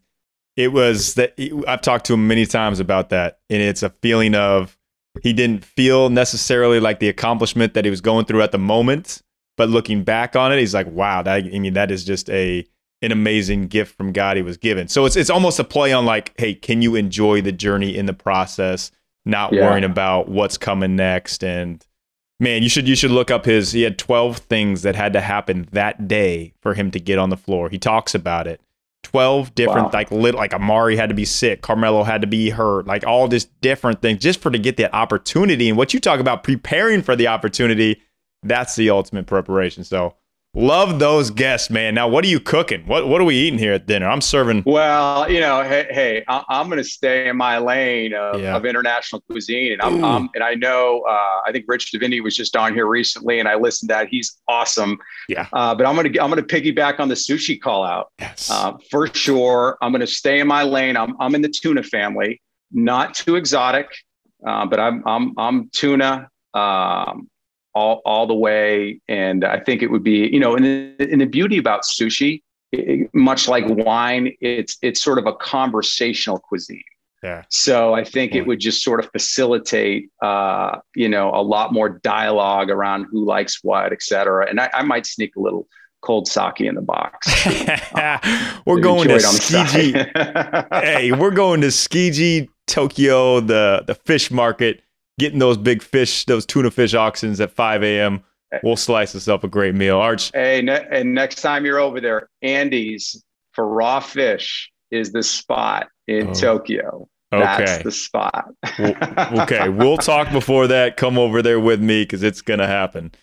it 0.64 0.72
was 0.72 1.16
that 1.16 1.34
I've 1.68 1.82
talked 1.82 2.06
to 2.06 2.14
him 2.14 2.28
many 2.28 2.46
times 2.46 2.80
about 2.80 3.10
that, 3.10 3.40
and 3.50 3.62
it's 3.62 3.84
a 3.84 3.90
feeling 4.02 4.36
of 4.36 4.78
he 5.22 5.34
didn't 5.34 5.66
feel 5.66 6.10
necessarily 6.10 6.80
like 6.80 7.00
the 7.00 7.10
accomplishment 7.10 7.74
that 7.74 7.84
he 7.84 7.92
was 7.92 8.02
going 8.02 8.26
through 8.26 8.42
at 8.42 8.52
the 8.52 8.58
moment, 8.58 9.22
but 9.58 9.70
looking 9.70 10.04
back 10.04 10.36
on 10.36 10.52
it, 10.54 10.60
he's 10.60 10.74
like, 10.74 10.88
wow, 10.88 11.22
that 11.22 11.46
I 11.46 11.60
mean, 11.60 11.74
that 11.74 11.92
is 11.92 12.04
just 12.04 12.30
a 12.30 12.66
an 13.02 13.12
amazing 13.12 13.68
gift 13.68 13.98
from 13.98 14.12
God 14.12 14.38
he 14.38 14.44
was 14.44 14.58
given. 14.58 14.88
So 14.88 15.06
it's 15.06 15.16
it's 15.16 15.30
almost 15.30 15.60
a 15.60 15.64
play 15.64 15.92
on 15.92 16.06
like, 16.06 16.34
hey, 16.38 16.54
can 16.54 16.82
you 16.82 16.96
enjoy 16.96 17.42
the 17.42 17.52
journey 17.52 17.98
in 17.98 18.06
the 18.06 18.14
process, 18.14 18.92
not 19.26 19.52
yeah. 19.54 19.68
worrying 19.68 19.84
about 19.84 20.30
what's 20.30 20.58
coming 20.58 20.96
next 20.96 21.44
and 21.44 21.86
man, 22.40 22.64
you 22.64 22.70
should 22.70 22.88
you 22.88 22.96
should 22.96 23.12
look 23.12 23.32
up 23.32 23.46
his 23.46 23.72
he 23.72 23.82
had 23.82 23.98
12 23.98 24.38
things 24.38 24.84
that 24.84 24.96
had 24.96 25.14
to 25.14 25.22
happen 25.22 25.68
that 25.72 26.08
day 26.08 26.54
for 26.62 26.74
him 26.74 26.92
to 26.92 27.00
get 27.00 27.18
on 27.18 27.30
the 27.30 27.38
floor. 27.38 27.70
He 27.70 27.80
talks 27.80 28.14
about 28.14 28.48
it 28.48 28.62
12 29.04 29.56
different 29.56 29.86
wow. 29.86 29.92
like 29.94 30.12
little 30.12 30.40
like 30.40 30.52
Amar'e 30.52 30.96
had 30.96 31.10
to 31.10 31.16
be 31.16 31.26
sick, 31.26 31.62
Carmelo 31.62 32.04
had 32.04 32.22
to 32.22 32.28
be 32.28 32.50
hurt, 32.50 32.86
like 32.86 33.06
all 33.06 33.28
this 33.28 33.46
different 33.62 34.02
things 34.02 34.22
just 34.22 34.40
for 34.40 34.52
to 34.52 34.60
get 34.60 34.78
that 34.78 34.94
opportunity. 34.94 35.70
And 35.70 35.78
what 35.78 35.94
you 35.94 36.00
talk 36.00 36.20
about 36.20 36.44
preparing 36.44 37.02
for 37.02 37.16
the 37.16 37.28
opportunity, 37.28 38.02
that's 38.44 38.76
the 38.76 38.90
ultimate 38.90 39.28
preparation. 39.28 39.84
So 39.84 40.16
Love 40.54 41.00
those 41.00 41.30
guests, 41.30 41.70
man. 41.70 41.96
Now, 41.96 42.10
what 42.10 42.26
are 42.26 42.28
you 42.28 42.42
cooking? 42.42 42.86
What 42.86 43.08
What 43.08 43.22
are 43.22 43.24
we 43.24 43.36
eating 43.36 43.58
here 43.58 43.72
at 43.72 43.88
dinner? 43.88 44.10
I'm 44.10 44.20
serving. 44.20 44.64
Well, 44.66 45.32
you 45.32 45.40
know, 45.40 45.64
hey, 45.64 45.88
hey 45.90 46.24
I, 46.28 46.44
am 46.50 46.68
going 46.68 46.78
to 46.78 46.84
stay 46.84 47.30
in 47.30 47.38
my 47.38 47.58
lane 47.58 48.14
of, 48.14 48.42
yeah. 48.42 48.58
of 48.58 48.66
international 48.66 49.22
cuisine, 49.30 49.72
and 49.72 49.82
I'm, 49.82 50.04
I'm, 50.04 50.30
and 50.36 50.44
I 50.44 50.56
know 50.56 51.04
uh, 51.08 51.40
I 51.48 51.54
think 51.54 51.66
Rich 51.70 51.92
Divinity 51.92 52.20
was 52.20 52.36
just 52.36 52.58
on 52.58 52.74
here 52.74 52.86
recently, 52.86 53.40
and 53.40 53.48
I 53.48 53.56
listened 53.56 53.88
to 53.92 53.94
that. 53.94 54.10
He's 54.10 54.42
awesome. 54.50 54.98
Yeah. 55.30 55.48
Uh, 55.54 55.74
but 55.74 55.86
I'm 55.86 55.96
gonna 55.96 56.10
I'm 56.10 56.30
gonna 56.30 56.44
piggyback 56.44 57.00
on 57.00 57.08
the 57.08 57.16
sushi 57.16 57.60
call 57.60 57.86
out. 57.86 58.12
Yes. 58.20 58.52
Uh, 58.52 58.74
for 58.90 59.08
sure, 59.08 59.78
I'm 59.82 59.94
gonna 59.94 60.06
stay 60.06 60.42
in 60.42 60.48
my 60.48 60.64
lane. 60.64 60.98
I'm 60.98 61.16
I'm 61.22 61.34
in 61.34 61.42
the 61.42 61.50
tuna 61.50 61.82
family, 61.82 62.42
not 62.74 63.14
too 63.14 63.38
exotic, 63.38 63.88
uh, 64.46 64.66
but 64.66 64.82
I'm 64.82 65.02
I'm 65.08 65.34
I'm 65.38 65.70
tuna. 65.70 66.28
Um, 66.54 67.30
all, 67.74 68.02
all 68.06 68.28
the 68.28 68.36
way. 68.36 69.02
And 69.08 69.44
I 69.44 69.60
think 69.60 69.82
it 69.82 69.88
would 69.88 70.04
be, 70.04 70.30
you 70.32 70.40
know, 70.40 70.56
and 70.56 70.66
the, 70.66 71.10
and 71.12 71.22
the 71.22 71.26
beauty 71.26 71.58
about 71.58 71.84
sushi, 71.84 72.42
it, 72.72 73.10
much 73.14 73.48
like 73.48 73.66
wine, 73.68 74.34
it's 74.40 74.78
it's 74.82 75.02
sort 75.02 75.20
of 75.20 75.26
a 75.26 75.34
conversational 75.34 76.40
cuisine. 76.40 76.84
Yeah. 77.24 77.44
So 77.50 77.94
I 77.94 78.04
think 78.04 78.34
it 78.34 78.48
would 78.48 78.60
just 78.60 78.84
sort 78.84 79.04
of 79.04 79.12
facilitate, 79.12 80.10
uh, 80.24 80.80
you 80.96 81.08
know, 81.08 81.30
a 81.30 81.44
lot 81.44 81.72
more 81.72 81.90
dialogue 81.90 82.72
around 82.72 83.06
who 83.12 83.24
likes 83.24 83.60
what, 83.62 83.94
et 83.94 84.02
cetera. 84.02 84.50
And 84.50 84.60
I, 84.60 84.72
I 84.74 84.82
might 84.82 85.06
sneak 85.06 85.36
a 85.36 85.40
little 85.40 85.68
cold 86.02 86.28
sake 86.28 86.62
in 86.62 86.74
the 86.74 86.82
box. 86.82 87.28
we're 88.66 88.80
going 88.80 89.08
to 89.08 89.18
Tsukiji. 89.18 90.74
hey, 90.84 91.12
we're 91.12 91.30
going 91.30 91.62
to 91.62 91.68
Tsukiji, 91.68 92.50
Tokyo, 92.66 93.40
the 93.40 93.84
the 93.86 93.94
fish 93.94 94.32
market 94.32 94.82
getting 95.22 95.40
those 95.40 95.58
big 95.58 95.82
fish, 95.82 96.26
those 96.26 96.46
tuna 96.46 96.72
fish 96.72 96.94
auctions 96.94 97.40
at 97.40 97.52
5 97.52 97.84
a.m. 97.84 98.24
We'll 98.64 98.76
slice 98.76 99.16
us 99.16 99.28
up 99.30 99.46
a 99.46 99.48
great 99.48 99.76
meal. 99.76 99.98
Arch. 99.98 100.32
Hey, 100.34 100.62
ne- 100.62 100.86
and 100.92 101.14
next 101.14 101.42
time 101.42 101.64
you're 101.64 101.80
over 101.80 102.02
there, 102.02 102.28
Andy's 102.42 103.24
for 103.54 103.66
raw 103.66 104.02
fish 104.02 104.70
is 104.90 105.14
the 105.14 105.24
spot 105.24 105.88
in 106.08 106.30
oh. 106.30 106.34
Tokyo. 106.34 107.08
That's 107.30 107.72
okay. 107.72 107.84
the 107.84 107.92
spot. 107.92 108.50
okay. 108.80 109.70
We'll 109.70 109.98
talk 109.98 110.34
before 110.34 110.68
that. 110.68 110.98
Come 110.98 111.18
over 111.18 111.42
there 111.42 111.62
with 111.62 111.80
me 111.80 112.04
because 112.04 112.24
it's 112.24 112.42
going 112.42 112.60
to 112.60 112.68
happen. 112.68 113.14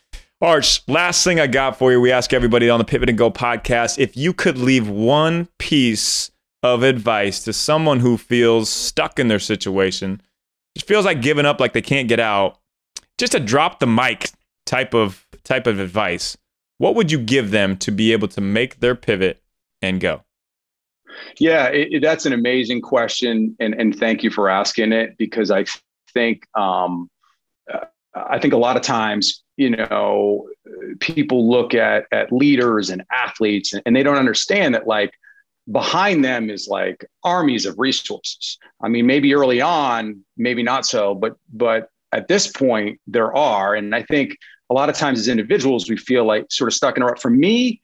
Arch, 0.40 0.80
last 0.88 1.24
thing 1.24 1.40
I 1.40 1.46
got 1.46 1.76
for 1.76 1.92
you. 1.92 2.00
We 2.00 2.10
ask 2.12 2.32
everybody 2.32 2.70
on 2.70 2.78
the 2.78 2.84
Pivot 2.84 3.10
and 3.10 3.18
Go 3.18 3.30
podcast 3.30 3.98
if 3.98 4.16
you 4.16 4.32
could 4.32 4.56
leave 4.56 4.88
one 4.88 5.48
piece 5.58 6.30
of 6.62 6.82
advice 6.84 7.44
to 7.44 7.52
someone 7.52 8.00
who 8.00 8.16
feels 8.16 8.70
stuck 8.70 9.18
in 9.18 9.28
their 9.28 9.40
situation 9.40 10.22
just 10.74 10.86
feels 10.86 11.04
like 11.04 11.22
giving 11.22 11.46
up, 11.46 11.60
like 11.60 11.72
they 11.72 11.82
can't 11.82 12.08
get 12.08 12.20
out. 12.20 12.58
Just 13.16 13.34
a 13.34 13.40
drop 13.40 13.80
the 13.80 13.86
mic 13.86 14.30
type 14.66 14.94
of 14.94 15.26
type 15.44 15.66
of 15.66 15.80
advice. 15.80 16.36
What 16.78 16.94
would 16.94 17.10
you 17.10 17.18
give 17.18 17.50
them 17.50 17.76
to 17.78 17.90
be 17.90 18.12
able 18.12 18.28
to 18.28 18.40
make 18.40 18.80
their 18.80 18.94
pivot 18.94 19.42
and 19.82 20.00
go? 20.00 20.22
Yeah, 21.38 21.66
it, 21.66 21.88
it, 21.92 22.02
that's 22.02 22.26
an 22.26 22.32
amazing 22.32 22.80
question, 22.82 23.56
and 23.58 23.74
and 23.74 23.98
thank 23.98 24.22
you 24.22 24.30
for 24.30 24.48
asking 24.48 24.92
it 24.92 25.16
because 25.18 25.50
I 25.50 25.64
think 26.14 26.46
um, 26.56 27.10
uh, 27.72 27.86
I 28.14 28.38
think 28.38 28.54
a 28.54 28.58
lot 28.58 28.76
of 28.76 28.82
times 28.82 29.42
you 29.56 29.70
know 29.70 30.48
people 31.00 31.50
look 31.50 31.74
at 31.74 32.06
at 32.12 32.32
leaders 32.32 32.90
and 32.90 33.02
athletes 33.12 33.72
and, 33.72 33.82
and 33.84 33.96
they 33.96 34.02
don't 34.02 34.16
understand 34.16 34.74
that 34.74 34.86
like 34.86 35.12
behind 35.70 36.24
them 36.24 36.50
is 36.50 36.68
like 36.68 37.04
armies 37.24 37.66
of 37.66 37.78
resources. 37.78 38.58
I 38.82 38.88
mean, 38.88 39.06
maybe 39.06 39.34
early 39.34 39.60
on, 39.60 40.24
maybe 40.36 40.62
not 40.62 40.86
so, 40.86 41.14
but 41.14 41.36
but 41.52 41.90
at 42.12 42.28
this 42.28 42.46
point 42.46 43.00
there 43.06 43.34
are, 43.36 43.74
and 43.74 43.94
I 43.94 44.02
think 44.02 44.36
a 44.70 44.74
lot 44.74 44.88
of 44.88 44.96
times 44.96 45.18
as 45.18 45.28
individuals 45.28 45.88
we 45.88 45.96
feel 45.96 46.24
like 46.24 46.46
sort 46.50 46.68
of 46.68 46.74
stuck 46.74 46.96
in 46.96 47.02
a 47.02 47.06
rut. 47.06 47.20
For 47.20 47.30
me, 47.30 47.80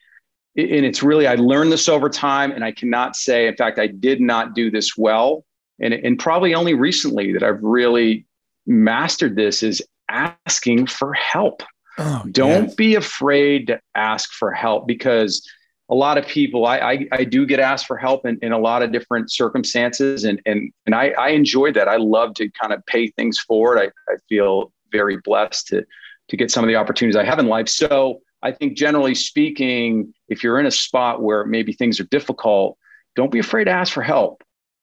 and 0.57 0.87
it's 0.87 1.03
really 1.03 1.26
I 1.26 1.35
learned 1.35 1.72
this 1.72 1.89
over 1.89 2.09
time, 2.09 2.53
and 2.53 2.64
I 2.64 2.72
cannot 2.72 3.16
say, 3.16 3.47
in 3.47 3.57
fact, 3.57 3.78
I 3.78 3.87
did 3.87 4.20
not 4.20 4.55
do 4.55 4.70
this 4.70 4.97
well, 4.97 5.45
and 5.80 5.93
and 5.93 6.18
probably 6.18 6.55
only 6.55 6.74
recently 6.74 7.32
that 7.32 7.43
I've 7.43 7.62
really 7.62 8.26
mastered 8.66 9.37
this 9.37 9.62
is 9.62 9.82
asking 10.09 10.87
for 10.87 11.12
help. 11.12 11.62
Oh, 11.99 12.22
Don't 12.30 12.64
yes. 12.64 12.74
be 12.74 12.95
afraid 12.97 13.68
to 13.68 13.80
ask 13.95 14.32
for 14.32 14.51
help 14.51 14.89
because 14.89 15.47
a 15.91 15.95
lot 15.95 16.16
of 16.16 16.26
people 16.26 16.66
I, 16.66 16.78
I, 16.78 17.09
I 17.12 17.24
do 17.24 17.47
get 17.47 17.61
asked 17.61 17.87
for 17.87 17.97
help 17.97 18.24
in, 18.24 18.39
in 18.43 18.53
a 18.53 18.59
lot 18.59 18.82
of 18.82 18.93
different 18.93 19.30
circumstances 19.30 20.24
and 20.24 20.41
and 20.47 20.72
and 20.87 20.95
I, 20.95 21.11
I 21.11 21.28
enjoy 21.28 21.72
that. 21.72 21.89
I 21.89 21.97
love 21.97 22.35
to 22.35 22.49
kind 22.51 22.72
of 22.72 22.85
pay 22.87 23.09
things 23.09 23.39
forward. 23.39 23.78
I, 23.78 23.87
I 24.11 24.16
feel 24.28 24.72
very 24.93 25.18
blessed 25.18 25.68
to 25.68 25.85
to 26.28 26.37
get 26.37 26.51
some 26.51 26.64
of 26.64 26.68
the 26.68 26.76
opportunities 26.76 27.16
i 27.16 27.24
have 27.24 27.39
in 27.39 27.47
life. 27.47 27.68
So 27.68 28.20
i 28.43 28.51
think 28.51 28.76
generally 28.76 29.14
speaking 29.14 30.12
if 30.28 30.43
you're 30.43 30.59
in 30.59 30.66
a 30.66 30.70
spot 30.70 31.22
where 31.22 31.45
maybe 31.45 31.72
things 31.72 32.01
are 32.01 32.05
difficult 32.05 32.78
don't 33.16 33.30
be 33.30 33.39
afraid 33.39 33.64
to 33.64 33.70
ask 33.70 33.93
for 33.93 34.03
help 34.03 34.43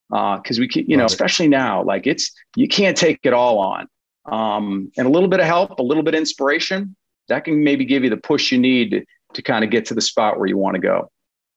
because 0.09 0.59
uh, 0.59 0.61
we 0.61 0.67
can 0.67 0.85
you 0.87 0.97
know 0.97 1.05
especially 1.05 1.47
now 1.47 1.83
like 1.83 2.05
it's 2.05 2.31
you 2.55 2.67
can't 2.67 2.97
take 2.97 3.19
it 3.23 3.33
all 3.33 3.59
on. 3.59 3.87
Um, 4.25 4.91
and 4.97 5.07
a 5.07 5.09
little 5.09 5.29
bit 5.29 5.39
of 5.39 5.47
help 5.47 5.79
a 5.79 5.83
little 5.83 6.03
bit 6.03 6.13
of 6.13 6.19
inspiration 6.19 6.95
that 7.27 7.45
can 7.45 7.63
maybe 7.63 7.85
give 7.85 8.03
you 8.03 8.09
the 8.09 8.17
push 8.17 8.51
you 8.51 8.59
need 8.59 9.05
to 9.33 9.41
kind 9.41 9.63
of 9.63 9.71
get 9.71 9.85
to 9.85 9.93
the 9.93 10.01
spot 10.01 10.37
where 10.37 10.47
you 10.47 10.57
want 10.57 10.75
to 10.75 10.81
go. 10.81 11.09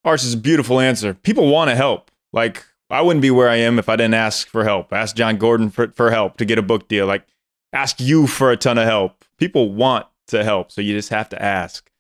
Arch 0.05 0.23
is 0.23 0.35
a 0.35 0.39
beautiful 0.39 0.81
answer. 0.81 1.15
People 1.15 1.49
want 1.49 1.71
to 1.71 1.77
help. 1.77 2.11
Like 2.33 2.65
I 2.91 3.01
wouldn't 3.01 3.23
be 3.23 3.31
where 3.31 3.49
I 3.49 3.57
am 3.57 3.79
if 3.79 3.89
I 3.89 3.97
didn't 3.97 4.15
ask 4.15 4.49
for 4.49 4.65
help. 4.65 4.93
Ask 4.93 5.17
Jon 5.17 5.37
Gordon 5.37 5.71
for, 5.71 5.89
for 5.93 6.11
help 6.11 6.37
to 6.37 6.45
get 6.45 6.59
a 6.59 6.63
book 6.63 6.89
deal. 6.89 7.07
Like 7.07 7.27
ask 7.73 8.01
you 8.01 8.27
for 8.27 8.51
a 8.51 8.57
ton 8.57 8.79
of 8.79 8.85
help. 8.85 9.25
People 9.39 9.73
want 9.73 10.07
to 10.29 10.45
help, 10.45 10.71
so 10.71 10.81
you 10.81 10.95
just 10.95 11.09
have 11.11 11.29
to 11.31 11.43
ask. 11.43 11.91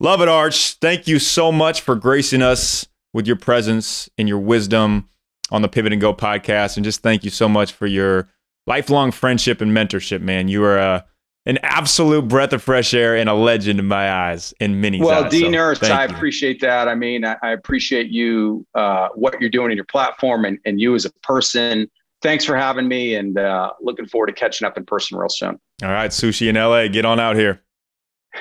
Love 0.00 0.20
it, 0.20 0.28
Arch. 0.28 0.74
Thank 0.74 1.06
you 1.06 1.18
so 1.18 1.52
much 1.52 1.80
for 1.80 1.94
gracing 1.94 2.42
us 2.42 2.86
with 3.12 3.26
your 3.26 3.36
presence 3.36 4.10
and 4.18 4.28
your 4.28 4.38
wisdom 4.38 5.08
on 5.50 5.62
the 5.62 5.68
Pivot 5.68 5.92
and 5.92 6.00
Go 6.00 6.12
podcast. 6.12 6.76
And 6.76 6.84
just 6.84 7.00
thank 7.00 7.24
you 7.24 7.30
so 7.30 7.48
much 7.48 7.72
for 7.72 7.86
your 7.86 8.28
lifelong 8.66 9.12
friendship 9.12 9.60
and 9.60 9.70
mentorship, 9.70 10.20
man. 10.20 10.48
You 10.48 10.64
are 10.64 10.78
a 10.78 11.06
an 11.46 11.58
absolute 11.62 12.26
breath 12.26 12.52
of 12.52 12.62
fresh 12.62 12.94
air 12.94 13.16
and 13.16 13.28
a 13.28 13.34
legend 13.34 13.78
in 13.78 13.86
my 13.86 14.10
eyes, 14.10 14.54
in 14.60 14.80
many. 14.80 15.00
Well, 15.00 15.24
eyes, 15.24 15.30
Dean 15.30 15.46
so 15.46 15.50
Nurse, 15.50 15.82
I 15.82 16.06
you. 16.06 16.14
appreciate 16.14 16.60
that. 16.60 16.88
I 16.88 16.94
mean, 16.94 17.24
I, 17.24 17.36
I 17.42 17.50
appreciate 17.50 18.08
you, 18.08 18.66
uh, 18.74 19.08
what 19.14 19.40
you're 19.40 19.50
doing 19.50 19.70
in 19.70 19.76
your 19.76 19.84
platform, 19.84 20.44
and, 20.44 20.58
and 20.64 20.80
you 20.80 20.94
as 20.94 21.04
a 21.04 21.12
person. 21.22 21.90
Thanks 22.22 22.44
for 22.44 22.56
having 22.56 22.88
me, 22.88 23.14
and 23.16 23.38
uh, 23.38 23.72
looking 23.82 24.06
forward 24.06 24.28
to 24.28 24.32
catching 24.32 24.66
up 24.66 24.78
in 24.78 24.86
person 24.86 25.18
real 25.18 25.28
soon. 25.28 25.60
All 25.82 25.90
right, 25.90 26.10
sushi 26.10 26.48
in 26.48 26.54
LA, 26.54 26.88
get 26.88 27.04
on 27.04 27.20
out 27.20 27.36
here. 27.36 27.62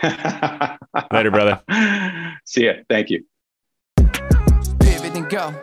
Later, 1.11 1.31
brother. 1.31 1.61
See 2.45 2.65
ya. 2.65 2.73
Thank 2.89 3.09
you. 3.09 3.25
Pivot 4.79 5.15
and 5.15 5.29
go. 5.29 5.53